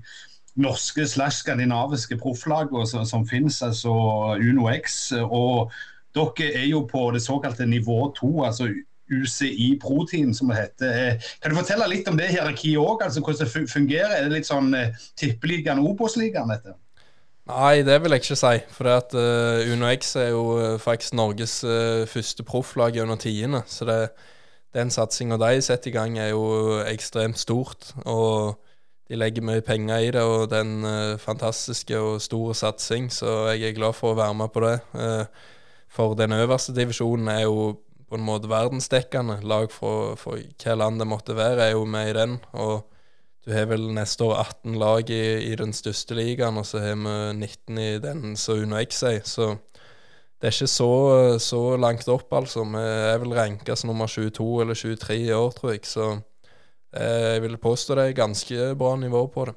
norske 0.53 1.07
slash 1.09 1.41
skandinaviske 1.41 2.19
profflagene 2.21 2.85
som, 2.85 3.09
som 3.09 3.25
finnes, 3.25 3.57
altså 3.65 3.89
Uno 4.37 4.69
X. 4.69 5.15
Og 5.17 5.73
dere 6.13 6.53
er 6.61 6.69
jo 6.69 6.85
på 6.85 7.07
det 7.15 7.25
såkalte 7.25 7.65
nivå 7.65 8.11
to, 8.21 8.45
altså 8.45 8.69
UCI 9.09 9.79
Pro-team, 9.81 10.29
som 10.29 10.53
det 10.53 10.61
heter. 10.61 11.31
Kan 11.41 11.55
du 11.55 11.57
fortelle 11.57 11.89
litt 11.89 12.13
om 12.13 12.21
det 12.21 12.29
hierarkiet 12.35 12.77
òg, 12.77 13.01
altså 13.01 13.25
hvordan 13.25 13.49
det 13.49 13.71
fungerer? 13.73 14.19
Er 14.19 14.29
det 14.29 14.43
litt 14.43 14.53
sånn 14.53 14.69
uh, 14.77 15.07
tippeligaen, 15.17 15.81
Obos-ligaen, 15.81 16.53
dette? 16.53 16.77
Nei, 17.47 17.79
det 17.87 18.01
vil 18.03 18.11
jeg 18.11 18.25
ikke 18.25 18.35
si. 18.35 18.55
For 18.75 18.89
at 18.91 19.13
uh, 19.15 19.63
Uno 19.71 19.87
X 19.93 20.15
er 20.19 20.33
jo 20.33 20.43
uh, 20.57 20.79
faktisk 20.79 21.13
Norges 21.15 21.61
uh, 21.63 22.03
første 22.09 22.43
profflag 22.43 22.97
gjennom 22.97 23.19
tiende. 23.21 23.61
Så 23.71 23.87
det, 23.87 24.09
den 24.75 24.91
satsinga 24.91 25.37
de 25.39 25.61
setter 25.63 25.91
i 25.91 25.95
gang, 25.95 26.17
er 26.19 26.33
jo 26.33 26.81
ekstremt 26.83 27.39
stort. 27.39 27.93
Og 28.03 28.57
de 29.07 29.15
legger 29.15 29.45
mye 29.47 29.63
penger 29.63 30.03
i 30.03 30.11
det, 30.11 30.21
og 30.21 30.49
det 30.51 30.59
er 30.59 30.67
en 30.67 31.19
fantastiske 31.23 31.95
og 31.95 32.19
stor 32.21 32.51
satsing. 32.53 33.07
Så 33.13 33.53
jeg 33.53 33.69
er 33.69 33.77
glad 33.77 33.95
for 33.95 34.11
å 34.11 34.19
være 34.19 34.35
med 34.35 34.51
på 34.51 34.65
det. 34.65 34.79
for 35.87 36.13
den 36.19 36.33
øverste 36.35 36.75
divisjonen 36.75 37.27
er 37.31 37.45
jo 37.45 37.77
på 38.09 38.19
en 38.19 38.27
måte 38.27 38.51
verdensdekkende. 38.51 39.39
Lag 39.47 39.71
fra, 39.71 40.15
for 40.19 40.35
hva 40.35 40.75
land 40.75 40.99
det 40.99 41.07
måtte 41.07 41.35
være, 41.35 41.69
er 41.69 41.71
jo 41.71 41.85
med 41.85 42.09
i 42.09 42.17
den. 42.19 42.39
og 42.51 42.83
du 43.47 43.53
har 43.55 43.69
vel 43.69 43.85
neste 43.95 44.25
år 44.27 44.41
18 44.41 44.73
lag 44.75 45.09
i, 45.09 45.23
i 45.47 45.53
den 45.55 45.71
største 45.71 46.17
ligaen, 46.17 46.57
og 46.59 46.65
så 46.67 46.81
har 46.83 46.97
vi 46.99 47.11
19 47.39 47.77
i 47.79 47.91
den 48.03 48.33
som 48.35 48.59
Uno 48.59 48.75
X 48.81 49.05
er. 49.07 49.21
Så 49.23 49.53
det 50.37 50.49
er 50.49 50.55
ikke 50.57 50.67
så, 50.67 50.89
så 51.39 51.61
langt 51.79 52.09
opp, 52.11 52.27
altså. 52.35 52.65
Vi 52.67 52.81
er 52.83 53.21
vel 53.23 53.31
ranka 53.37 53.77
som 53.79 53.93
nummer 53.93 54.11
22 54.11 54.49
eller 54.65 54.75
23 54.75 55.15
i 55.29 55.31
år, 55.31 55.55
tror 55.55 55.71
jeg. 55.71 55.85
Så 55.87 56.09
eh, 56.11 57.37
jeg 57.37 57.45
vil 57.45 57.55
påstå 57.63 57.95
det 57.95 58.09
er 58.09 58.19
ganske 58.19 58.67
bra 58.81 58.91
nivå 58.99 59.23
på 59.31 59.47
det. 59.47 59.55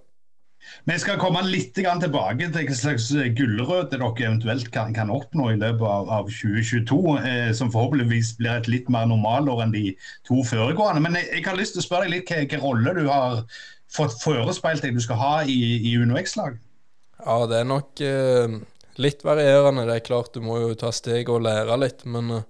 Vi 0.86 0.94
skal 1.02 1.18
komme 1.18 1.42
litt 1.48 1.74
tilbake 1.74 2.46
til 2.52 2.68
hva 2.68 2.76
slags 2.76 3.08
gulrøtter 3.10 3.98
dere 3.98 4.26
eventuelt 4.28 4.70
kan, 4.70 4.94
kan 4.94 5.10
oppnå 5.10 5.48
i 5.50 5.58
løpet 5.58 6.14
av 6.14 6.30
2022, 6.30 7.00
eh, 7.18 7.50
som 7.58 7.74
forhåpentligvis 7.74 8.36
blir 8.38 8.54
et 8.54 8.70
litt 8.70 8.88
mer 8.92 9.10
normalår 9.10 9.64
enn 9.66 9.74
de 9.74 9.84
to 10.28 10.44
foregående. 10.46 11.02
Men 11.02 11.18
jeg, 11.18 11.26
jeg 11.40 11.46
har 11.50 11.58
lyst 11.58 11.74
til 11.74 11.82
å 11.82 11.88
spørre 11.88 12.06
deg 12.06 12.20
litt 12.20 12.34
hvilken 12.38 12.62
rolle 12.62 12.96
du 13.02 13.04
har 13.10 13.42
fått 13.94 14.16
forespeilt 14.22 14.84
deg 14.84 14.96
du 14.96 15.02
skal 15.04 15.20
ha 15.20 15.34
i, 15.42 15.58
i 15.80 15.96
UnoX-lag? 15.98 16.58
Ja, 17.20 17.36
det 17.50 17.60
er 17.60 17.68
nok 17.68 18.00
eh, 18.04 18.56
litt 19.00 19.24
varierende. 19.26 19.84
Det 19.88 19.98
er 19.98 20.06
klart 20.06 20.32
du 20.34 20.40
må 20.44 20.60
jo 20.62 20.72
ta 20.78 20.92
steg 20.94 21.28
og 21.32 21.44
lære 21.44 21.76
litt, 21.82 22.06
men 22.08 22.32
eh, 22.38 22.48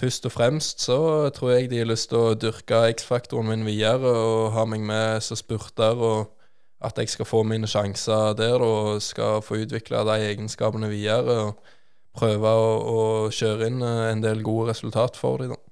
først 0.00 0.26
og 0.26 0.34
fremst 0.34 0.82
så 0.86 0.98
tror 1.36 1.54
jeg 1.54 1.70
de 1.70 1.82
har 1.82 1.90
lyst 1.90 2.10
til 2.10 2.20
å 2.20 2.36
dyrke 2.38 2.86
X-faktoren 2.96 3.52
min 3.52 3.66
videre 3.68 4.10
og 4.10 4.52
ha 4.56 4.66
meg 4.68 4.84
med 4.86 5.24
som 5.24 5.38
spurter. 5.38 5.96
og 5.98 6.36
at 6.80 6.98
jeg 6.98 7.10
skal 7.12 7.28
få 7.28 7.42
mine 7.44 7.68
sjanser 7.68 8.32
der 8.38 8.62
og 8.64 9.02
skal 9.04 9.42
få 9.44 9.60
utvikle 9.64 10.00
de 10.08 10.16
egenskapene 10.30 10.88
videre. 10.88 11.36
og 11.46 11.76
Prøve 12.16 12.52
å, 12.58 12.70
å 12.90 13.02
kjøre 13.30 13.68
inn 13.70 13.82
eh, 13.86 14.06
en 14.10 14.22
del 14.24 14.40
gode 14.42 14.72
resultat 14.72 15.18
for 15.20 15.38
dem. 15.38 15.52
Eh, 15.54 15.69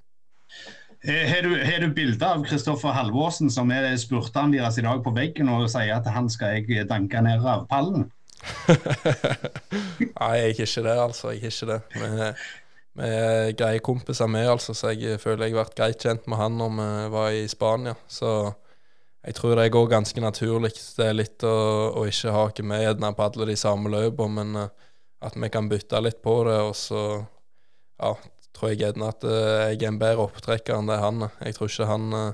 har 1.06 1.42
du, 1.46 1.52
har 1.62 1.82
du 1.84 1.92
bilde 1.94 2.26
av 2.26 2.44
Kristoffer 2.46 2.94
Halvorsen, 2.96 3.50
som 3.54 3.70
er 3.70 3.90
spurteren 4.00 4.54
deres 4.54 4.80
i 4.80 4.84
dag, 4.86 5.02
på 5.04 5.14
veggen 5.14 5.50
og 5.52 5.68
sier 5.70 5.94
at 5.96 6.08
han 6.10 6.30
skal 6.32 6.58
jeg 6.58 6.88
danke 6.90 7.22
ned 7.22 7.44
av 7.46 7.68
pallen? 7.70 8.08
Nei, 10.18 10.32
jeg 10.38 10.54
er 10.54 10.54
ikke 10.54 10.86
det, 10.86 10.96
altså. 10.96 11.34
Jeg 11.34 11.42
er 11.42 11.52
ikke 11.52 11.70
det. 11.72 11.80
Vi, 11.94 12.30
vi 12.98 13.10
er 13.14 13.52
greie 13.58 13.82
kompiser 13.84 14.30
vi, 14.32 14.42
altså, 14.50 14.74
så 14.74 14.94
jeg 14.94 15.20
føler 15.22 15.46
jeg 15.46 15.54
har 15.54 15.62
vært 15.64 15.76
greit 15.78 16.02
kjent 16.02 16.26
med 16.26 16.40
han 16.40 16.58
når 16.58 16.74
vi 16.78 16.88
var 17.14 17.36
i 17.36 17.44
Spania. 17.50 17.94
Så 18.10 18.32
jeg 19.26 19.36
tror 19.38 19.58
det 19.58 19.70
går 19.74 19.90
ganske 19.90 20.22
naturlig. 20.22 20.72
Det 20.96 21.06
er 21.06 21.16
litt 21.18 21.46
å, 21.46 21.54
å 22.00 22.06
ikke 22.10 22.34
hake 22.34 22.66
med 22.66 23.02
på 23.02 23.26
alle 23.26 23.50
de 23.50 23.56
samme 23.58 23.90
løpene, 23.92 24.34
men 24.40 24.62
uh, 24.66 24.88
at 25.22 25.34
vi 25.36 25.50
kan 25.50 25.68
bytte 25.70 26.00
litt 26.02 26.22
på 26.22 26.40
det. 26.48 26.58
Og 26.64 26.74
så 26.78 27.02
ja, 27.98 28.14
tror 28.56 28.72
jeg 28.72 28.82
gjerne 28.82 29.08
at 29.12 29.24
uh, 29.26 29.68
jeg 29.68 29.82
er 29.82 29.90
en 29.92 30.00
bedre 30.00 30.26
opptrekker 30.28 30.76
enn 30.76 30.90
det 30.90 31.00
han 31.02 31.26
er. 31.28 31.40
Jeg 31.46 31.58
tror 31.58 31.72
ikke 31.72 31.88
han 31.90 32.06
uh, 32.16 32.28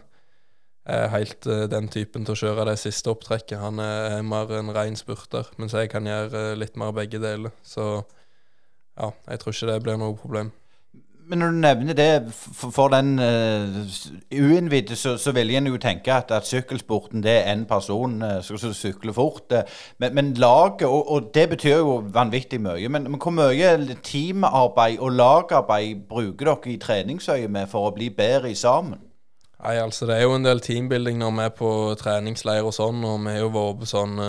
er 0.85 1.07
helt 1.15 1.47
den 1.73 1.87
typen 1.89 2.27
til 2.27 2.35
å 2.35 2.41
kjøre 2.43 2.67
det 2.69 2.77
siste 2.83 3.09
opptrekket. 3.13 3.57
Han 3.57 3.81
er 3.81 4.19
mer 4.27 4.51
en 4.59 4.73
ren 4.77 4.99
spurter, 5.01 5.49
mens 5.57 5.73
jeg 5.73 5.89
kan 5.93 6.05
gjøre 6.05 6.51
litt 6.61 6.77
mer 6.77 6.93
begge 6.93 7.23
deler. 7.23 7.55
Så 7.65 7.87
ja, 9.01 9.09
jeg 9.31 9.41
tror 9.41 9.57
ikke 9.57 9.71
det 9.73 9.79
blir 9.87 9.97
noe 10.03 10.19
problem 10.21 10.53
men 11.29 11.39
når 11.39 11.47
du 11.47 11.57
nevner 11.57 11.97
det 11.97 12.33
for, 12.33 12.71
for 12.71 12.89
den 12.93 13.19
uh, 13.19 13.87
uinnvidde, 14.33 14.97
så, 14.97 15.17
så, 15.17 15.33
vil 15.33 15.51
en 15.51 15.67
jo 15.67 15.79
tenke 15.81 16.13
at, 16.13 16.31
at 16.31 16.47
sykkelsporten 16.47 17.23
det 17.25 17.33
er 17.33 17.53
én 17.53 17.65
person 17.69 18.23
uh, 18.23 18.43
som 18.45 18.59
sykler 18.59 19.13
fort. 19.13 19.53
Uh, 19.53 19.63
men, 19.99 20.15
men, 20.15 20.33
laget, 20.35 20.87
og, 20.89 21.11
og, 21.11 21.31
det 21.35 21.49
betyr 21.49 21.77
jo 21.77 21.97
vanvittig 22.13 22.61
mye. 22.61 22.89
Men, 22.89 23.09
men 23.11 23.21
hvor 23.21 23.33
mye 23.33 23.97
teamarbeid 24.03 24.99
og 24.99 25.13
lagarbeid 25.13 26.05
bruker 26.09 26.51
dere 26.51 26.75
i 26.75 26.79
treningsøyemed 26.83 27.73
for 27.73 27.89
å 27.89 27.95
bli 27.97 28.11
bedre 28.11 28.53
i 28.53 28.59
sammen? 28.59 29.01
Nei, 29.65 29.79
altså 29.81 30.07
Det 30.07 30.19
er 30.19 30.27
jo 30.27 30.37
en 30.37 30.45
del 30.45 30.61
teambuilding 30.61 31.19
når 31.23 31.37
vi 31.39 31.45
er 31.47 31.57
på 31.57 31.71
treningsleir 32.01 32.69
og 32.69 32.77
sånn, 32.77 33.01
og 33.05 33.23
vi 33.25 33.33
har 33.33 33.47
jo 33.47 33.55
vært 33.55 33.81
på 33.81 33.89
sånn 33.89 34.21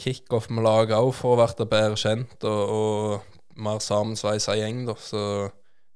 kickoff 0.00 0.48
med 0.48 0.64
laget 0.64 0.96
òg 0.96 1.12
for 1.16 1.36
å 1.36 1.44
bli 1.44 1.68
bedre 1.68 2.00
kjent 2.00 2.44
og, 2.48 2.72
og 2.80 3.60
mer 3.60 3.84
sammensveisa 3.84 4.56
gjeng. 4.56 4.84
da, 4.88 4.96
så 5.00 5.22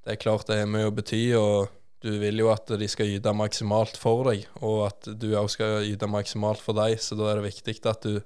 det 0.05 0.15
er 0.15 0.21
klart 0.21 0.49
det 0.49 0.57
er 0.61 0.69
mye 0.69 0.89
å 0.89 0.95
bety, 0.95 1.23
og 1.37 1.71
du 2.01 2.15
vil 2.21 2.41
jo 2.41 2.49
at 2.49 2.71
de 2.81 2.87
skal 2.89 3.11
yte 3.13 3.33
maksimalt 3.37 3.99
for 4.01 4.25
deg, 4.31 4.47
og 4.65 4.87
at 4.87 5.09
du 5.21 5.31
òg 5.37 5.51
skal 5.53 5.85
yte 5.85 6.09
maksimalt 6.09 6.61
for 6.63 6.77
deg. 6.77 6.97
Så 7.01 7.17
da 7.19 7.29
er 7.29 7.39
det 7.39 7.51
viktig 7.51 7.77
at 7.85 8.07
du 8.07 8.17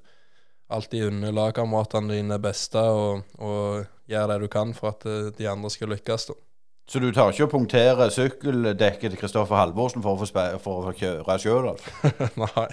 alltid 0.72 1.10
unner 1.10 1.36
lagkameratene 1.36 2.16
dine 2.16 2.38
det 2.38 2.46
beste, 2.48 2.80
og, 2.80 3.28
og, 3.38 3.86
gjør 4.10 4.32
det 4.32 4.40
du 4.44 4.48
kan 4.54 4.72
for 4.78 4.94
at 4.94 5.06
eh, 5.10 5.32
de 5.34 5.48
andre 5.50 5.70
skal 5.74 5.90
lykkes. 5.92 6.28
da. 6.30 6.38
Så 6.86 7.02
du 7.02 7.08
tar 7.10 7.34
ikke 7.34 7.48
å 7.48 7.52
punktere 7.52 8.08
sykkeldekket 8.14 9.10
til 9.10 9.20
Kristoffer 9.20 9.58
Halvorsen 9.58 10.06
for 10.06 10.14
å 10.14 10.28
få, 10.28 10.58
for 10.62 10.92
å 10.92 10.96
kjøre 10.96 11.38
sjøl, 11.42 11.72
altså? 11.74 12.12
Nei. 12.44 12.68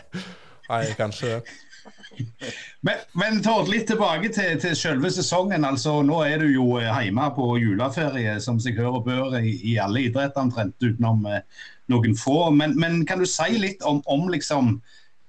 Nei, 0.68 0.82
kanskje 0.98 1.38
det. 1.38 1.56
Men, 2.86 3.02
men 3.18 3.42
Tord, 3.44 3.68
litt 3.70 3.86
tilbake 3.90 4.30
til, 4.34 4.56
til 4.62 4.74
selve 4.78 5.10
sesongen. 5.14 5.64
altså 5.64 6.00
Nå 6.06 6.22
er 6.26 6.42
du 6.42 6.48
jo 6.50 6.66
eh, 6.80 6.90
hjemme 7.06 7.28
på 7.36 7.52
juleferie, 7.62 8.38
som 8.42 8.58
seg 8.62 8.80
hører 8.80 8.98
og 8.98 9.06
bør 9.06 9.36
i, 9.40 9.54
i 9.72 9.76
alle 9.82 10.06
idretter 10.08 10.42
omtrent, 10.42 10.76
utenom 10.82 11.26
eh, 11.30 11.44
noen 11.92 12.16
få. 12.18 12.50
Men, 12.54 12.74
men, 12.80 13.02
kan 13.08 13.22
du 13.22 13.28
si 13.28 13.58
litt 13.60 13.84
om, 13.88 14.02
om 14.10 14.26
liksom, 14.32 14.76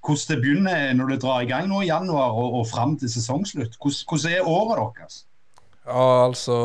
hvordan 0.03 0.29
det 0.29 0.39
begynner 0.43 0.97
når 0.97 1.13
det 1.13 1.21
drar 1.23 1.43
i 1.43 1.51
gang 1.51 1.69
nå 1.71 1.83
i 1.83 1.91
januar 1.91 2.33
og, 2.35 2.59
og 2.61 2.67
fram 2.71 2.97
til 2.99 3.11
sesongslutt? 3.11 3.77
Hvordan, 3.79 4.09
hvordan 4.09 4.33
er 4.33 4.49
året 4.49 4.99
deres? 4.99 5.23
Ja, 5.83 6.25
altså 6.29 6.55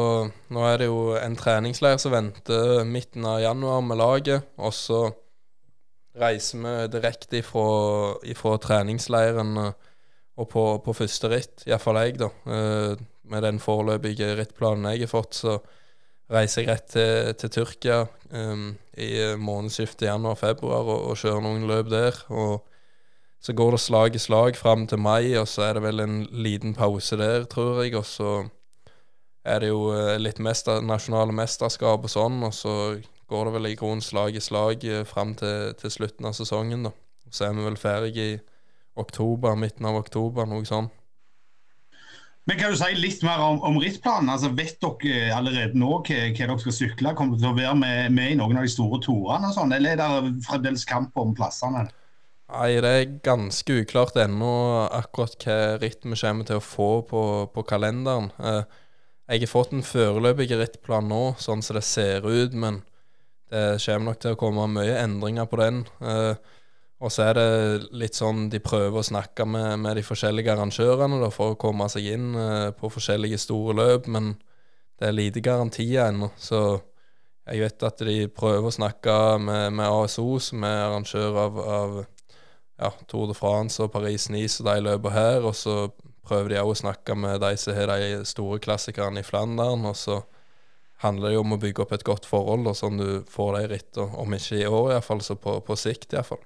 Nå 0.55 0.61
er 0.63 0.77
det 0.79 0.87
jo 0.87 1.17
en 1.19 1.35
treningsleir 1.39 1.99
som 1.99 2.15
venter 2.15 2.85
midten 2.87 3.27
av 3.27 3.41
januar 3.43 3.83
med 3.83 3.99
laget. 3.99 4.53
Og 4.57 4.75
så 4.75 5.09
reiser 6.21 6.63
vi 6.63 6.75
direkte 6.93 7.41
ifra, 7.41 7.69
ifra 8.27 8.57
treningsleiren 8.63 9.57
og 10.39 10.47
på, 10.53 10.65
på 10.85 10.95
første 10.95 11.31
ritt, 11.33 11.65
iallfall 11.67 11.99
jeg, 12.03 12.19
da. 12.21 12.31
Eh, 12.47 13.01
med 13.29 13.45
den 13.45 13.59
foreløpige 13.61 14.31
rittplanen 14.39 14.87
jeg 14.93 15.05
har 15.05 15.11
fått, 15.11 15.41
så 15.43 15.59
reiser 16.33 16.63
jeg 16.63 16.71
rett 16.71 16.91
til, 16.93 17.35
til 17.41 17.53
Tyrkia 17.53 17.99
um, 18.33 18.71
i 19.01 19.11
månedsskiftet 19.41 20.07
januar-februar 20.09 20.87
og, 20.87 21.03
og, 21.11 21.19
kjører 21.21 21.45
noen 21.45 21.67
løp 21.69 21.91
der. 21.93 22.21
Og 22.33 22.63
så 23.41 23.55
går 23.57 23.77
det 23.77 23.83
slag 23.85 24.17
i 24.17 24.23
slag 24.23 24.57
fram 24.57 24.87
til 24.89 25.01
mai, 25.01 25.35
og 25.41 25.49
så 25.49 25.67
er 25.67 25.77
det 25.77 25.85
vel 25.85 26.05
en 26.05 26.17
liten 26.33 26.75
pause 26.77 27.19
der, 27.21 27.45
tror 27.51 27.83
jeg. 27.83 27.97
Og 28.01 28.07
så 28.09 28.33
er 29.45 29.65
det 29.65 29.73
jo 29.73 29.93
litt 30.21 30.41
mester, 30.45 30.81
nasjonale 30.85 31.37
mesterskap 31.37 32.05
og 32.05 32.13
sånn, 32.13 32.41
og 32.49 32.57
så 32.57 32.75
går 33.29 33.49
det 33.49 33.57
vel 33.57 33.71
i 33.71 33.77
grunnen 33.79 34.05
slag 34.05 34.37
i 34.37 34.43
slag 34.43 34.85
fram 35.09 35.35
til, 35.39 35.75
til, 35.81 35.93
slutten 35.93 36.29
av 36.29 36.37
sesongen, 36.37 36.89
da. 36.89 36.95
Så 37.31 37.49
er 37.49 37.57
vi 37.57 37.67
vel 37.67 37.77
ferdige 37.77 38.25
i 38.25 38.39
oktober, 38.99 39.57
midten 39.59 39.87
av 39.87 39.99
oktober, 40.01 40.49
noe 40.49 40.65
sånt. 40.69 40.95
Men 42.49 42.57
Kan 42.57 42.73
du 42.73 42.79
si 42.81 42.95
litt 42.97 43.21
mer 43.27 43.43
om, 43.45 43.59
om 43.61 43.77
rittplanen? 43.77 44.31
Altså, 44.33 44.49
vet 44.57 44.79
dere 44.81 45.35
allerede 45.37 45.77
nå 45.77 45.99
hva, 45.99 46.21
hva 46.33 46.47
dere 46.49 46.57
skal 46.63 46.73
sykle? 46.79 47.13
Kommer 47.17 47.37
dere 47.37 47.45
til 47.45 47.51
å 47.51 47.59
være 47.59 47.75
med, 47.77 48.15
med, 48.17 48.33
i 48.33 48.39
noen 48.41 48.57
av 48.57 48.65
de 48.65 48.73
store 48.73 49.03
torene, 49.05 49.51
sånn, 49.53 49.75
eller 49.77 49.93
er 49.93 50.01
det 50.01 50.47
fremdeles 50.47 50.87
kamp 50.89 51.21
om 51.21 51.35
plassene? 51.37 51.85
Nei, 52.49 52.71
Det 52.81 52.95
er 52.97 53.11
ganske 53.21 53.81
uklart 53.83 54.17
ennå 54.17 54.53
akkurat 54.97 55.45
hva 55.45 55.59
ritt 55.83 56.07
vi 56.09 56.17
kommer 56.17 56.49
til 56.49 56.57
å 56.57 56.65
få 56.65 56.91
på, 57.11 57.23
på 57.53 57.67
kalenderen. 57.69 58.31
Eh, 58.41 58.63
jeg 59.29 59.45
har 59.45 59.53
fått 59.53 59.77
en 59.77 59.85
foreløpig 59.85 60.49
rittplan 60.57 61.11
nå, 61.13 61.35
sånn 61.37 61.61
som 61.61 61.77
det 61.77 61.85
ser 61.85 62.25
ut, 62.25 62.57
men 62.57 62.81
det 63.49 63.65
kommer 63.81 64.11
nok 64.11 64.23
til 64.23 64.35
å 64.35 64.39
komme 64.41 64.69
mye 64.71 64.97
endringer 65.01 65.49
på 65.49 65.61
den. 65.61 65.83
Eh, 66.05 66.57
og 66.99 67.13
så 67.15 67.29
er 67.29 67.39
det 67.39 67.89
litt 67.95 68.19
sånn 68.19 68.49
de 68.51 68.59
prøver 68.63 68.99
å 68.99 69.07
snakke 69.07 69.47
med, 69.47 69.79
med 69.85 70.01
de 70.01 70.03
forskjellige 70.03 70.51
arrangørene 70.55 71.21
da, 71.23 71.31
for 71.31 71.55
å 71.55 71.61
komme 71.61 71.87
seg 71.93 72.09
inn 72.17 72.33
uh, 72.35 72.75
på 72.75 72.91
forskjellige 72.91 73.39
store 73.39 73.77
løp, 73.79 74.09
men 74.11 74.33
det 74.99 75.07
er 75.07 75.15
lite 75.15 75.43
garantier 75.45 76.09
ennå. 76.09 76.33
Så 76.35 76.81
jeg 77.47 77.63
vet 77.63 77.87
at 77.87 78.03
de 78.03 78.17
prøver 78.35 78.67
å 78.67 78.75
snakke 78.75 79.15
med, 79.41 79.77
med 79.79 79.87
ASO, 79.87 80.27
som 80.43 80.67
er 80.67 80.89
arrangør 80.89 81.39
av, 81.45 81.61
av 81.63 81.95
ja, 82.03 82.91
Tour 83.07 83.31
de 83.31 83.37
France 83.39 83.79
og 83.83 83.93
Paris-Nice 83.95 84.59
og 84.65 84.69
de 84.69 84.85
løper 84.89 85.15
her. 85.15 85.47
Og 85.47 85.55
så 85.57 85.77
prøver 86.27 86.53
de 86.53 86.59
òg 86.61 86.75
å 86.75 86.81
snakke 86.83 87.15
med 87.15 87.39
de 87.47 87.55
som 87.63 87.79
har 87.79 87.95
de 87.95 88.25
store 88.29 88.59
klassikerne 88.65 89.23
i 89.23 89.27
Flandern. 89.27 89.87
Og 89.87 89.97
så 89.97 90.19
handler 91.03 91.35
jo 91.35 91.43
om 91.45 91.55
å 91.55 91.61
bygge 91.63 91.85
opp 91.85 91.95
et 91.95 92.07
godt 92.07 92.27
forhold, 92.29 92.67
og 92.67 92.77
sånn 92.79 93.01
du 93.01 93.09
får 93.31 93.59
de 93.59 93.67
rittene. 93.75 94.15
Om 94.19 94.39
ikke 94.39 94.61
i 94.61 94.67
år, 94.67 94.95
iallfall, 94.97 95.23
så 95.25 95.39
på, 95.39 95.59
på 95.65 95.77
sikt 95.79 96.17
iallfall. 96.17 96.43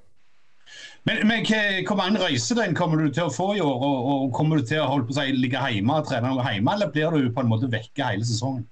Men, 1.09 1.25
men 1.29 1.45
hvor 1.89 1.99
mange 1.99 2.21
den 2.23 2.77
kommer 2.79 3.03
du 3.03 3.11
til 3.13 3.27
å 3.27 3.33
få 3.33 3.49
i 3.57 3.63
år? 3.65 3.87
Og, 3.87 4.11
og 4.13 4.29
Kommer 4.37 4.61
du 4.61 4.69
til 4.69 4.83
å 4.83 4.89
holde 4.89 5.09
på 5.09 5.17
å 5.19 5.25
ligge 5.35 5.65
hjemme 5.75 5.99
og 5.99 6.07
trene 6.09 6.31
noe 6.31 6.47
hjemme, 6.47 6.77
eller 6.77 6.93
blir 6.95 7.17
du 7.17 7.33
på 7.35 7.43
en 7.43 7.51
måte 7.51 7.71
vekke 7.73 8.13
hele 8.13 8.29
sesongen? 8.29 8.65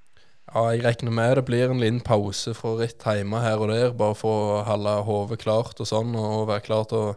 Ja, 0.51 0.65
Jeg 0.73 0.83
regner 0.83 1.15
med 1.15 1.37
det 1.39 1.45
blir 1.47 1.71
en 1.71 1.83
liten 1.83 2.01
pause 2.03 2.55
fra 2.59 2.75
ritt 2.81 3.05
hjemme 3.07 3.43
her 3.43 3.61
og 3.63 3.71
der, 3.71 3.93
bare 3.95 4.17
for 4.19 4.57
å 4.57 4.63
holde 4.67 4.97
hodet 5.07 5.43
klart 5.45 5.83
og 5.83 5.87
sånn, 5.87 6.17
og 6.19 6.49
være 6.51 6.65
klar 6.67 6.89
til 6.91 7.11
å, 7.11 7.13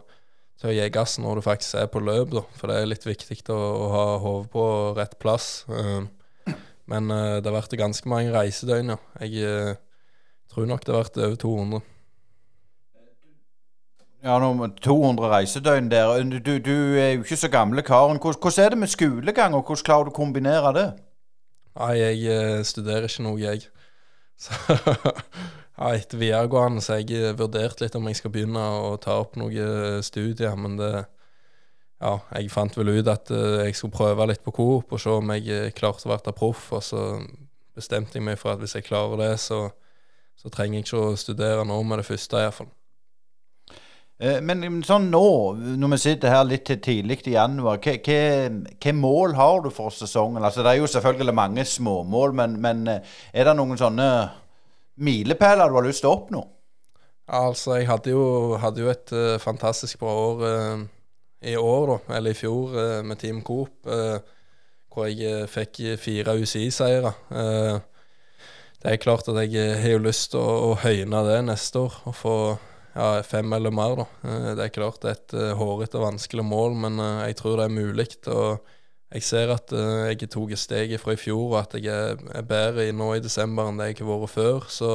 til 0.60 0.70
å 0.70 0.74
gi 0.76 0.90
gass 0.94 1.16
når 1.18 1.40
du 1.40 1.46
faktisk 1.48 1.80
er 1.80 1.88
på 1.90 2.02
løp. 2.04 2.30
da, 2.34 2.44
For 2.58 2.70
det 2.70 2.76
er 2.78 2.92
litt 2.92 3.06
viktig 3.08 3.50
å, 3.50 3.58
å 3.58 3.88
ha 3.94 4.04
hodet 4.22 4.52
på 4.54 4.66
rett 4.98 5.18
plass. 5.22 5.48
Uh, 5.70 6.06
men 6.90 7.10
uh, 7.10 7.40
det 7.40 7.48
har 7.48 7.58
vært 7.58 7.76
ganske 7.80 8.08
mange 8.08 8.32
reisedøgn, 8.34 8.94
ja. 8.94 9.00
Jeg 9.24 9.48
uh, 9.48 9.74
tror 10.52 10.68
nok 10.70 10.84
det 10.84 10.94
har 10.94 11.04
vært 11.04 11.20
over 11.22 11.36
200. 11.40 11.84
Ja, 14.24 14.38
nå 14.40 14.68
200 14.80 15.28
reisedøgn 15.28 15.90
der. 15.92 16.22
Du, 16.40 16.58
du, 16.58 16.76
er 16.96 17.10
jo 17.12 17.24
ikke 17.26 17.36
så 17.36 17.48
gamle 17.52 17.82
karen. 17.84 18.16
Hvordan, 18.22 18.64
er 18.64 18.68
det 18.72 18.78
med 18.78 18.88
skolegang, 18.88 19.54
og 19.54 19.66
hvordan 19.66 19.84
klarer 19.84 20.08
du 20.08 20.14
å 20.14 20.16
kombinere 20.16 20.70
det? 20.72 20.86
Nei, 21.76 21.90
jeg 21.98 22.22
eh, 22.32 22.62
studerer 22.64 23.04
ikke 23.10 23.26
noe, 23.26 23.40
jeg. 23.42 23.66
Så 24.44 24.56
ja, 25.74 25.90
etter 25.90 26.18
videregående 26.18 26.80
så 26.82 26.94
har 26.94 27.02
jeg 27.02 27.20
eh, 27.20 27.36
vurdert 27.38 27.82
litt 27.82 27.94
om 27.98 28.08
jeg 28.08 28.18
skal 28.18 28.32
begynne 28.34 28.62
å 28.62 28.96
ta 29.02 29.18
opp 29.22 29.36
noen 29.38 30.02
studier, 30.02 30.56
men 30.58 30.74
det 30.78 30.90
Ja, 32.02 32.18
jeg 32.34 32.50
fant 32.52 32.74
vel 32.76 32.90
ut 32.98 33.08
at 33.08 33.30
eh, 33.32 33.64
jeg 33.68 33.78
skulle 33.78 33.94
prøve 33.94 34.26
litt 34.28 34.42
på 34.44 34.52
Coop 34.54 34.92
og 34.92 35.00
se 35.00 35.12
om 35.14 35.30
jeg 35.36 35.48
eh, 35.50 35.72
klarte 35.76 36.08
å 36.08 36.12
være 36.12 36.34
proff, 36.36 36.66
og 36.74 36.82
så 36.84 37.02
bestemte 37.74 38.18
jeg 38.18 38.26
meg 38.26 38.38
for 38.40 38.54
at 38.54 38.62
hvis 38.62 38.76
jeg 38.76 38.86
klarer 38.86 39.20
det, 39.22 39.32
så, 39.42 39.68
så 40.38 40.50
trenger 40.52 40.80
jeg 40.80 40.88
ikke 40.88 41.04
å 41.04 41.18
studere 41.18 41.66
nå 41.66 41.78
med 41.86 42.02
det 42.02 42.08
første, 42.08 42.42
iallfall. 42.42 42.70
Eh, 44.18 44.40
Men 44.44 44.82
sånn 44.86 45.08
nå, 45.12 45.24
når 45.80 45.94
vi 45.94 46.00
sitter 46.04 46.34
her 46.34 46.46
litt 46.50 46.66
til 46.68 46.82
tidlig 46.82 47.20
i 47.30 47.36
januar, 47.36 47.80
hva, 47.82 48.94
mål 48.98 49.36
har 49.38 49.62
du 49.64 49.70
for 49.74 49.94
sesongen? 49.94 50.42
Altså, 50.42 50.66
det 50.66 50.74
er 50.74 50.82
jo 50.82 50.90
selvfølgelig 50.90 51.38
mange 51.40 51.66
småmål, 51.68 52.34
men, 52.42 52.58
men 52.62 52.88
er 52.90 53.48
det 53.48 53.56
noen 53.56 53.78
sånne 53.80 54.08
milepæler 54.96 55.70
du 55.70 55.78
har 55.78 55.88
lyst 55.88 56.04
til 56.04 56.10
å 56.10 56.18
oppnå? 56.18 56.44
Altså, 57.24 57.78
jeg 57.78 57.88
hadde 57.88 58.12
jo, 58.12 58.56
hadde 58.60 58.82
jo 58.84 58.90
et 58.92 59.12
uh, 59.16 59.38
fantastisk 59.40 60.02
bra 60.02 60.12
år 60.26 60.42
eh, 60.48 60.82
i 61.44 61.56
år, 61.56 61.86
da, 61.86 62.16
eller 62.16 62.32
i 62.32 62.38
fjor, 62.38 62.76
eh, 62.80 63.00
med 63.06 63.18
Team 63.20 63.42
Coop, 63.42 63.86
eh, 63.86 64.18
hvor 64.92 65.08
jeg 65.08 65.24
eh, 65.28 65.48
fikk 65.50 65.80
fire 66.00 66.36
UCI-seire. 66.40 67.12
Det 68.84 68.92
er 68.92 69.00
klart 69.00 69.28
at 69.32 69.38
jeg 69.40 69.80
har 69.80 69.94
jo 69.94 70.04
lyst 70.04 70.32
til 70.34 70.42
å, 70.44 70.70
å 70.70 70.78
høyne 70.82 71.24
det 71.24 71.40
neste 71.46 71.86
år, 71.86 71.98
og 72.04 72.16
få 72.18 72.36
ja, 72.94 73.08
fem 73.26 73.52
eller 73.56 73.72
mer, 73.74 73.96
da. 74.02 74.06
Det 74.54 74.66
er 74.66 74.74
klart 74.74 75.00
det 75.02 75.10
er 75.10 75.16
et 75.18 75.56
hårete 75.58 75.98
og 75.98 76.04
vanskelig 76.04 76.44
mål, 76.46 76.76
men 76.84 77.00
jeg 77.24 77.38
tror 77.40 77.56
det 77.58 77.64
er 77.64 77.74
mulig. 77.74 78.06
Og 78.28 78.60
jeg 79.16 79.24
ser 79.24 79.54
at 79.54 79.72
jeg 79.72 80.28
tok 80.28 80.52
et 80.52 80.60
steg 80.60 80.92
fra 81.00 81.16
i 81.16 81.18
fjor, 81.18 81.46
og 81.48 81.58
at 81.62 81.78
jeg 81.80 81.88
er, 81.88 82.44
bedre 82.46 82.86
nå 82.92 83.14
i 83.16 83.24
desember 83.24 83.72
enn 83.72 83.80
det 83.80 83.88
jeg 83.94 84.02
har 84.04 84.12
vært 84.12 84.34
før. 84.36 84.68
Så 84.68 84.92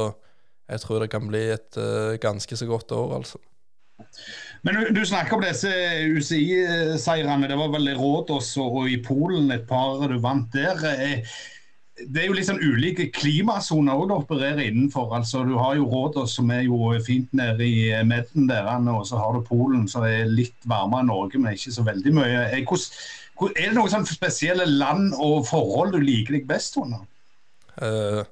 jeg 0.70 0.84
tror 0.86 1.02
det 1.02 1.10
kan 1.10 1.26
bli 1.26 1.42
et 1.50 1.82
ganske 2.22 2.62
så 2.62 2.70
godt 2.70 2.94
år, 2.94 3.18
altså. 3.18 3.42
Men 4.62 4.76
du, 4.76 4.90
du 4.92 5.04
snakker 5.08 5.38
om 5.38 5.44
disse 5.44 5.70
UCI-seirene. 6.16 7.48
Det 7.48 7.56
var 7.56 7.70
vel 7.72 7.88
i 7.88 7.96
Rådås 7.96 8.52
og, 8.60 8.82
i 8.92 8.98
Polen 9.00 9.48
et 9.54 9.64
par 9.68 10.02
du 10.10 10.18
vant 10.20 10.50
der. 10.52 10.84
Eh, 10.90 11.24
Det 12.00 12.22
er 12.22 12.30
jo 12.30 12.34
litt 12.36 12.48
sånn 12.48 12.62
ulike 12.64 13.10
klimasoner 13.12 14.06
du 14.08 14.14
opererer 14.14 14.62
innenfor. 14.64 15.10
Altså, 15.16 15.42
du 15.44 15.52
har 15.60 15.74
jo 15.76 15.88
Rådås 15.88 16.36
som 16.38 16.48
er 16.52 16.62
jo 16.64 16.92
fint 17.04 17.28
nede 17.36 17.64
i 17.64 17.90
Medden 18.08 18.48
der, 18.48 18.68
og 18.88 19.04
så 19.08 19.20
har 19.20 19.36
du 19.36 19.42
Polen 19.44 19.88
som 19.88 20.06
er 20.08 20.28
litt 20.28 20.56
varmere 20.64 21.04
enn 21.04 21.12
Norge, 21.12 21.40
men 21.40 21.56
ikke 21.56 21.74
så 21.76 21.84
veldig 21.84 22.14
mye. 22.16 22.46
Eh, 22.52 22.64
Hvordan, 22.64 23.56
er 23.56 23.68
det 23.70 23.76
noen 23.76 24.08
spesielle 24.08 24.66
land 24.68 25.14
og 25.16 25.46
forhold 25.48 25.92
du 25.92 26.00
liker 26.00 26.36
deg 26.36 26.48
best 26.48 26.76
under? 26.80 27.04
Uh, 27.80 28.24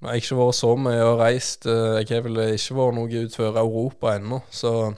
jeg 0.00 0.08
har 0.08 0.18
ikke 0.20 0.40
vært 0.40 0.56
så 0.56 0.72
mye 0.76 1.04
og 1.04 1.20
reist. 1.20 1.64
jeg 1.68 2.08
har 2.08 2.24
vel 2.24 2.40
ikke 2.54 2.76
vært 2.76 2.96
noe 2.96 3.08
utenfor 3.08 3.60
Europa 3.60 4.16
ennå, 4.16 4.40
så 4.52 4.92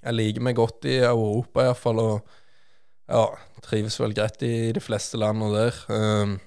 jeg 0.00 0.16
liker 0.16 0.44
meg 0.44 0.58
godt 0.58 0.86
i 0.88 0.98
Europa 1.04 1.66
iallfall, 1.66 2.00
og 2.02 2.36
ja, 3.10 3.24
trives 3.64 3.98
vel 4.00 4.14
greit 4.16 4.40
i 4.46 4.70
de 4.74 4.82
fleste 4.82 5.20
landene 5.20 5.50
der. 5.56 5.80
Um, 5.90 6.38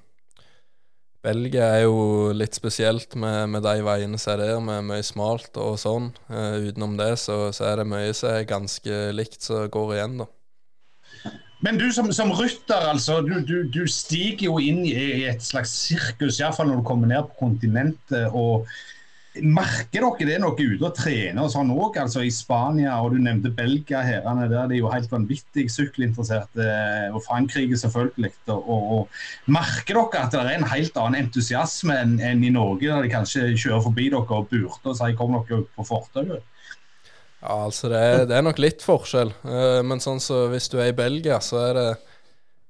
Belgia 1.24 1.70
er 1.78 1.86
jo 1.86 2.32
litt 2.36 2.58
spesielt 2.58 3.16
med, 3.16 3.54
med 3.54 3.64
de 3.64 3.78
veiene 3.86 4.20
som 4.20 4.34
er 4.34 4.42
der, 4.44 4.64
med 4.64 4.88
mye 4.90 5.04
smalt 5.06 5.56
og 5.62 5.78
sånn. 5.80 6.12
Uh, 6.28 6.70
utenom 6.70 6.98
det 7.00 7.14
så, 7.22 7.46
så 7.56 7.70
er 7.70 7.82
det 7.82 7.92
mye 7.92 8.16
som 8.18 8.34
er 8.34 8.50
ganske 8.50 9.04
likt 9.16 9.46
som 9.46 9.70
går 9.72 9.98
igjen, 9.98 10.24
da. 10.24 10.30
Men 11.64 11.78
du 11.80 11.86
som, 11.96 12.10
som 12.12 12.34
rytter, 12.36 12.90
altså, 12.90 13.22
du, 13.24 13.38
du, 13.48 13.62
du 13.72 13.86
stiger 13.88 14.50
jo 14.50 14.58
inn 14.60 14.82
i, 14.84 15.24
et 15.30 15.46
slags 15.46 15.72
sirkus, 15.86 16.42
iallfall 16.42 16.68
når 16.68 16.82
du 16.82 16.88
kommer 16.90 17.08
ned 17.08 17.30
på 17.30 17.46
kontinentet. 17.46 18.26
og 18.36 18.68
Merker 19.42 20.04
dere 20.04 20.28
det 20.28 20.36
noe 20.44 20.54
ute 20.54 20.86
og 20.86 20.94
trener 20.94 21.42
og 21.42 21.50
sånn 21.50 21.72
òg? 21.74 21.96
Altså 21.98 22.22
I 22.22 22.30
Spania, 22.34 23.00
og 23.02 23.16
du 23.16 23.22
nevnte 23.24 23.50
Belgia 23.56 24.04
herrene 24.06 24.46
der, 24.52 24.68
de 24.70 24.78
er 24.78 24.84
jo 24.84 24.92
helt 24.94 25.10
vanvittig 25.10 25.66
sykkelinteresserte. 25.74 26.68
Og 27.16 27.24
Frankrike, 27.26 27.80
selvfølgelig. 27.82 28.34
Og, 28.54 28.70
og 28.70 29.52
Merker 29.54 29.98
dere 29.98 30.24
at 30.28 30.36
det 30.36 30.44
er 30.44 30.52
en 30.54 30.70
helt 30.70 31.02
annen 31.02 31.26
entusiasme 31.26 31.98
enn 32.04 32.16
enn 32.22 32.46
i 32.46 32.54
Norge, 32.54 32.86
der 32.92 33.08
de 33.08 33.14
kanskje 33.14 33.50
kjører 33.56 33.86
forbi 33.88 34.10
dere 34.14 34.38
og 34.38 34.50
burter 34.52 34.94
og 34.94 35.00
sier 35.02 35.18
'kom 35.18 35.38
dere 35.40 35.64
på 35.76 35.88
fortauet'? 35.88 36.50
Ja, 37.44 37.66
altså 37.66 37.90
det 37.92 38.00
er, 38.00 38.26
det 38.30 38.36
er 38.38 38.46
nok 38.46 38.60
litt 38.62 38.84
forskjell. 38.86 39.34
Eh, 39.44 39.82
men 39.84 40.00
sånn 40.00 40.22
så 40.24 40.46
hvis 40.54 40.70
du 40.72 40.78
er 40.80 40.94
i 40.94 40.96
Belgia, 40.96 41.42
så 41.44 41.60
er 41.68 41.74
det 41.80 41.90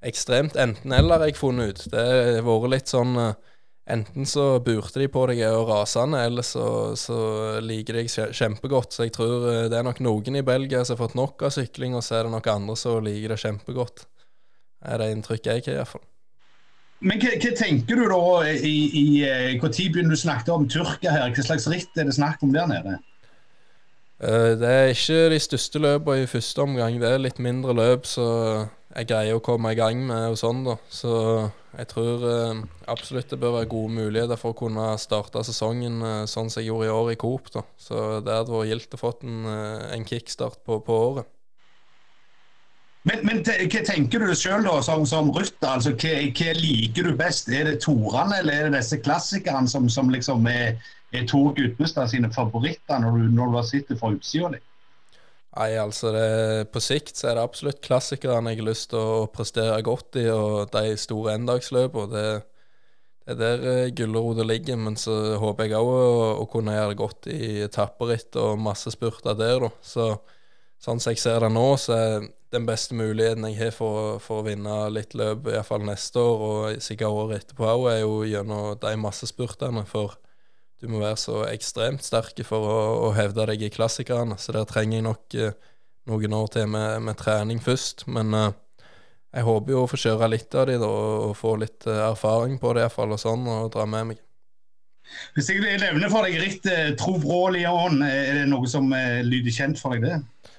ekstremt 0.09 0.55
enten-eller, 0.59 1.27
jeg 1.27 1.35
har 1.35 1.39
funnet 1.39 1.69
ut. 1.69 1.83
Det 1.93 2.05
har 2.39 2.47
vært 2.47 2.71
litt 2.73 2.91
sånn 2.91 3.13
eh, 3.21 3.35
Enten 3.83 4.23
så 4.25 4.61
burte 4.63 5.01
de 5.01 5.09
på 5.11 5.25
deg 5.27 5.41
og 5.49 5.67
rasende, 5.67 6.21
eller 6.23 6.45
så, 6.47 6.93
så 6.95 7.17
liker 7.59 7.97
de 7.99 8.05
deg 8.05 8.33
kjempegodt. 8.37 8.95
Så 8.95 9.09
jeg 9.09 9.15
tror 9.17 9.49
eh, 9.51 9.65
det 9.71 9.79
er 9.79 9.83
nok 9.83 9.99
noen 10.05 10.39
i 10.39 10.45
Belgia 10.45 10.85
som 10.85 10.95
har 10.95 11.03
fått 11.03 11.17
nok 11.19 11.43
av 11.43 11.51
sykling, 11.51 11.97
og 11.97 12.05
så 12.05 12.21
er 12.21 12.27
det 12.27 12.35
nok 12.37 12.47
andre 12.53 12.77
som 12.79 13.03
liker 13.03 13.35
det 13.35 13.41
kjempegodt. 13.43 14.05
Det 14.07 14.93
er 14.93 15.01
det 15.03 15.13
inntrykket 15.15 15.51
jeg 15.51 15.65
har, 15.67 15.81
iallfall. 15.81 16.05
Men 17.03 17.19
hva, 17.19 17.33
hva 17.35 17.49
tenker 17.59 17.99
du 17.99 18.05
da 18.07 18.21
i, 18.47 18.77
i 18.95 19.07
eh, 19.27 19.49
Når 19.59 19.73
begynner 19.75 20.13
du 20.13 20.15
å 20.15 20.21
snakke 20.21 20.53
om 20.53 20.69
Tyrkia 20.71 21.11
her? 21.11 21.33
Hva 21.35 21.43
slags 21.43 21.67
ritt 21.71 21.99
er 21.99 22.07
det 22.07 22.15
snakk 22.15 22.43
om 22.45 22.53
der 22.55 22.69
nede? 22.71 22.95
Eh, 24.23 24.53
Det 24.61 24.69
er 24.69 24.93
ikke 24.93 25.25
de 25.33 25.41
største 25.43 25.81
løpene 25.83 26.23
i 26.23 26.29
første 26.31 26.63
omgang. 26.63 26.95
Det 27.01 27.09
er 27.09 27.25
litt 27.25 27.43
mindre 27.43 27.75
løp, 27.75 28.07
så 28.07 28.29
jeg 28.93 29.09
greier 29.11 29.35
å 29.35 29.43
komme 29.43 29.73
i 29.73 29.79
gang 29.79 30.05
med 30.07 30.31
og 30.31 30.39
sånn, 30.39 30.63
da. 30.69 30.77
Så 30.87 31.11
jeg 31.73 31.89
tror 31.89 32.23
eh, 32.29 32.63
absolutt 32.91 33.31
det 33.33 33.39
bør 33.41 33.55
være 33.57 33.69
gode 33.71 33.93
muligheter 33.95 34.37
for 34.37 34.53
å 34.53 34.57
kunne 34.57 34.91
starte 35.01 35.41
sesongen 35.45 36.01
eh, 36.05 36.25
sånn 36.29 36.51
som 36.53 36.61
jeg 36.61 36.69
gjorde 36.69 36.89
i 36.89 36.93
år 36.93 37.13
i 37.13 37.19
Coop, 37.19 37.49
da. 37.53 37.63
Så 37.81 38.01
det 38.25 38.35
hadde 38.35 38.53
vært 38.53 38.69
gildt 38.69 38.97
å 38.97 38.99
få 39.01 39.13
en, 39.25 39.39
eh, 39.49 39.87
en 39.95 40.05
kickstart 40.05 40.61
på, 40.67 40.77
på 40.85 40.99
året. 41.07 41.29
Men, 43.03 43.23
men 43.27 43.41
hva 43.43 43.81
tenker 43.83 44.23
du 44.23 44.31
sjøl 44.37 44.67
som, 44.85 45.01
som 45.09 45.31
rytter? 45.35 45.67
Altså, 45.73 45.91
hva, 45.99 46.13
hva 46.37 46.53
liker 46.55 47.09
du 47.09 47.17
best? 47.19 47.49
Er 47.51 47.67
det 47.67 47.81
torene 47.83 48.37
eller 48.39 48.53
er 48.53 48.69
det 48.69 48.79
disse 48.79 49.01
klassikerne 49.03 49.67
som, 49.67 49.89
som 49.91 50.11
liksom 50.13 50.45
er, 50.47 50.77
er 51.11 51.25
Tor 51.27 51.51
Gudmestad 51.57 52.13
sine 52.13 52.31
favoritter 52.31 53.01
når 53.03 53.17
du, 53.17 53.25
når 53.33 53.51
du 53.51 53.59
har 53.59 53.67
sittet 53.67 53.99
fra 53.99 54.13
utsida? 54.13 54.53
Nei, 55.53 55.75
altså 55.77 56.09
det, 56.15 56.71
På 56.73 56.81
sikt 56.81 57.19
så 57.19 57.29
er 57.29 57.37
det 57.37 57.45
absolutt 57.45 57.83
klassikerne 57.85 58.53
jeg 58.53 58.63
har 58.63 58.69
lyst 58.71 58.89
til 58.93 58.99
å 59.01 59.27
prestere 59.33 59.81
godt 59.85 60.17
i, 60.17 60.25
og 60.33 60.71
de 60.73 60.95
store 60.97 61.35
endagsløpene. 61.37 62.09
Det, 62.13 62.27
det 63.23 63.49
er 63.49 63.61
der 63.61 63.91
gulrota 63.95 64.45
ligger, 64.47 64.79
men 64.81 64.97
så 64.99 65.37
håper 65.39 65.69
jeg 65.69 65.77
òg 65.77 65.91
å, 65.93 66.31
å 66.41 66.47
kunne 66.49 66.73
gjøre 66.73 66.93
det 66.93 67.01
godt 67.03 67.29
i 67.31 67.51
etapperitt 67.67 68.39
og 68.41 68.57
masse 68.65 68.91
spurter 68.95 69.37
der, 69.37 69.67
da. 69.67 69.69
Så 69.85 70.07
sånn 70.83 70.99
som 70.99 71.13
jeg 71.13 71.21
ser 71.21 71.45
det 71.45 71.53
nå, 71.53 71.67
så 71.79 71.95
er 71.95 72.25
den 72.53 72.65
beste 72.67 72.97
muligheten 72.97 73.45
jeg 73.49 73.59
har 73.61 73.71
for, 73.73 74.17
for 74.21 74.41
å 74.41 74.47
vinne 74.49 74.73
litt 74.93 75.13
løp, 75.17 75.47
iallfall 75.53 75.85
neste 75.85 76.21
år 76.21 76.43
og 76.49 76.83
sikkert 76.83 77.21
året 77.21 77.43
etterpå 77.45 77.69
òg, 77.69 77.87
er 77.93 78.01
jo 78.03 78.19
gjennom 78.29 78.73
de 78.81 78.97
massespurtene. 79.01 79.85
For 79.89 80.17
du 80.83 80.89
må 80.91 80.99
være 80.99 81.19
så 81.19 81.37
ekstremt 81.47 82.03
sterk 82.03 82.41
for 82.47 82.67
å, 82.67 82.79
å 83.07 83.13
hevde 83.15 83.47
deg 83.53 83.63
i 83.63 83.71
klassikerne. 83.71 84.35
Så 84.39 84.55
der 84.55 84.67
trenger 84.67 84.99
jeg 84.99 85.05
nok 85.07 85.37
eh, 85.39 85.55
noen 86.11 86.35
år 86.35 86.51
til 86.51 86.67
med, 86.73 86.99
med 87.07 87.17
trening 87.21 87.63
først. 87.63 88.05
Men 88.11 88.35
eh, 88.35 88.51
jeg 89.33 89.47
håper 89.47 89.73
jo 89.73 89.85
å 89.85 89.89
få 89.89 90.01
kjøre 90.03 90.29
litt 90.33 90.59
av 90.59 90.67
de 90.69 90.77
da, 90.81 90.91
og 91.29 91.37
få 91.39 91.55
litt 91.63 91.87
eh, 91.87 92.03
erfaring 92.11 92.59
på 92.61 92.75
det 92.75 92.83
iallfall, 92.83 93.15
og 93.15 93.23
sånn, 93.23 93.47
og 93.47 93.71
dra 93.73 93.87
med 93.89 94.11
meg. 94.11 94.21
Hvis 95.35 95.49
jeg 95.51 95.63
nevner 95.63 96.11
for 96.11 96.25
deg 96.27 96.95
Tro 96.99 97.17
Brå 97.21 97.45
ånd, 97.49 98.03
er 98.05 98.41
det 98.41 98.47
noe 98.51 98.69
som 98.69 98.91
eh, 98.95 99.23
lyder 99.25 99.55
kjent 99.55 99.81
for 99.81 99.95
deg, 99.95 100.05
det? 100.05 100.51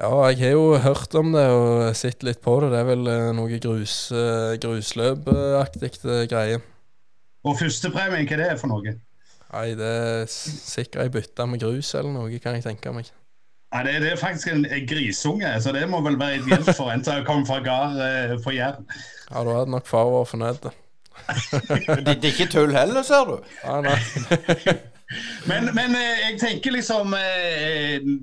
Ja, 0.00 0.30
jeg 0.30 0.38
har 0.40 0.54
jo 0.54 0.78
hørt 0.80 1.14
om 1.18 1.34
det 1.34 1.44
og 1.52 1.90
sett 1.98 2.24
litt 2.24 2.40
på 2.40 2.54
det. 2.62 2.70
Det 2.72 2.78
er 2.78 2.86
vel 2.88 3.08
eh, 3.12 3.26
noe 3.36 3.58
grus, 3.60 3.96
eh, 4.16 4.56
grusløpaktig 4.62 5.90
eh, 6.08 6.22
greie. 6.30 6.60
Og 7.44 7.58
førstepremien, 7.60 8.24
hva 8.28 8.38
er 8.38 8.42
det 8.46 8.60
for 8.62 8.72
noe? 8.72 8.94
Nei, 9.50 9.70
det 9.74 9.86
er 9.86 10.28
sikkert 10.30 11.02
ei 11.04 11.10
bytte 11.12 11.46
med 11.50 11.62
grus 11.62 11.94
eller 11.98 12.12
noe, 12.14 12.38
kan 12.42 12.54
jeg 12.58 12.66
tenke 12.68 12.92
meg. 12.94 13.10
Nei, 13.70 13.82
det, 13.86 13.96
det 14.02 14.12
er 14.12 14.20
faktisk 14.20 14.50
en, 14.50 14.64
en 14.66 14.86
grisunge, 14.86 15.50
så 15.62 15.72
det 15.74 15.84
må 15.90 16.00
vel 16.06 16.18
være 16.18 16.40
ideelt 16.40 16.70
for 16.74 16.90
en 16.90 17.02
som 17.06 17.24
kommer 17.26 17.46
fra 17.46 17.58
gard 17.62 17.98
eh, 18.02 18.36
på 18.42 18.54
Jæren. 18.54 18.86
Ja, 19.30 19.44
da 19.46 19.58
hadde 19.60 19.74
nok 19.74 19.90
far 19.90 20.10
vært 20.10 20.32
fornøyd. 20.34 20.70
Det, 21.20 22.04
det 22.06 22.14
er 22.16 22.30
ikke 22.32 22.46
tull 22.50 22.72
heller, 22.74 23.04
ser 23.06 23.28
du. 23.28 23.34
Nei, 23.66 23.90
nei. 23.90 24.74
Men, 25.50 25.70
men 25.74 25.96
eh, 25.98 26.20
jeg 26.28 26.36
tenker 26.38 26.74
liksom 26.76 27.14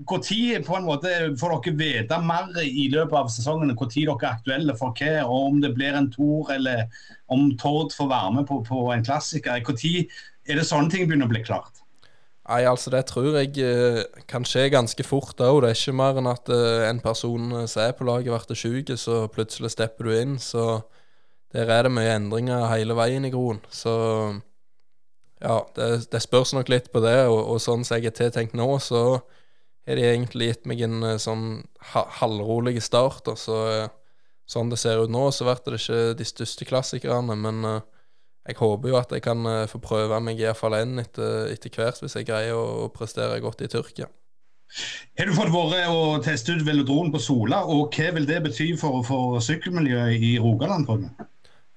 Når 0.07 0.61
på 0.63 0.77
en 0.77 0.85
måte 0.87 1.11
får 1.39 1.57
dere 1.57 1.75
vite 1.81 2.19
mer 2.23 2.53
i 2.63 2.87
løpet 2.93 3.17
av 3.19 3.31
sesongen 3.33 3.73
når 3.73 3.91
dere 3.91 4.15
er 4.15 4.29
aktuelle 4.31 4.77
for 4.79 4.95
hva, 4.95 5.25
og 5.25 5.49
om 5.51 5.59
det 5.63 5.73
blir 5.75 5.97
en 5.97 6.11
Tour 6.13 6.53
eller 6.55 6.85
om 7.33 7.49
Tord 7.59 7.91
får 7.95 8.11
være 8.13 8.37
med 8.37 8.47
på, 8.47 8.61
på 8.67 8.85
en 8.93 9.03
klassiker? 9.03 9.59
Når 9.67 10.07
er 10.47 10.61
det 10.61 10.69
sånne 10.69 10.93
ting 10.93 11.09
begynner 11.09 11.27
å 11.27 11.33
bli 11.33 11.43
klart? 11.43 11.83
Nei, 12.47 12.61
altså 12.63 12.91
det 12.93 13.01
tror 13.09 13.33
jeg 13.35 13.57
eh, 13.59 14.05
kan 14.29 14.45
skje 14.47 14.69
ganske 14.71 15.03
fort 15.03 15.41
òg. 15.43 15.65
Det 15.65 15.73
er 15.73 15.79
ikke 15.81 15.97
mer 15.99 16.19
enn 16.21 16.29
at 16.31 16.47
eh, 16.53 16.85
en 16.87 17.01
person 17.03 17.49
eh, 17.51 17.65
som 17.67 17.83
er 17.83 17.97
på 17.97 18.07
laget, 18.07 18.31
blir 18.31 18.55
syk, 18.55 18.93
så 18.95 19.25
plutselig 19.31 19.73
stepper 19.73 20.07
du 20.07 20.13
inn. 20.15 20.37
Så 20.39 20.79
der 21.51 21.67
er 21.73 21.87
det 21.87 21.91
mye 21.91 22.13
endringer 22.15 22.69
hele 22.71 22.95
veien 22.95 23.27
i 23.27 23.33
Groen. 23.33 23.59
Så 23.67 23.97
ja, 25.43 25.57
det, 25.75 25.89
det 26.11 26.21
spørs 26.23 26.53
nok 26.57 26.69
litt 26.71 26.91
på 26.93 27.01
det, 27.03 27.17
og, 27.29 27.39
og 27.53 27.59
sånn 27.61 27.85
som 27.85 27.97
jeg 27.97 28.09
er 28.09 28.17
tiltenkt 28.17 28.57
nå, 28.57 28.69
så 28.81 29.19
har 29.87 29.99
de 29.99 30.07
egentlig 30.07 30.51
gitt 30.51 30.65
meg 30.67 30.81
en 30.83 30.99
eh, 31.05 31.19
sånn 31.21 31.45
ha, 31.93 32.03
halvrolig 32.19 32.81
start. 32.83 33.29
Og 33.31 33.39
så, 33.39 33.59
eh, 33.73 33.93
sånn 34.49 34.71
det 34.73 34.79
ser 34.81 35.03
ut 35.03 35.13
nå, 35.13 35.29
så 35.31 35.47
blir 35.47 35.61
det 35.63 35.81
ikke 35.81 36.17
de 36.19 36.27
største 36.27 36.67
klassikerne, 36.67 37.35
men 37.39 37.63
uh, 37.67 37.79
jeg 38.47 38.55
håper 38.61 38.93
jo 38.93 38.99
at 38.99 39.11
jeg 39.11 39.23
kan 39.25 39.41
uh, 39.43 39.65
få 39.67 39.81
prøve 39.83 40.19
meg 40.23 40.39
iallfall 40.39 40.77
én 40.77 41.01
etter, 41.03 41.49
etter 41.51 41.73
hvert, 41.73 41.99
hvis 41.99 42.15
jeg 42.15 42.29
greier 42.29 42.55
å, 42.55 42.85
å 42.85 42.93
prestere 42.93 43.41
godt 43.43 43.65
i 43.65 43.69
Tyrkia. 43.71 44.07
Har 45.19 45.27
du 45.27 45.35
fått 45.35 45.51
vært 45.51 45.91
og 45.91 46.23
teste 46.25 46.55
ut 46.55 46.65
velodronen 46.67 47.11
på 47.11 47.21
Sola, 47.23 47.61
og 47.67 47.91
hva 47.95 48.11
vil 48.15 48.27
det 48.27 48.41
bety 48.47 48.69
for, 48.79 49.03
for 49.07 49.39
sykkelmiljøet 49.43 50.23
i 50.23 50.33
Rogaland? 50.43 50.87
tror 50.87 51.03
du? 51.03 51.27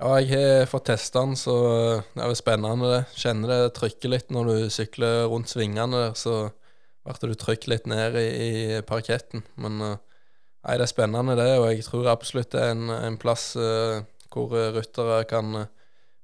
Ja, 0.01 0.15
jeg 0.17 0.31
har 0.33 0.69
fått 0.71 0.87
testa 0.89 1.21
den, 1.27 1.37
så 1.37 1.55
det 2.15 2.23
er 2.23 2.31
jo 2.31 2.39
spennende. 2.39 2.89
det. 2.89 3.01
Kjenner 3.21 3.51
det 3.53 3.75
trykker 3.77 4.13
litt 4.15 4.31
når 4.33 4.49
du 4.49 4.71
sykler 4.73 5.27
rundt 5.29 5.53
svingene 5.53 6.07
der, 6.07 6.15
så 6.17 6.37
ble 7.05 7.33
du 7.33 7.35
trykt 7.37 7.69
litt 7.69 7.89
ned 7.91 8.17
i, 8.17 8.29
i 8.29 8.53
parketten. 8.87 9.45
Men 9.61 9.77
nei, 9.81 10.77
det 10.77 10.87
er 10.87 10.89
spennende, 10.89 11.37
det, 11.37 11.51
og 11.59 11.69
jeg 11.69 11.85
tror 11.85 12.09
absolutt 12.15 12.53
det 12.55 12.63
er 12.65 12.73
en, 12.73 12.89
en 12.95 13.19
plass 13.21 13.53
uh, 13.61 14.01
hvor 14.33 14.55
ryttere 14.75 15.25
kan 15.29 15.67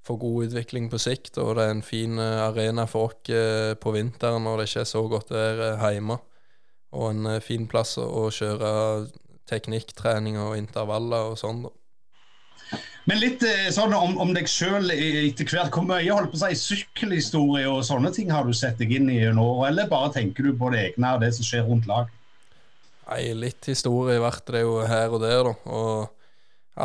få 0.07 0.17
god 0.23 0.49
utvikling 0.49 0.89
på 0.89 1.01
sikt, 1.03 1.37
og 1.43 1.57
det 1.59 1.67
er 1.67 1.75
en 1.75 1.85
fin 1.85 2.21
arena 2.21 2.87
for 2.89 3.11
oss 3.11 3.77
på 3.83 3.93
vinteren 3.93 4.45
når 4.47 4.61
det 4.63 4.69
ikke 4.71 4.85
er 4.85 4.91
så 4.93 5.03
godt 5.11 5.33
vær 5.35 5.91
hjemme 5.91 6.21
og 6.97 7.11
en 7.11 7.27
eh, 7.31 7.43
fin 7.45 7.67
plass 7.71 7.97
å 8.01 8.29
kjøre 8.33 8.71
teknikktrening 9.51 10.39
og 10.43 10.57
intervaller 10.59 11.33
og 11.33 11.41
sånn. 11.41 11.67
da. 11.67 11.75
Men 13.07 13.21
litt 13.23 13.45
eh, 13.47 13.69
sånn 13.75 13.95
om, 13.95 14.17
om 14.23 14.33
deg 14.35 14.49
sjøl 14.51 14.91
etter 14.91 15.47
hvert. 15.47 15.71
Hvor 15.75 15.87
mye 15.87 16.11
holdt 16.11 16.33
på 16.33 16.41
å 16.41 16.43
si, 16.43 16.59
sykkelhistorie 16.59 17.69
og 17.71 17.85
sånne 17.87 18.11
ting 18.15 18.33
har 18.35 18.47
du 18.47 18.55
sett 18.57 18.81
deg 18.83 18.97
inn 18.99 19.09
i 19.13 19.21
nå? 19.35 19.47
Eller 19.69 19.91
bare 19.91 20.11
tenker 20.17 20.49
du 20.49 20.57
på 20.59 20.73
det 20.75 20.83
egne 20.89 21.15
og 21.15 21.23
det 21.23 21.31
som 21.37 21.47
skjer 21.47 21.67
rundt 21.69 21.87
lag? 21.91 22.11
Nei, 23.07 23.23
litt 23.39 23.71
historie 23.71 24.19
blir 24.19 24.43
det 24.51 24.65
jo 24.65 24.77
her 24.91 25.15
og 25.15 25.23
der, 25.23 25.47
da. 25.47 25.55
Og 25.71 26.13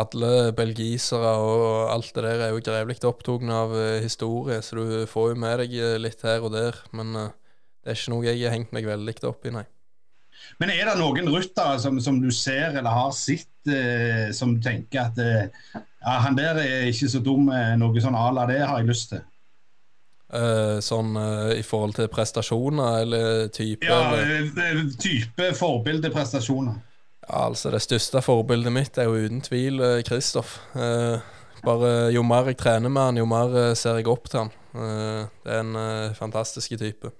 alle 0.01 0.51
belgisere 0.55 1.34
og 1.41 1.89
alt 1.91 2.13
det 2.15 2.24
der 2.24 2.45
er 2.45 2.53
jo 2.53 2.61
grevlig 2.63 3.01
opptatt 3.09 3.49
av 3.51 3.74
eh, 3.76 3.99
historie, 4.05 4.61
så 4.61 4.78
du 4.78 5.05
får 5.09 5.34
jo 5.34 5.41
med 5.41 5.65
deg 5.65 5.78
litt 6.05 6.22
her 6.28 6.45
og 6.45 6.53
der. 6.53 6.78
Men 6.93 7.17
det 7.17 7.95
er 7.95 7.97
ikke 7.97 8.13
noe 8.13 8.28
jeg 8.30 8.45
har 8.45 8.53
hengt 8.53 8.76
meg 8.78 8.86
veldig 8.86 9.17
opp 9.26 9.49
i, 9.49 9.57
nei. 9.57 9.65
Men 10.61 10.72
er 10.74 10.89
det 10.89 10.97
noen 10.99 11.30
ryttere 11.32 11.80
som, 11.82 11.97
som, 12.03 12.19
du 12.22 12.30
ser 12.34 12.76
eller 12.76 12.93
har 12.93 13.13
sett 13.15 13.69
eh, 13.69 14.30
som 14.36 14.55
tenker 14.61 15.07
at 15.07 15.22
eh, 15.22 15.82
ja, 16.01 16.19
han 16.25 16.37
der 16.37 16.57
er 16.61 16.87
ikke 16.89 17.09
så 17.09 17.19
dum, 17.23 17.49
eh, 17.53 17.75
noe 17.77 18.01
sånn 18.01 18.17
à 18.17 18.29
la 18.33 18.47
det 18.49 18.61
har 18.63 18.79
jeg 18.81 18.89
lyst 18.89 19.11
til? 19.13 19.21
Uh, 20.31 20.79
sånn 20.79 21.11
uh, 21.19 21.51
i 21.51 21.63
forhold 21.65 21.97
til 21.97 22.07
prestasjoner 22.07 23.01
eller 23.01 23.49
type? 23.51 23.83
Ja, 23.83 24.13
eller? 24.15 24.85
type 24.95 25.49
forbildeprestasjoner. 25.59 26.77
Ja, 27.25 27.49
altså 27.49 27.73
Det 27.73 27.81
største 27.83 28.21
forbildet 28.23 28.71
mitt 28.71 28.97
er 28.97 29.09
jo 29.09 29.19
uten 29.25 29.43
tvil 29.43 29.83
Kristoff. 30.07 30.55
Uh, 30.71 31.19
bare 31.65 32.09
Jo 32.15 32.23
mer 32.23 32.47
jeg 32.47 32.61
trener 32.63 32.89
med 32.89 33.09
han, 33.09 33.19
jo 33.19 33.27
mer 33.27 33.75
ser 33.75 33.99
jeg 33.99 34.07
opp 34.09 34.31
til 34.31 34.45
han. 34.45 34.53
det 35.43 35.51
er 35.51 35.59
en 35.59 36.15
fantastisk 36.15 36.73
type. 36.79 37.11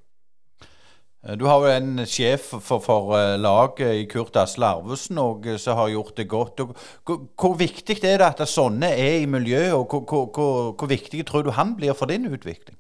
Eh, 1.28 1.38
du 1.38 1.46
har 1.46 1.62
jo 1.62 1.70
en 1.70 2.06
sjef 2.10 2.50
for, 2.66 2.82
for 2.82 3.16
eh, 3.18 3.38
laget 3.40 3.94
i 3.94 4.06
Kurt 4.10 4.38
Asle 4.40 4.66
Arvesen 4.66 5.20
eh, 5.22 5.58
som 5.62 5.78
har 5.78 5.94
gjort 5.94 6.18
det 6.18 6.28
godt. 6.30 6.60
Og, 6.60 6.76
hvor, 7.06 7.26
hvor, 7.38 7.58
viktig 7.60 8.00
er 8.04 8.22
det 8.22 8.30
at 8.30 8.46
sånne 8.50 8.90
er 8.90 9.22
i 9.22 9.30
miljøet, 9.30 9.74
og 9.78 9.88
hvor, 9.92 10.06
hvor, 10.10 10.72
hvor, 10.74 10.90
viktig 10.90 11.26
tror 11.28 11.46
du 11.46 11.52
han 11.54 11.76
blir 11.78 11.94
for 11.98 12.10
din 12.10 12.26
utvikling? 12.26 12.78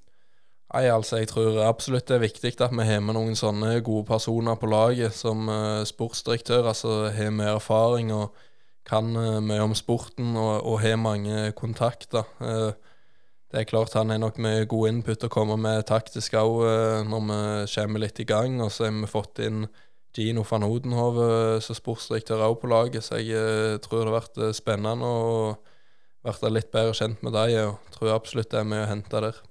Nei, 0.72 0.86
altså 0.88 1.18
Jeg 1.20 1.28
tror 1.28 1.60
absolutt 1.68 2.08
det 2.08 2.16
er 2.16 2.24
viktig 2.24 2.54
at 2.64 2.72
vi 2.72 2.86
har 2.88 3.02
med 3.04 3.18
noen 3.18 3.36
sånne 3.36 3.82
gode 3.84 4.06
personer 4.08 4.56
på 4.56 4.70
laget 4.72 5.12
som 5.12 5.50
uh, 5.52 5.84
sportsdirektør. 5.84 6.70
altså 6.72 7.12
Har 7.12 7.34
mer 7.36 7.58
erfaring 7.58 8.14
og 8.16 8.32
kan 8.88 9.12
uh, 9.12 9.42
mye 9.44 9.66
om 9.66 9.76
sporten 9.76 10.32
og, 10.40 10.64
og 10.64 10.80
har 10.80 10.96
mange 10.96 11.52
kontakter. 11.60 12.24
Uh, 12.40 12.72
det 13.52 13.60
er 13.60 13.68
klart 13.68 13.98
han 14.00 14.14
er 14.14 14.20
nok 14.22 14.38
med 14.40 14.68
god 14.72 14.88
input 14.88 15.26
og 15.28 15.32
kommer 15.34 15.58
med 15.60 15.84
taktisk 15.90 16.38
òg 16.40 16.62
eh, 16.64 17.02
når 17.04 17.26
vi 17.28 17.40
kommer 17.74 18.00
litt 18.00 18.22
i 18.24 18.28
gang. 18.28 18.62
Og 18.64 18.72
så 18.72 18.88
har 18.88 18.96
vi 18.96 19.10
fått 19.12 19.42
inn 19.44 19.66
Gino 20.16 20.46
van 20.48 20.64
Odenhove 20.68 21.28
eh, 21.58 21.60
som 21.64 21.76
sportsdirektør 21.76 22.46
òg 22.48 22.62
på 22.62 22.72
laget, 22.72 23.04
så 23.04 23.20
jeg 23.20 23.36
eh, 23.36 23.78
tror 23.84 24.06
det 24.06 24.08
har 24.08 24.20
vært 24.22 24.42
spennende 24.56 25.08
å 25.08 25.52
bli 26.24 26.54
litt 26.56 26.72
bedre 26.72 26.96
kjent 26.96 27.24
med 27.28 27.36
dem. 27.36 27.74
Og 27.74 27.96
tror 27.98 28.16
absolutt 28.16 28.54
det 28.54 28.62
er 28.62 28.72
mye 28.72 28.86
å 28.86 28.92
hente 28.94 29.26
der. 29.28 29.44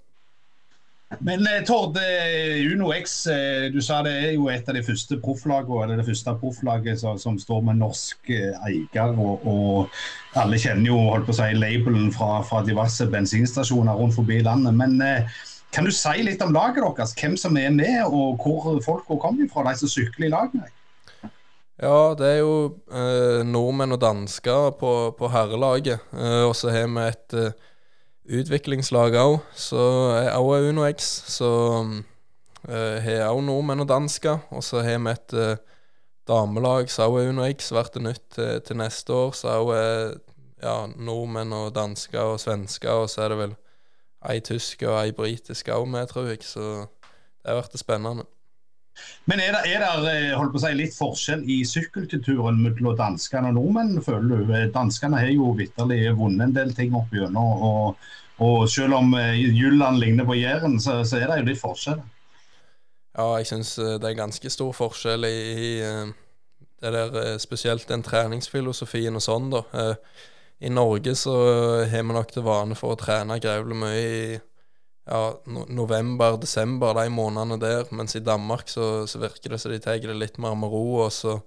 Men 1.18 1.46
eh, 1.46 1.64
Tord, 1.66 1.96
eh, 1.96 2.72
Uno 2.72 2.92
X, 2.94 3.26
eh, 3.26 3.66
du 3.74 3.80
sa 3.82 3.98
det 4.06 4.12
er 4.14 4.32
jo 4.36 4.46
et 4.48 4.68
av 4.70 4.76
de 4.78 4.82
første 4.86 5.18
profflagene, 5.18 5.82
eller 5.82 5.98
det 5.98 6.06
første 6.06 6.36
profflaget 6.38 7.00
som, 7.02 7.18
som, 7.18 7.38
står 7.38 7.64
med 7.66 7.80
norsk 7.82 8.30
eier. 8.30 9.16
Og, 9.18 9.46
og, 9.46 10.00
alle 10.38 10.60
kjenner 10.62 10.92
jo 10.92 11.00
holdt 11.10 11.26
på 11.26 11.34
å 11.34 11.40
si, 11.40 11.48
labelen 11.58 12.12
fra, 12.14 12.44
fra 12.46 12.62
diverse 12.62 13.08
bensinstasjoner 13.10 13.98
rundt 13.98 14.14
forbi 14.14 14.38
landet. 14.46 14.76
Men 14.78 15.00
kan 15.74 15.86
du 15.86 15.90
si 15.94 16.22
litt 16.22 16.42
om 16.46 16.54
laget 16.54 16.84
deres? 16.84 17.16
Hvem 17.18 17.34
som 17.38 17.58
er 17.58 17.74
med, 17.74 18.04
og 18.06 18.38
hvor 18.42 18.78
folk 18.84 19.10
kommer 19.10 19.50
fra, 19.50 19.66
de 19.66 19.82
som 19.82 19.90
sykler 19.90 20.28
i 20.28 20.32
lag? 20.36 20.54
Ja, 21.80 22.12
det 22.12 22.26
er 22.28 22.40
jo 22.42 22.54
eh, 22.92 23.40
nordmenn 23.48 23.96
og 23.96 24.02
dansker 24.02 24.74
på, 24.76 24.92
på 25.16 25.30
herrelaget. 25.32 26.02
Eh, 26.12 26.42
og 26.44 26.52
så 26.58 26.68
har 26.74 26.90
vi 26.92 27.06
et 27.06 27.36
eh, 27.40 27.54
utviklingslag 28.30 29.16
òg, 29.18 29.40
så 29.58 29.82
er 30.14 30.30
òg 30.38 30.70
Uno 30.70 30.86
X. 30.88 31.10
Så 31.34 31.50
har 32.68 33.10
jeg 33.10 33.26
òg 33.26 33.42
nordmenn 33.46 33.82
og 33.82 33.88
dansker. 33.90 34.38
Og 34.54 34.64
så 34.64 34.84
har 34.86 35.00
vi 35.02 35.12
et 35.14 35.36
uh, 35.36 35.56
damelag 36.28 36.90
som 36.92 37.10
òg 37.10 37.20
er 37.22 37.32
Uno 37.32 37.46
X, 37.48 37.72
det 37.94 38.02
nytt 38.04 38.26
til, 38.36 38.60
til, 38.66 38.78
neste 38.80 39.12
år. 39.12 39.34
Så 39.36 39.54
òg 39.56 39.72
er 39.76 40.14
ja, 40.62 40.76
nordmenn 40.96 41.52
og 41.56 41.74
dansker 41.74 42.34
og 42.34 42.40
svensker, 42.40 43.04
og 43.04 43.10
så 43.10 43.24
er 43.24 43.34
det 43.34 43.40
vel 43.44 43.56
ei 44.30 44.40
tysk 44.44 44.82
og 44.84 44.98
ei 45.00 45.14
britisk 45.16 45.70
òg 45.72 45.88
med, 45.88 46.06
tror 46.10 46.30
jeg. 46.30 46.44
Så 46.44 46.86
det 47.40 47.50
har 47.50 47.62
vært 47.62 47.80
spennende. 47.80 48.28
Men 49.30 49.40
er 49.44 49.54
det, 49.54 49.60
er 49.70 49.82
det 49.82 50.14
eh, 50.32 50.54
si, 50.58 50.70
litt 50.74 50.94
forskjell 50.96 51.42
i 51.44 51.60
sykkelkulturen 51.68 52.56
mellom 52.64 52.96
danskene 52.98 53.52
og 53.52 53.58
nordmenn, 53.58 54.00
føler 54.04 54.30
du? 54.42 54.54
Eh, 54.56 54.70
danskene 54.74 55.20
har 55.20 55.30
jo 55.30 55.52
vitterlig 55.58 56.14
vunnet 56.18 56.48
en 56.48 56.56
del 56.56 56.72
ting 56.76 56.96
opp 56.98 57.12
gjennom. 57.14 57.66
Og, 57.68 58.08
og 58.42 58.64
selv 58.72 58.98
om 58.98 59.14
eh, 59.18 59.36
Jylland 59.38 60.00
ligner 60.02 60.26
på 60.26 60.38
Jæren, 60.40 60.80
så, 60.82 61.02
så, 61.04 61.20
er 61.20 61.30
det 61.30 61.42
jo 61.42 61.50
litt 61.52 61.62
forskjell. 61.62 62.02
Ja, 63.18 63.28
jeg 63.38 63.50
syns 63.50 63.74
det 63.76 64.06
er 64.06 64.18
ganske 64.18 64.50
stor 64.50 64.74
forskjell 64.74 65.26
i, 65.28 65.38
i 65.60 65.70
det 66.80 66.92
der, 66.94 67.38
spesielt 67.42 67.88
den 67.90 68.04
treningsfilosofien 68.06 69.18
og 69.18 69.24
sånn, 69.24 69.50
da. 69.52 69.64
I 70.60 70.70
Norge 70.72 71.14
så 71.16 71.34
har 71.88 72.04
vi 72.04 72.14
nok 72.14 72.32
til 72.32 72.44
vane 72.46 72.76
for 72.78 72.94
å 72.94 73.00
trene 73.00 73.38
grevlig 73.42 73.76
mye 73.80 74.00
i 74.00 74.22
ja, 75.08 75.22
no 75.46 75.64
november, 75.68 76.36
desember, 76.40 76.94
de 76.98 77.08
månedene 77.12 77.58
der. 77.60 77.88
Mens 77.96 78.16
i 78.16 78.24
Danmark 78.24 78.68
så, 78.68 79.06
så 79.10 79.22
virker 79.22 79.54
det 79.54 79.60
som 79.62 79.72
de 79.72 79.80
tar 79.82 80.00
det 80.02 80.16
litt 80.16 80.38
mer 80.42 80.56
med 80.58 80.70
ro, 80.72 80.84
og 81.06 81.12
så 81.14 81.38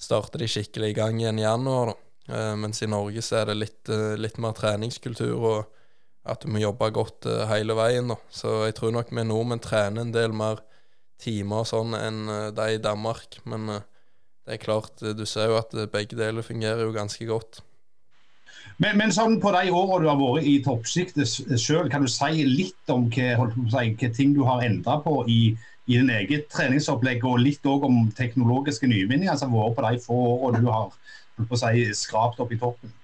starter 0.00 0.42
de 0.42 0.48
skikkelig 0.48 0.92
i 0.92 0.96
gang 0.96 1.20
igjen 1.20 1.40
i 1.40 1.46
januar. 1.46 1.94
Eh, 2.28 2.54
mens 2.60 2.82
i 2.82 2.88
Norge 2.90 3.22
så 3.24 3.40
er 3.40 3.50
det 3.50 3.58
litt, 3.58 3.82
eh, 3.92 4.16
litt, 4.20 4.38
mer 4.38 4.54
treningskultur, 4.56 5.36
og 5.36 6.30
at 6.30 6.44
du 6.44 6.52
må 6.52 6.62
jobbe 6.62 6.90
godt 6.94 7.28
eh, 7.28 7.46
hele 7.50 7.76
veien. 7.78 8.12
da. 8.12 8.18
Så 8.30 8.64
jeg 8.68 8.76
tror 8.78 8.94
nok 8.94 9.12
vi 9.12 9.24
nordmenn 9.26 9.62
trener 9.64 10.04
en 10.04 10.14
del 10.14 10.36
mer 10.36 10.62
timer 11.20 11.64
og 11.64 11.68
sånn 11.68 11.96
enn 11.98 12.20
eh, 12.28 12.50
de 12.56 12.68
i 12.76 12.82
Danmark. 12.82 13.40
Men 13.48 13.68
eh, 13.76 13.88
det 14.46 14.56
er 14.56 14.62
klart, 14.64 15.02
eh, 15.02 15.16
du 15.16 15.26
ser 15.28 15.52
jo 15.52 15.58
at 15.60 15.74
begge 15.92 16.18
deler 16.18 16.46
fungerer 16.46 16.84
jo 16.86 16.94
ganske 16.96 17.28
godt. 17.28 17.62
Men, 18.80 18.96
men 18.96 19.12
sånn 19.12 19.36
på 19.42 19.50
de 19.52 19.68
årene 19.68 20.04
du 20.06 20.08
har 20.08 20.20
vært 20.20 20.46
i 20.48 20.54
toppsjiktet 20.64 21.58
sjøl, 21.60 21.90
kan 21.92 22.06
du 22.06 22.08
si 22.08 22.46
litt 22.48 22.92
om 22.92 23.10
hva, 23.12 23.48
si, 23.68 23.90
hva 24.00 24.12
ting 24.16 24.32
du 24.36 24.40
har 24.46 24.64
endra 24.64 24.96
på 25.04 25.18
i, 25.28 25.40
i 25.84 25.98
din 25.98 26.08
eget 26.14 26.48
treningsopplegg, 26.54 27.26
og 27.28 27.42
litt 27.44 27.66
òg 27.68 27.84
om 27.88 28.06
teknologiske 28.16 28.88
nyvinninger 28.88 29.36
som 29.36 29.52
har 29.52 29.68
vært 29.68 29.76
på 29.76 29.84
de 29.84 30.04
få 30.06 30.22
årene 30.48 30.64
du 30.64 30.72
har 30.72 31.60
si, 31.60 31.90
skrapt 31.96 32.40
opp 32.40 32.56
i 32.56 32.60
toppen? 32.60 32.94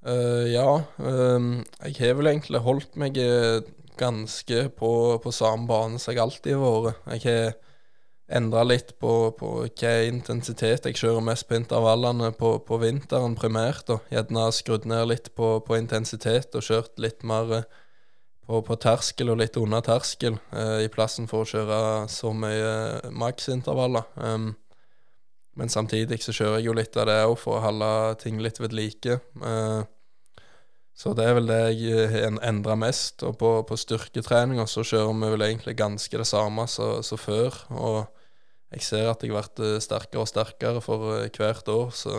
Uh, 0.00 0.48
ja, 0.48 0.78
uh, 0.96 1.60
jeg 1.84 1.98
har 2.00 2.16
vel 2.16 2.32
egentlig 2.32 2.62
holdt 2.64 2.96
meg 2.96 3.20
eh, 3.20 3.60
ganske 4.00 4.62
på, 4.78 4.92
på 5.20 5.32
samme 5.34 5.68
bane 5.68 6.00
som 6.00 6.14
jeg 6.14 6.24
alltid 6.24 6.56
har 6.56 6.86
vært. 6.88 7.66
Endra 8.30 8.62
litt 8.64 8.94
på, 9.02 9.12
på 9.38 9.50
hva 9.66 9.92
intensitet 10.06 10.86
jeg 10.86 10.98
kjører 11.00 11.24
mest 11.24 11.48
på 11.48 11.58
intervallene 11.58 12.30
på, 12.38 12.54
på 12.66 12.78
vinteren 12.82 13.36
primært. 13.38 13.90
og 13.90 14.06
Gjerne 14.12 14.48
skrudd 14.54 14.86
ned 14.90 15.08
litt 15.10 15.30
på, 15.34 15.58
på, 15.66 15.76
intensitet 15.78 16.54
og 16.54 16.66
kjørt 16.66 16.98
litt 17.02 17.24
mer 17.26 17.54
eh, 17.58 17.68
på, 18.46 18.62
på 18.66 18.78
terskel 18.82 19.32
og 19.34 19.40
litt 19.42 19.58
under 19.60 19.84
terskel, 19.86 20.38
eh, 20.54 20.86
i 20.86 20.90
plassen 20.92 21.30
for 21.30 21.44
å 21.44 21.50
kjøre 21.50 21.80
så 22.10 22.32
mye 22.34 23.10
maksintervaller. 23.10 24.06
Um, 24.16 24.52
men 25.58 25.68
samtidig 25.68 26.20
så 26.22 26.32
kjører 26.34 26.60
jeg 26.60 26.70
jo 26.70 26.76
litt 26.78 26.96
av 26.96 27.08
det 27.10 27.18
òg 27.26 27.36
for 27.38 27.58
å 27.58 27.64
holde 27.64 27.94
ting 28.22 28.38
litt 28.42 28.60
ved 28.62 28.76
like. 28.76 29.18
Eh, 29.20 29.80
Så 31.00 31.14
det 31.16 31.24
er 31.24 31.36
vel 31.38 31.46
det 31.48 31.60
jeg 31.80 32.28
endrer 32.44 32.76
mest. 32.76 33.22
Og 33.24 33.38
på, 33.40 33.50
på 33.64 33.76
styrketreninga 33.78 34.66
så 34.68 34.82
kjører 34.84 35.14
vi 35.16 35.30
vel 35.32 35.44
egentlig 35.46 35.78
ganske 35.78 36.18
det 36.18 36.26
samme 36.28 36.66
som 36.68 37.18
før. 37.18 37.56
Og 37.72 38.19
jeg 38.70 38.84
ser 38.86 39.08
at 39.10 39.22
jeg 39.22 39.32
har 39.32 39.42
vært 39.42 39.62
eh, 39.64 39.80
sterkere 39.82 40.22
og 40.22 40.30
sterkere 40.30 40.82
for 40.84 41.16
eh, 41.16 41.30
hvert 41.34 41.68
år. 41.72 41.90
Så 41.94 42.14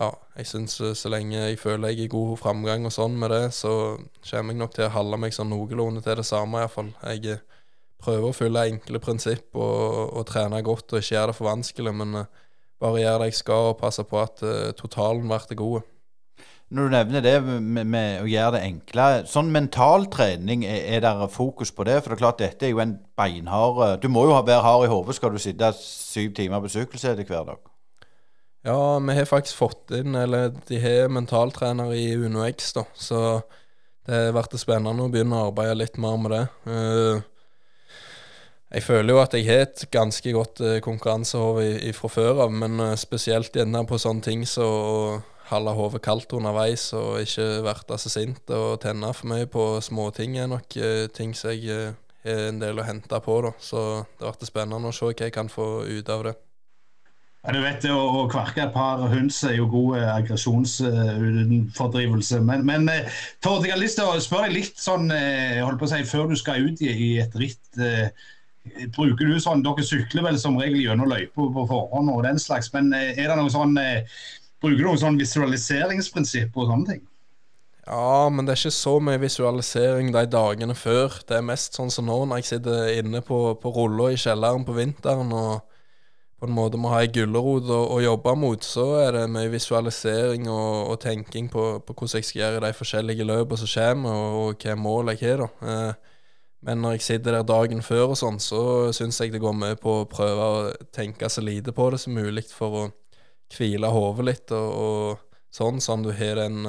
ja, 0.00 0.08
jeg 0.38 0.48
syns 0.50 0.80
eh, 0.82 0.94
så 0.98 1.12
lenge 1.12 1.36
jeg 1.38 1.60
føler 1.60 1.92
jeg 1.92 2.00
er 2.00 2.08
i 2.08 2.12
god 2.12 2.34
framgang 2.40 2.88
og 2.88 2.94
sånn 2.94 3.14
med 3.18 3.30
det, 3.30 3.44
så 3.54 3.72
kommer 4.26 4.54
jeg 4.54 4.62
nok 4.62 4.74
til 4.74 4.88
å 4.88 4.94
holde 4.96 5.20
meg 5.22 5.36
sånn 5.36 5.52
noenlunde 5.52 6.02
til 6.02 6.18
det 6.18 6.26
samme, 6.26 6.64
iallfall. 6.64 6.90
Jeg 7.06 7.38
prøver 8.02 8.28
å 8.28 8.34
følge 8.34 8.66
enkle 8.72 9.02
prinsipp 9.02 9.54
og, 9.54 10.18
og 10.18 10.26
trene 10.26 10.62
godt 10.66 10.96
og 10.96 11.02
ikke 11.02 11.14
gjøre 11.14 11.30
det 11.30 11.38
for 11.38 11.50
vanskelig, 11.52 11.94
men 11.94 12.24
bare 12.82 13.04
gjøre 13.04 13.22
det 13.22 13.30
jeg 13.30 13.38
skal 13.44 13.70
og 13.70 13.78
passe 13.78 14.02
på 14.02 14.18
at 14.18 14.42
totalen 14.74 15.30
blir 15.30 15.60
god. 15.60 15.91
Når 16.72 16.86
du 16.88 16.94
nevner 16.94 17.20
det 17.20 17.34
med, 17.44 17.84
med, 17.84 18.22
å 18.22 18.28
gjøre 18.30 18.54
det 18.54 18.62
enkle, 18.64 19.06
sånn 19.28 19.50
mental 19.52 20.06
trening, 20.12 20.62
er, 20.64 20.86
er 20.96 21.02
det 21.04 21.28
fokus 21.34 21.68
på 21.74 21.84
det? 21.84 21.98
For 22.00 22.12
det 22.12 22.16
er 22.16 22.22
klart 22.22 22.38
dette 22.40 22.64
er 22.64 22.72
jo 22.72 22.80
en 22.80 22.94
beinhard 23.18 24.00
Du 24.00 24.08
må 24.08 24.24
jo 24.24 24.38
være 24.38 24.62
hard 24.64 24.86
i 24.86 24.88
hodet 24.88 25.18
skal 25.18 25.34
du 25.34 25.40
sitte 25.42 25.68
syv 25.76 26.32
timer 26.38 26.62
på 26.64 26.70
sykkelsete 26.72 27.26
hver 27.28 27.50
dag. 27.50 27.60
Ja, 28.64 28.76
vi 29.04 29.16
har 29.18 29.28
faktisk 29.28 29.58
fått 29.58 29.90
inn 29.98 30.14
Eller 30.14 30.52
de 30.68 30.78
har 30.80 31.10
mentaltrenere 31.12 31.98
i 31.98 32.14
UnoX, 32.14 32.72
da. 32.78 32.86
Så 32.94 33.20
det 34.06 34.16
har 34.16 34.32
vært 34.38 34.56
spennende 34.58 35.04
å 35.04 35.12
begynne 35.12 35.42
å 35.42 35.50
arbeide 35.50 35.76
litt 35.82 36.00
mer 36.00 36.16
med 36.18 36.32
det. 36.34 36.46
Uh, 36.66 37.20
jeg 38.72 38.86
føler 38.86 39.12
jo 39.12 39.20
at 39.20 39.36
jeg 39.36 39.44
har 39.46 39.66
et 39.66 39.84
ganske 39.92 40.32
godt 40.32 40.62
konkurransehår 40.82 41.92
fra 41.98 42.10
før 42.10 42.46
av, 42.46 42.56
men 42.64 42.80
uh, 42.80 42.94
spesielt 42.98 43.54
gjerne 43.60 43.84
på 43.86 44.00
sånne 44.00 44.24
ting 44.24 44.48
så 44.48 44.70
holde 45.50 45.72
hodet 45.76 46.02
kaldt 46.04 46.32
underveis 46.36 46.84
og 46.96 47.20
ikke 47.22 47.62
være 47.66 47.98
så 47.98 48.08
sint 48.12 48.50
og 48.54 48.80
tenne 48.84 49.12
for 49.16 49.26
mye 49.32 49.46
på 49.50 49.64
småting 49.84 50.30
er 50.38 50.46
nok 50.52 50.68
uh, 50.78 51.06
ting 51.14 51.30
som 51.36 51.50
jeg 51.52 51.62
uh, 51.68 51.74
har 52.24 52.48
en 52.48 52.60
del 52.62 52.78
å 52.78 52.84
hente 52.86 53.20
på. 53.24 53.34
da. 53.42 53.50
Så 53.58 54.04
det 54.20 54.38
ble 54.38 54.46
spennende 54.46 54.88
å 54.88 54.92
se 54.94 55.04
hva 55.08 55.14
jeg 55.18 55.32
kan 55.34 55.48
få 55.50 55.84
ut 55.88 56.08
av 56.12 56.22
det. 56.28 56.34
Ja, 57.42 57.50
du 57.56 57.60
vet, 57.64 57.84
Å, 57.90 57.98
å 57.98 58.28
kverke 58.30 58.62
et 58.62 58.74
par 58.74 59.08
høns 59.10 59.42
er 59.42 59.54
jo 59.56 59.66
god 59.66 59.98
eh, 59.98 60.10
aggresjonsfordrivelse. 60.12 62.40
men, 62.46 62.62
men 62.68 62.90
Tord, 63.42 63.66
jeg 63.66 63.74
har 63.74 63.82
lyst 63.82 63.98
til 63.98 64.06
å 64.06 64.22
spørre 64.22 64.46
deg 64.46 64.54
litt 64.60 64.78
sånn, 64.78 65.10
holdt 65.10 65.78
på 65.80 65.86
å 65.88 65.90
si, 65.90 66.06
før 66.06 66.30
du 66.30 66.36
skal 66.38 66.62
ut 66.68 66.78
i, 66.86 66.90
i 66.92 67.18
et 67.24 67.34
ritt. 67.34 67.66
Bruker 68.94 69.26
du 69.26 69.42
sånn, 69.42 69.66
Dere 69.66 69.82
sykler 69.82 70.22
vel 70.28 70.38
som 70.38 70.54
regel 70.62 70.78
gjennom 70.84 71.10
løypa 71.10 71.50
på 71.56 71.66
forhånd, 71.66 72.14
og 72.14 72.22
den 72.28 72.38
slags, 72.38 72.70
men 72.76 72.94
er 72.94 73.18
det 73.18 73.34
noe 73.34 73.50
sånn 73.50 73.74
Bruker 74.62 74.78
du 74.78 74.86
noe 74.86 75.00
sånn 75.00 75.18
visualiseringsprinsipp 75.18 76.54
og 76.56 76.70
sånne 76.70 76.92
ting? 76.92 77.02
Ja, 77.82 78.28
men 78.30 78.46
det 78.46 78.54
er 78.54 78.60
ikke 78.60 78.76
så 78.76 78.94
mye 79.02 79.18
visualisering 79.18 80.12
de 80.14 80.22
dagene 80.30 80.74
før. 80.78 81.16
Det 81.26 81.40
er 81.40 81.46
mest 81.46 81.74
sånn 81.74 81.90
som 81.90 82.06
nå, 82.06 82.20
når 82.30 82.42
jeg 82.42 82.50
sitter 82.52 82.92
inne 83.00 83.24
på, 83.26 83.40
på 83.58 83.72
rulla 83.74 84.12
i 84.12 84.20
kjelleren 84.22 84.66
på 84.68 84.76
vinteren 84.76 85.34
og 85.34 85.64
på 86.42 86.48
en 86.48 86.54
måte 86.54 86.78
må 86.78 86.90
ha 86.90 87.00
ei 87.04 87.10
gulrot 87.10 87.68
å, 87.70 87.80
å, 87.94 87.98
jobbe 88.02 88.32
mot, 88.34 88.64
så 88.66 88.86
er 88.98 89.12
det 89.14 89.26
mye 89.30 89.50
visualisering 89.50 90.48
og, 90.50 90.88
og 90.90 90.96
tenking 91.02 91.46
på, 91.50 91.66
på, 91.86 91.94
hvordan 91.94 92.18
jeg 92.18 92.26
skal 92.26 92.40
gjøre 92.40 92.64
de 92.64 92.72
forskjellige 92.74 93.26
løpene 93.28 93.60
som 93.60 93.70
kommer, 93.70 94.16
og, 94.16 94.38
og 94.40 94.66
hva 94.66 94.74
mål 94.78 95.12
jeg 95.12 95.20
har. 95.22 95.44
da. 95.44 95.70
Eh, 95.70 96.16
men 96.66 96.82
når 96.82 96.96
jeg 96.96 97.06
sitter 97.06 97.38
der 97.38 97.46
dagen 97.46 97.82
før 97.82 98.14
og 98.14 98.18
sånn, 98.18 98.42
så 98.42 98.62
syns 98.94 99.20
jeg 99.22 99.34
det 99.34 99.42
går 99.42 99.54
mye 99.54 99.78
på 99.78 100.00
å 100.00 100.08
prøve 100.10 100.48
å 100.48 100.58
tenke 100.94 101.30
så 101.30 101.42
lite 101.42 101.74
på 101.74 101.88
det 101.94 102.02
som 102.02 102.14
mulig 102.14 102.46
for 102.50 102.78
å 102.78 102.84
hvile 103.56 103.90
hodet 103.92 104.26
litt, 104.28 104.54
og, 104.56 104.72
og 104.72 105.42
sånn, 105.54 105.80
sånn 105.84 106.04
du 106.06 106.12
har 106.16 106.40
den, 106.40 106.66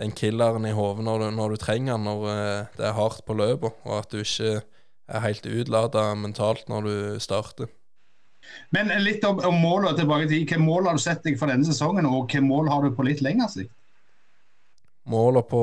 den 0.00 0.14
killeren 0.16 0.66
i 0.68 0.74
hodet 0.76 1.06
når, 1.06 1.28
når, 1.36 1.54
du 1.54 1.62
trenger 1.62 1.96
den 1.96 2.08
når 2.08 2.28
eh, 2.32 2.76
det 2.78 2.88
er 2.90 2.98
hardt 2.98 3.24
på 3.26 3.36
løpet, 3.38 3.80
og 3.86 3.98
at 4.00 4.12
du 4.12 4.22
ikke 4.22 4.60
er 5.06 5.22
helt 5.22 5.46
utlada 5.46 6.08
mentalt 6.18 6.66
når 6.72 6.86
du 6.86 6.96
starter. 7.22 7.70
Men 8.70 8.90
litt 9.02 9.24
om, 9.26 9.40
om 9.42 9.56
målet 9.58 9.98
tilbake 9.98 10.28
til 10.28 10.44
Hvilke 10.44 10.58
mål 10.62 10.86
har 10.86 10.98
du 10.98 11.02
sett 11.02 11.24
deg 11.26 11.38
for 11.38 11.50
denne 11.50 11.66
sesongen, 11.66 12.06
og 12.06 12.24
hvilke 12.24 12.44
mål 12.46 12.70
har 12.70 12.84
du 12.84 12.94
på 12.94 13.06
litt 13.06 13.22
lengre 13.24 13.48
sikt? 13.52 13.72
Målet 15.06 15.46
på 15.46 15.62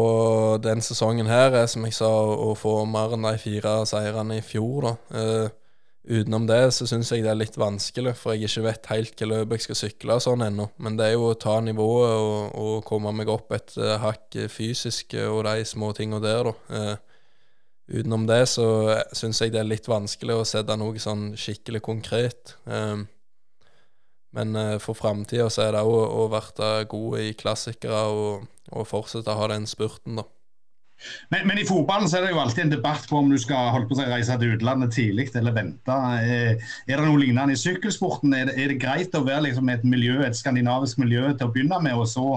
denne 0.63 0.83
sesongen 0.83 1.27
her 1.27 1.51
er, 1.51 1.65
som 1.67 1.83
jeg 1.83 1.95
sa, 1.97 2.07
å 2.07 2.53
få 2.55 2.77
mer 2.87 3.17
enn 3.17 3.25
de 3.27 3.35
fire 3.41 3.81
seirene 3.87 4.39
i 4.39 4.45
fjor. 4.45 4.87
da. 4.87 4.93
Eh, 5.19 5.47
Utenom 6.03 6.43
det 6.49 6.73
så 6.75 6.83
syns 6.87 7.13
jeg 7.13 7.23
det 7.23 7.29
er 7.31 7.39
litt 7.39 7.55
vanskelig, 7.55 8.11
for 8.19 8.35
jeg 8.35 8.49
ikke 8.49 8.65
vet 8.65 8.89
helt 8.91 9.21
hva 9.21 9.27
løp 9.29 9.53
jeg 9.55 9.63
skal 9.63 9.77
sykle 9.79 10.17
og 10.17 10.25
sånn 10.25 10.43
ennå. 10.49 10.65
Men 10.83 10.97
det 10.99 11.05
er 11.07 11.13
jo 11.15 11.29
å 11.29 11.37
ta 11.39 11.55
nivået 11.63 12.15
og, 12.17 12.57
og 12.59 12.73
komme 12.87 13.13
meg 13.15 13.31
opp 13.31 13.55
et 13.55 13.71
uh, 13.79 13.95
hakk 14.03 14.35
fysisk 14.51 15.15
uh, 15.15 15.29
og 15.31 15.45
de 15.47 15.63
små 15.67 15.93
tinga 15.95 16.19
der, 16.23 16.49
da. 16.49 16.53
Uh, 16.67 17.23
utenom 17.93 18.27
det 18.27 18.41
så 18.51 18.67
syns 19.15 19.39
jeg 19.39 19.55
det 19.55 19.61
er 19.63 19.69
litt 19.69 19.87
vanskelig 19.87 20.35
å 20.41 20.45
sette 20.47 20.75
noe 20.79 20.99
sånn 20.99 21.33
skikkelig 21.39 21.83
konkret. 21.83 22.55
men 24.33 24.55
for 24.81 24.95
framtida 24.97 25.49
så 25.51 25.65
er 25.65 25.75
det 25.75 25.81
òg 25.83 25.91
å, 25.93 26.23
å 26.23 26.29
bli 26.31 26.69
god 26.89 27.17
i 27.19 27.33
klassikere 27.37 27.99
og, 28.07 28.47
og 28.71 28.87
fortsette 28.87 29.29
å 29.29 29.41
ha 29.41 29.49
den 29.51 29.67
spurten, 29.67 30.15
da. 30.15 30.25
Men, 31.33 31.47
men, 31.47 31.59
i 31.59 31.65
fotballen 31.67 32.09
så 32.09 32.19
er 32.19 32.25
det 32.25 32.33
jo 32.33 32.41
alltid 32.43 32.65
en 32.65 32.73
debatt 32.75 33.05
på 33.09 33.19
om 33.19 33.29
du 33.31 33.37
skal 33.41 33.71
holde 33.75 33.89
på 33.89 33.97
å 33.97 34.07
reise 34.07 34.37
til 34.39 34.55
utlandet 34.55 34.95
tidlig 34.95 35.29
eller 35.35 35.55
vente. 35.55 35.99
Er, 36.17 36.33
eh, 36.55 36.73
er 36.87 36.99
det 36.99 37.07
noe 37.07 37.21
lignende 37.21 37.55
i 37.55 37.59
sykkelsporten? 37.59 38.33
Er 38.37 38.49
det, 38.49 38.57
er 38.57 38.73
det 38.73 38.81
greit 38.81 39.15
å 39.17 39.25
være 39.25 39.47
liksom 39.49 39.71
et 39.73 39.85
miljø, 39.87 40.19
et 40.23 40.37
skandinavisk 40.37 41.01
miljø 41.01 41.29
til 41.33 41.47
å 41.49 41.53
begynne 41.53 41.79
med, 41.83 41.95
og 41.99 42.09
så 42.11 42.27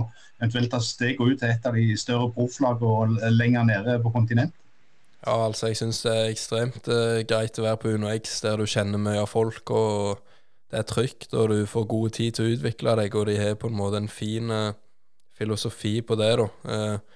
eventuelt 0.41 0.73
ta 0.73 0.81
steget 0.85 1.23
ut 1.23 1.41
til 1.41 1.51
et 1.51 1.67
av 1.67 1.77
de 1.77 1.89
større 1.99 2.31
profflagene 2.35 3.33
lenger 3.35 3.69
nede 3.71 3.99
på 4.05 4.13
kontinent? 4.15 4.55
Ja, 5.27 5.41
altså 5.47 5.73
jeg 5.73 5.81
syns 5.81 6.03
det 6.05 6.13
er 6.15 6.31
ekstremt 6.31 6.89
uh, 6.93 7.19
greit 7.27 7.59
å 7.59 7.65
være 7.65 7.81
på 7.83 7.95
UnoX, 7.97 8.41
der 8.45 8.61
du 8.61 8.67
kjenner 8.71 9.01
mye 9.03 9.25
av 9.25 9.31
folk. 9.33 9.71
og 9.75 10.21
Det 10.71 10.79
er 10.83 10.87
trygt, 10.87 11.33
og 11.35 11.51
du 11.51 11.67
får 11.67 11.89
god 11.91 12.11
tid 12.19 12.37
til 12.37 12.47
å 12.47 12.53
utvikle 12.55 12.95
deg, 13.01 13.17
og 13.17 13.27
de 13.27 13.39
har 13.41 13.59
på 13.59 13.71
en 13.71 13.79
måte 13.79 13.99
en 14.03 14.13
fin 14.13 14.53
uh, 14.53 14.77
filosofi 15.35 15.99
på 16.07 16.19
det. 16.21 16.31
da. 16.39 16.47
Uh, 16.63 17.16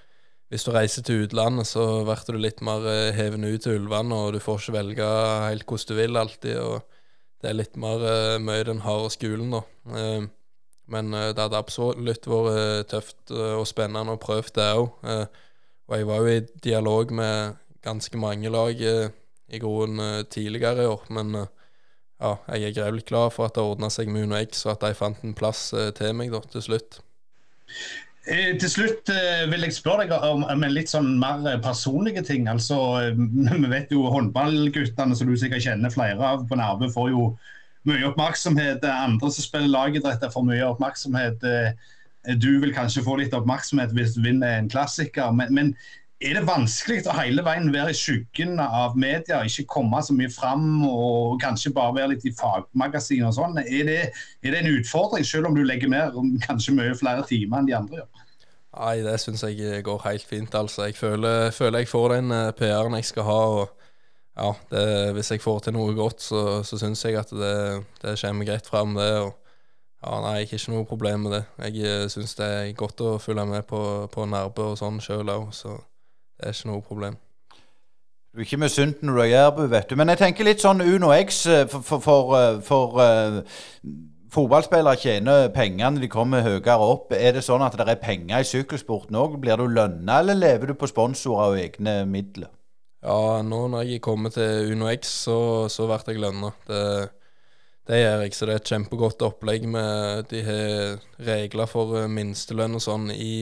hvis 0.51 0.65
du 0.67 0.73
reiser 0.75 1.03
til 1.07 1.23
utlandet, 1.23 1.69
så 1.69 2.01
blir 2.03 2.35
du 2.35 2.41
litt 2.43 2.59
mer 2.65 2.83
eh, 2.91 3.13
hevende 3.15 3.53
ut 3.53 3.63
til 3.63 3.77
ulvene, 3.79 4.17
og 4.17 4.33
du 4.35 4.41
får 4.43 4.59
ikke 4.59 4.75
velge 4.75 5.07
helt 5.45 5.63
hvordan 5.63 5.87
du 5.87 5.95
vil 5.95 6.19
alltid. 6.19 6.57
og 6.59 6.81
Det 7.39 7.49
er 7.49 7.55
litt 7.55 7.79
mer 7.79 8.03
uh, 8.03 8.35
mye 8.43 8.65
den 8.67 8.83
harde 8.83 9.13
skolen, 9.15 9.55
da. 9.55 9.61
Uh, 9.87 10.27
men 10.91 11.15
det 11.15 11.39
hadde 11.39 11.55
absolutt 11.55 12.27
vært 12.27 12.89
tøft 12.91 13.31
og 13.31 13.63
spennende 13.69 14.17
å 14.17 14.19
prøve 14.19 14.51
det 14.51 14.65
òg. 14.75 14.89
og 15.87 15.93
jeg 15.95 16.07
var 16.09 16.17
jo 16.19 16.33
i 16.33 16.41
dialog 16.65 17.13
med 17.15 17.55
ganske 17.85 18.19
mange 18.19 18.51
lag 18.51 18.75
i 18.75 19.61
groen 19.61 20.25
tidligere 20.27 20.83
i 20.83 20.89
år, 20.91 21.05
men 21.15 21.37
ja, 21.37 22.33
jeg 22.51 22.65
er 22.65 22.75
grevlig 22.75 23.05
glad 23.07 23.31
for 23.37 23.47
at 23.47 23.55
det 23.55 23.63
ordna 23.63 23.87
seg 23.87 24.11
med 24.11 24.27
Uno 24.27 24.41
X, 24.41 24.65
og 24.65 24.73
at 24.73 24.83
de 24.83 24.99
fant 24.99 25.23
en 25.23 25.37
plass 25.37 25.69
til 25.95 26.11
meg 26.17 26.35
da, 26.35 26.43
til 26.51 26.67
slutt. 26.67 26.99
Eh, 28.29 28.51
til 28.61 28.69
slutt 28.69 29.09
eh, 29.09 29.47
vil 29.49 29.63
jeg 29.65 29.73
spørre 29.73 30.03
deg 30.05 30.25
om, 30.27 30.43
en 30.45 30.65
litt 30.69 30.91
sånn 30.91 31.15
mer 31.21 31.41
eh, 31.49 31.61
personlige 31.61 32.21
ting. 32.27 32.45
Altså, 32.51 32.77
Vi 33.63 33.71
vet 33.71 33.93
jo 33.93 34.05
håndballguttene 34.13 35.17
som 35.17 35.29
du 35.29 35.33
sikkert 35.39 35.65
kjenner 35.65 35.93
flere 35.93 36.21
av 36.21 36.45
på 36.49 36.59
Nærbø, 36.59 36.91
får 36.93 37.09
jo 37.15 37.31
mye 37.89 38.05
oppmerksomhet. 38.11 38.85
Andre 38.85 39.31
som 39.33 39.47
spiller 39.47 39.73
lagidrett, 39.73 40.27
får 40.33 40.45
mye 40.45 40.67
oppmerksomhet. 40.69 41.41
Du 42.37 42.51
vil 42.61 42.75
kanskje 42.75 43.01
få 43.01 43.15
litt 43.17 43.33
oppmerksomhet 43.33 43.95
hvis 43.97 44.13
du 44.13 44.21
vinner 44.21 44.59
en 44.59 44.69
klassiker. 44.69 45.33
Men, 45.33 45.49
men 45.57 45.71
er 46.21 46.37
det 46.37 46.43
vanskelig 46.45 47.01
å 47.09 47.15
hele 47.17 47.43
veien 47.45 47.71
være 47.73 47.93
i 47.93 47.97
skyggen 47.97 48.59
av 48.61 48.97
media, 48.99 49.41
ikke 49.45 49.65
komme 49.73 50.01
så 50.05 50.13
mye 50.13 50.29
fram 50.31 50.83
og 50.85 51.41
kanskje 51.41 51.73
bare 51.73 51.95
være 51.97 52.13
litt 52.13 52.27
i 52.29 52.33
fagmagasin 52.37 53.25
og 53.25 53.33
sånn? 53.37 53.57
Er 53.61 53.89
er 53.91 54.11
det 54.45 54.59
en 54.59 54.69
utfordring, 54.75 55.25
selv 55.25 55.49
om 55.49 55.57
du 55.57 55.63
legger 55.65 55.89
ned 55.89 56.17
kanskje 56.45 56.75
mye 56.77 56.97
flere 56.97 57.25
timer 57.29 57.61
enn 57.61 57.71
de 57.71 57.77
andre 57.77 58.01
gjør? 58.01 58.25
Nei, 58.71 58.95
det 59.03 59.17
syns 59.19 59.43
jeg 59.43 59.83
går 59.83 60.05
helt 60.05 60.23
fint, 60.23 60.55
altså. 60.55 60.85
Jeg 60.87 60.95
føler, 60.95 61.49
føler 61.51 61.83
jeg 61.83 61.91
får 61.91 62.13
den 62.13 62.31
eh, 62.31 62.53
PR-en 62.55 62.95
jeg 63.01 63.09
skal 63.09 63.27
ha. 63.27 63.41
og 63.59 63.87
ja, 64.37 64.53
det, 64.71 65.13
Hvis 65.17 65.31
jeg 65.33 65.43
får 65.43 65.59
til 65.65 65.75
noe 65.75 65.93
godt, 65.97 66.21
så, 66.23 66.63
så 66.63 66.79
syns 66.79 67.03
jeg 67.03 67.19
at 67.19 67.33
det, 67.35 67.83
det 67.99 68.15
kommer 68.21 68.47
greit 68.47 68.69
fram, 68.69 68.95
det. 68.95 69.11
og 69.25 69.33
ja, 70.01 70.21
Nei, 70.23 70.37
jeg 70.39 70.47
har 70.47 70.57
ikke 70.61 70.71
noe 70.73 70.87
problem 70.87 71.27
med 71.27 71.35
det. 71.35 71.43
Jeg 71.67 71.83
eh, 71.83 72.09
syns 72.09 72.37
det 72.39 72.47
er 72.47 72.73
godt 72.77 73.03
å 73.03 73.17
følge 73.19 73.45
med 73.49 73.67
på, 73.67 73.81
på 74.13 74.25
Nærbø 74.25 74.71
og 74.71 74.79
sånn 74.79 75.03
sjøl 75.03 75.29
òg, 75.29 75.51
så 75.53 75.75
det 76.41 76.49
er 76.49 76.57
ikke 76.57 76.71
noe 76.71 76.81
problem. 76.81 77.17
Du 78.31 78.39
er 78.39 78.45
ikke 78.47 78.61
misunt 78.61 79.01
når 79.03 79.13
du 79.13 79.21
er 79.21 79.33
jærbu, 79.33 79.65
vet 79.67 79.89
du. 79.89 79.97
Men 79.99 80.09
jeg 80.09 80.21
tenker 80.21 80.47
litt 80.47 80.63
sånn 80.63 80.81
Uno 80.81 81.11
X 81.13 81.43
eh, 81.51 81.65
for, 81.69 81.83
for, 81.83 81.99
for, 82.05 82.37
eh, 82.39 82.61
for 82.63 82.95
uh, 82.97 83.41
Fotballspillere 84.31 84.95
tjener 84.95 85.49
pengene, 85.51 85.99
de 85.99 86.07
kommer 86.07 86.45
høyere 86.45 86.77
opp. 86.79 87.11
Er 87.11 87.35
det 87.35 87.43
sånn 87.43 87.65
at 87.65 87.75
det 87.75 87.89
er 87.91 87.99
penger 87.99 88.39
i 88.39 88.47
sykkelsporten 88.47 89.17
òg? 89.19 89.35
Blir 89.43 89.59
du 89.59 89.65
lønna, 89.67 90.21
eller 90.21 90.39
lever 90.39 90.71
du 90.71 90.77
på 90.79 90.87
sponsorer 90.87 91.51
og 91.51 91.59
egne 91.59 91.97
midler? 92.07 92.47
Ja, 93.03 93.41
nå 93.43 93.65
når 93.73 93.89
jeg 93.89 94.01
kommer 94.05 94.31
til 94.31 94.71
Uno 94.71 94.87
X, 94.93 95.11
så, 95.25 95.37
så 95.67 95.89
blir 95.89 96.13
jeg 96.13 96.23
lønna. 96.23 96.53
Det, 96.69 96.85
det 97.91 97.99
gjør 97.99 98.23
jeg, 98.23 98.37
så 98.37 98.47
det 98.47 98.55
er 98.55 98.63
et 98.63 98.71
kjempegodt 98.71 99.27
opplegg 99.27 99.67
med 99.75 100.31
De 100.31 100.45
har 100.47 101.05
regler 101.27 101.67
for 101.67 102.07
minstelønn 102.07 102.79
og 102.79 102.85
sånn 102.87 103.11
i 103.11 103.33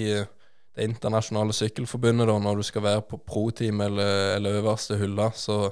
det 0.80 0.88
internasjonale 0.88 1.53
sykkelforbundet 1.55 2.30
da, 2.30 2.38
når 2.39 2.59
du 2.59 2.65
skal 2.67 2.86
være 2.86 3.05
på 3.09 3.19
pro-team 3.27 3.82
eller, 3.84 4.36
eller 4.38 4.59
øverste 4.61 4.97
hylle. 4.99 5.30
Så 5.36 5.69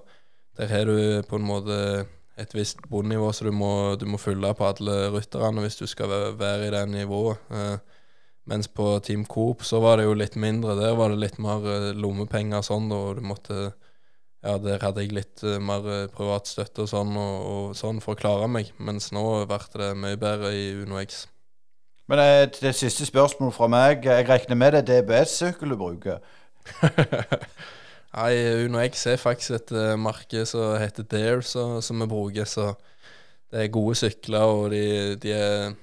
der 0.58 0.72
har 0.72 0.90
du 0.90 1.24
på 1.30 1.40
en 1.40 1.48
måte 1.48 1.78
et 2.38 2.54
visst 2.54 2.84
bondnivå 2.90 3.32
så 3.34 3.48
du 3.48 3.54
må, 3.56 3.96
du 3.98 4.06
må 4.10 4.20
følge 4.22 4.54
på 4.58 4.68
alle 4.68 4.98
rytterne 5.14 5.64
hvis 5.64 5.80
du 5.80 5.88
skal 5.90 6.12
være, 6.38 6.68
i 6.68 6.74
det 6.74 6.84
nivået. 6.92 7.40
Eh, 7.50 7.78
mens 8.48 8.70
på 8.72 9.00
Team 9.04 9.26
Coop 9.26 9.64
så 9.68 9.82
var 9.84 9.98
det 9.98 10.06
jo 10.08 10.16
litt 10.16 10.38
mindre. 10.40 10.78
Der 10.80 10.96
var 10.96 11.12
det 11.12 11.22
litt 11.24 11.40
mer 11.42 11.66
eh, 11.66 11.92
lommepenger 11.98 12.62
og 12.62 12.68
sånn, 12.68 12.92
og 12.94 13.22
du 13.22 13.26
måtte 13.34 13.72
Ja, 14.46 14.54
der 14.62 14.78
hadde 14.80 15.02
jeg 15.02 15.16
litt 15.18 15.42
eh, 15.44 15.58
mer 15.60 16.08
privat 16.14 16.48
støtte 16.48 16.86
og 16.86 16.92
sånn, 16.92 17.16
og, 17.18 17.48
og 17.52 17.72
sånn 17.76 18.04
for 18.04 18.14
å 18.14 18.20
klare 18.20 18.48
meg. 18.52 18.70
Mens 18.78 19.10
nå 19.12 19.24
ble 19.50 19.64
det 19.74 19.90
mye 19.98 20.20
bedre 20.22 20.54
i 20.54 20.70
Uno 20.84 21.02
X. 21.02 21.26
Men 22.08 22.20
eh, 22.20 22.50
det 22.62 22.76
siste 22.76 23.06
spørsmålet 23.06 23.56
fra 23.56 23.68
meg. 23.72 24.06
Jeg 24.06 24.30
regner 24.30 24.56
med 24.56 24.72
det 24.72 24.84
er 24.84 25.02
DBS-sykkel 25.02 25.74
du 25.74 25.80
bruker? 25.80 26.22
Nei, 28.18 28.32
Uno 28.66 28.80
X 28.82 29.06
er 29.12 29.20
faktisk 29.22 29.58
et 29.58 29.74
uh, 29.76 29.94
merke 30.00 30.46
som 30.48 30.78
heter 30.80 31.04
Dare, 31.04 31.44
som 31.44 32.02
vi 32.02 32.08
bruker. 32.08 32.48
Så 32.48 32.72
det 33.52 33.66
er 33.66 33.74
gode 33.76 33.96
sykler, 34.00 34.48
og 34.48 34.72
de, 34.72 35.16
de 35.22 35.36
er 35.36 35.76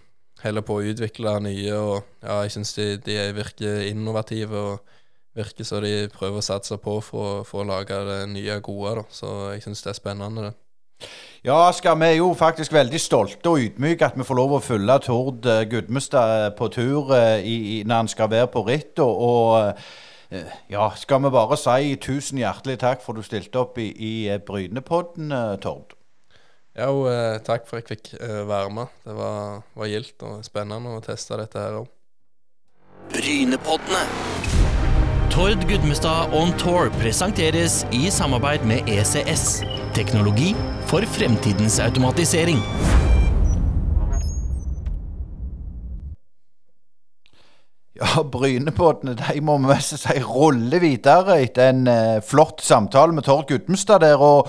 heller 0.43 0.64
på 0.64 0.81
å 0.81 0.89
utvikle 0.91 1.37
nye. 1.45 1.77
Og 1.77 2.25
ja, 2.25 2.41
jeg 2.43 2.57
syns 2.57 2.75
de, 2.79 2.89
de 3.05 3.20
virker 3.37 3.85
innovative 3.91 4.64
og 4.72 4.99
virker 5.35 5.66
som 5.66 5.83
de 5.85 6.09
prøver 6.14 6.41
å 6.41 6.47
satse 6.47 6.79
på 6.81 6.99
for, 7.05 7.45
for 7.49 7.62
å 7.62 7.68
lage 7.68 8.01
det 8.09 8.20
nye 8.33 8.59
gode. 8.64 8.97
Da. 9.01 9.07
Så 9.12 9.33
jeg 9.53 9.64
syns 9.66 9.85
det 9.85 9.93
er 9.93 10.01
spennende, 10.01 10.49
det. 10.49 10.64
Ja, 11.45 11.59
Asker, 11.68 11.97
vi 12.01 12.07
er 12.07 12.18
jo 12.18 12.30
faktisk 12.38 12.72
veldig 12.72 13.01
stolte 13.03 13.51
og 13.51 13.61
ydmyke 13.61 14.07
at 14.07 14.14
vi 14.16 14.24
får 14.24 14.38
lov 14.38 14.55
å 14.57 14.62
følge 14.64 14.97
Tord 15.05 15.49
eh, 15.51 15.66
Gudmestad 15.68 16.55
på 16.57 16.70
tur 16.72 17.12
eh, 17.12 17.42
i, 17.45 17.57
i, 17.74 17.82
når 17.84 18.05
han 18.05 18.09
skal 18.09 18.30
være 18.32 18.49
på 18.55 18.62
ritt. 18.64 19.03
Og, 19.05 19.26
og 19.26 20.32
eh, 20.32 20.55
ja, 20.72 20.88
skal 20.97 21.20
vi 21.26 21.34
bare 21.34 21.59
si 21.61 21.99
tusen 22.01 22.40
hjertelig 22.40 22.78
takk 22.80 23.05
for 23.05 23.12
at 23.12 23.20
du 23.20 23.28
stilte 23.28 23.61
opp 23.61 23.76
i, 23.82 23.90
i 23.92 24.14
Brynepodden, 24.47 25.36
Tord. 25.61 25.92
Ja, 26.74 26.88
og 26.90 27.07
eh, 27.07 27.38
takk 27.47 27.68
for 27.68 27.78
at 27.78 27.86
jeg 27.86 28.01
fikk 28.01 28.16
eh, 28.18 28.40
være 28.49 28.72
med. 28.74 28.97
Det 29.07 29.14
var, 29.14 29.62
var 29.78 29.92
gildt 29.92 30.26
og 30.26 30.42
spennende 30.47 30.97
å 30.97 31.05
teste 31.05 31.38
dette 31.38 31.61
her 31.61 31.78
òg. 31.84 31.90
Brynepoddene. 33.14 34.54
Tord 35.31 35.68
Gudmestad 35.68 36.33
On 36.33 36.53
Tour 36.59 36.91
presenteres 37.01 37.87
i 37.93 38.11
samarbeid 38.11 38.64
med 38.66 38.89
ECS. 38.89 39.62
Teknologi 39.95 40.55
for 40.87 41.01
fremtidens 41.07 41.79
automatisering. 41.81 42.59
Ja, 47.97 48.22
Brynebåtene 48.22 49.14
de 49.14 49.41
må 49.41 49.59
vi 49.59 49.81
si 49.87 50.18
rulle 50.22 50.81
videre 50.83 51.41
etter 51.43 51.70
en 51.70 51.87
eh, 51.87 52.22
flott 52.22 52.62
samtale 52.62 53.14
med 53.14 53.25
Tord 53.25 53.49
Gudmestad 53.49 54.01
der. 54.01 54.16
og 54.16 54.49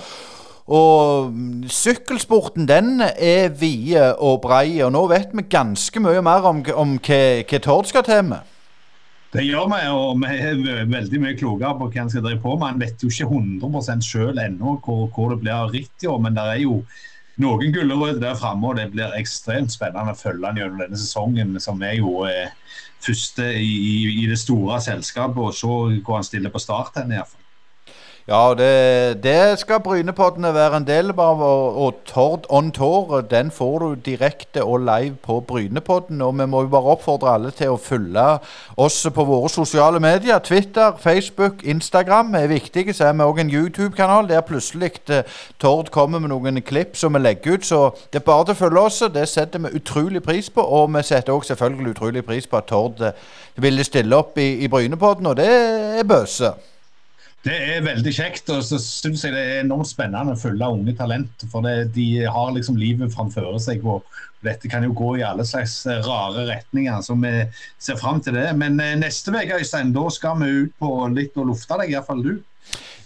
og 0.66 1.30
sykkelsporten 1.70 2.66
den 2.66 3.00
er 3.00 3.48
vide 3.54 4.16
og 4.18 4.40
brei, 4.42 4.80
og 4.82 4.90
nå 4.92 5.04
vet 5.06 5.30
vi 5.30 5.44
ganske 5.46 6.00
mye 6.02 6.22
mer 6.26 6.42
om, 6.50 6.64
om 6.74 6.96
hva 6.98 7.58
Tord 7.62 7.86
skal 7.86 8.02
til 8.02 8.24
med. 8.32 8.55
Det 9.36 9.44
gjør 9.44 9.66
vi, 9.68 9.78
og 9.92 10.22
vi 10.22 10.28
er 10.40 10.86
veldig 10.88 11.18
mye 11.20 11.36
klokere 11.36 11.74
på 11.76 11.90
hva 11.90 12.00
han 12.00 12.12
skal 12.12 12.22
drive 12.24 12.40
på 12.40 12.54
med. 12.56 12.70
Han 12.70 12.80
vet 12.80 13.02
jo 13.04 13.10
ikke 13.12 13.26
100 13.28 14.04
selv 14.06 14.40
ennå 14.40 14.78
hvor, 14.84 15.10
hvor, 15.12 15.34
det 15.34 15.42
blir 15.42 15.74
riktig, 15.74 16.08
men 16.24 16.38
det 16.38 16.44
er 16.54 16.62
jo 16.62 16.78
noen 17.44 17.74
gulrøtter 17.74 18.22
der 18.22 18.38
framme, 18.40 18.70
og 18.70 18.80
det 18.80 18.86
blir 18.94 19.12
ekstremt 19.18 19.74
spennende 19.74 20.14
å 20.14 20.16
følge 20.16 20.48
han 20.48 20.60
gjennom 20.62 20.80
denne 20.80 21.00
sesongen, 21.00 21.52
som 21.60 21.84
er 21.84 21.98
jo 21.98 22.22
eh, 22.24 22.54
første 23.04 23.50
i, 23.60 23.74
i, 23.76 23.96
i, 24.22 24.28
det 24.30 24.38
store 24.40 24.80
selskapet, 24.80 25.42
og 25.42 25.52
så 25.58 25.74
hvor 25.98 26.16
han 26.16 26.24
stiller 26.24 26.54
på 26.54 26.62
start 26.62 26.96
hvert 26.96 27.12
iallfall. 27.12 27.45
Ja, 28.28 28.54
det, 28.58 29.22
det 29.22 29.58
skal 29.58 29.80
Brynepoddene 29.80 30.50
være 30.54 30.80
en 30.80 30.86
del 30.86 31.12
av. 31.14 31.42
Og, 31.42 31.76
og 31.78 32.00
Tord 32.10 32.48
on 32.50 32.72
tour 32.74 33.20
den 33.20 33.52
får 33.54 33.78
du 33.78 33.94
direkte 33.94 34.64
og 34.64 34.80
live 34.80 35.14
på 35.22 35.36
Brynepodden. 35.46 36.22
Og 36.22 36.34
vi 36.38 36.46
må 36.46 36.64
jo 36.64 36.72
bare 36.72 36.96
oppfordre 36.96 37.36
alle 37.36 37.52
til 37.54 37.70
å 37.70 37.78
følge 37.78 38.26
oss 38.82 38.98
på 39.14 39.28
våre 39.30 39.48
sosiale 39.54 40.02
medier. 40.02 40.42
Twitter, 40.42 40.98
Facebook, 40.98 41.62
Instagram 41.62 42.34
er 42.34 42.50
viktige. 42.50 42.94
Så 42.94 43.06
er 43.06 43.14
vi 43.14 43.30
òg 43.30 43.40
en 43.44 43.54
YouTube-kanal 43.54 44.26
der 44.26 44.42
plutselig 44.42 44.96
eh, 45.06 45.22
Tord 45.62 45.94
kommer 45.94 46.18
med 46.18 46.34
noen 46.34 46.62
klipp 46.66 46.98
som 46.98 47.14
vi 47.14 47.22
legger 47.22 47.60
ut. 47.60 47.70
Så 47.70 47.84
det 48.10 48.24
er 48.24 48.26
bare 48.26 48.50
å 48.50 48.58
følge 48.58 48.88
oss. 48.90 49.02
Det 49.06 49.28
setter 49.30 49.62
vi 49.62 49.76
utrolig 49.78 50.26
pris 50.26 50.50
på. 50.50 50.66
Og 50.66 50.90
vi 50.98 51.06
setter 51.06 51.30
òg 51.30 51.46
selvfølgelig 51.46 51.94
utrolig 51.94 52.26
pris 52.26 52.50
på 52.50 52.58
at 52.58 52.72
Tord 52.74 53.06
eh, 53.06 53.28
ville 53.54 53.86
stille 53.86 54.18
opp 54.18 54.34
i, 54.34 54.56
i 54.66 54.68
Brynepodden, 54.68 55.30
og 55.30 55.38
det 55.38 55.52
er 56.02 56.02
bøse. 56.02 56.56
Det 57.46 57.54
er 57.54 57.84
veldig 57.84 58.10
kjekt, 58.10 58.48
og 58.50 58.64
så 58.66 58.78
syns 58.82 59.22
jeg 59.22 59.34
det 59.36 59.42
er 59.42 59.60
enormt 59.60 59.86
spennende 59.86 60.34
å 60.34 60.40
følge 60.40 60.66
unge 60.66 60.96
talent. 60.98 61.44
For 61.52 61.62
det, 61.62 61.92
de 61.94 62.24
har 62.26 62.50
liksom 62.56 62.78
livet 62.80 63.14
framfor 63.14 63.54
seg, 63.62 63.86
og 63.86 64.02
dette 64.46 64.70
kan 64.70 64.82
jo 64.82 64.94
gå 64.96 65.12
i 65.20 65.24
alle 65.26 65.46
slags 65.46 65.78
rare 66.06 66.48
retninger. 66.48 66.98
Så 67.06 67.14
vi 67.22 67.32
ser 67.78 68.00
fram 68.00 68.18
til 68.24 68.34
det. 68.34 68.48
Men 68.58 68.80
eh, 68.82 68.96
neste 68.98 69.30
uke, 69.30 69.60
Øystein, 69.60 69.94
da 69.94 70.08
skal 70.10 70.42
vi 70.42 70.50
ut 70.64 70.74
på 70.82 70.92
litt 71.14 71.38
og 71.38 71.52
lufte 71.52 71.78
deg, 71.78 71.94
iallfall 71.94 72.26
du. 72.26 72.34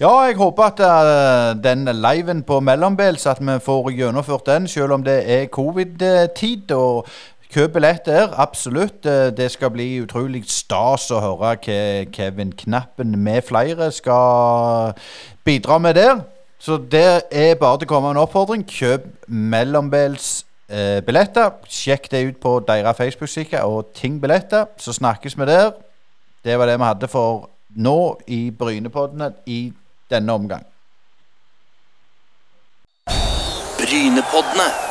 Ja, 0.01 0.14
jeg 0.24 0.38
håper 0.41 0.70
at 0.70 0.78
uh, 0.80 1.51
den 1.61 1.84
liven 2.01 2.41
på 2.49 2.62
Mellombels, 2.64 3.26
at 3.28 3.43
vi 3.45 3.59
får 3.61 3.91
gjennomført 3.93 4.47
den, 4.49 4.68
selv 4.68 4.97
om 4.97 5.05
det 5.05 5.18
er 5.28 5.51
covid-tid. 5.53 6.72
og 6.72 7.05
Kjøp 7.51 7.73
billett 7.75 8.05
der, 8.07 8.31
absolutt. 8.39 9.07
Eh, 9.07 9.37
det 9.37 9.49
skal 9.51 9.73
bli 9.75 9.89
utrolig 10.05 10.45
stas 10.47 11.09
å 11.11 11.19
høre 11.19 11.39
hva 11.41 11.55
Kevin 12.15 12.53
Knappen 12.55 13.17
med 13.19 13.43
flere 13.43 13.89
skal 13.91 14.93
bidra 15.45 15.81
med 15.83 15.99
der. 15.99 16.21
Så 16.63 16.77
det 16.77 17.23
er 17.33 17.57
bare 17.59 17.81
til 17.81 17.89
å 17.89 17.91
komme 17.91 18.13
en 18.13 18.21
oppfordring. 18.23 18.63
Kjøp 18.69 19.09
mellombels 19.27 20.45
eh, 20.71 21.01
billetter. 21.03 21.57
Sjekk 21.67 22.07
det 22.13 22.21
ut 22.29 22.39
på 22.43 22.53
deres 22.69 22.97
Facebook-side 22.97 23.63
og 23.65 23.91
Ting 23.99 24.21
billetter, 24.23 24.69
så 24.79 24.95
snakkes 24.95 25.39
vi 25.39 25.49
der. 25.51 25.73
Det 26.45 26.59
var 26.59 26.71
det 26.71 26.79
vi 26.79 26.87
hadde 26.87 27.09
for 27.11 27.49
nå 27.75 27.97
i 28.31 28.51
Brynepoddene 28.55 29.33
i 29.47 29.73
denne 30.11 30.39
omgang. 30.39 30.63
Brynepoddene. 33.81 34.89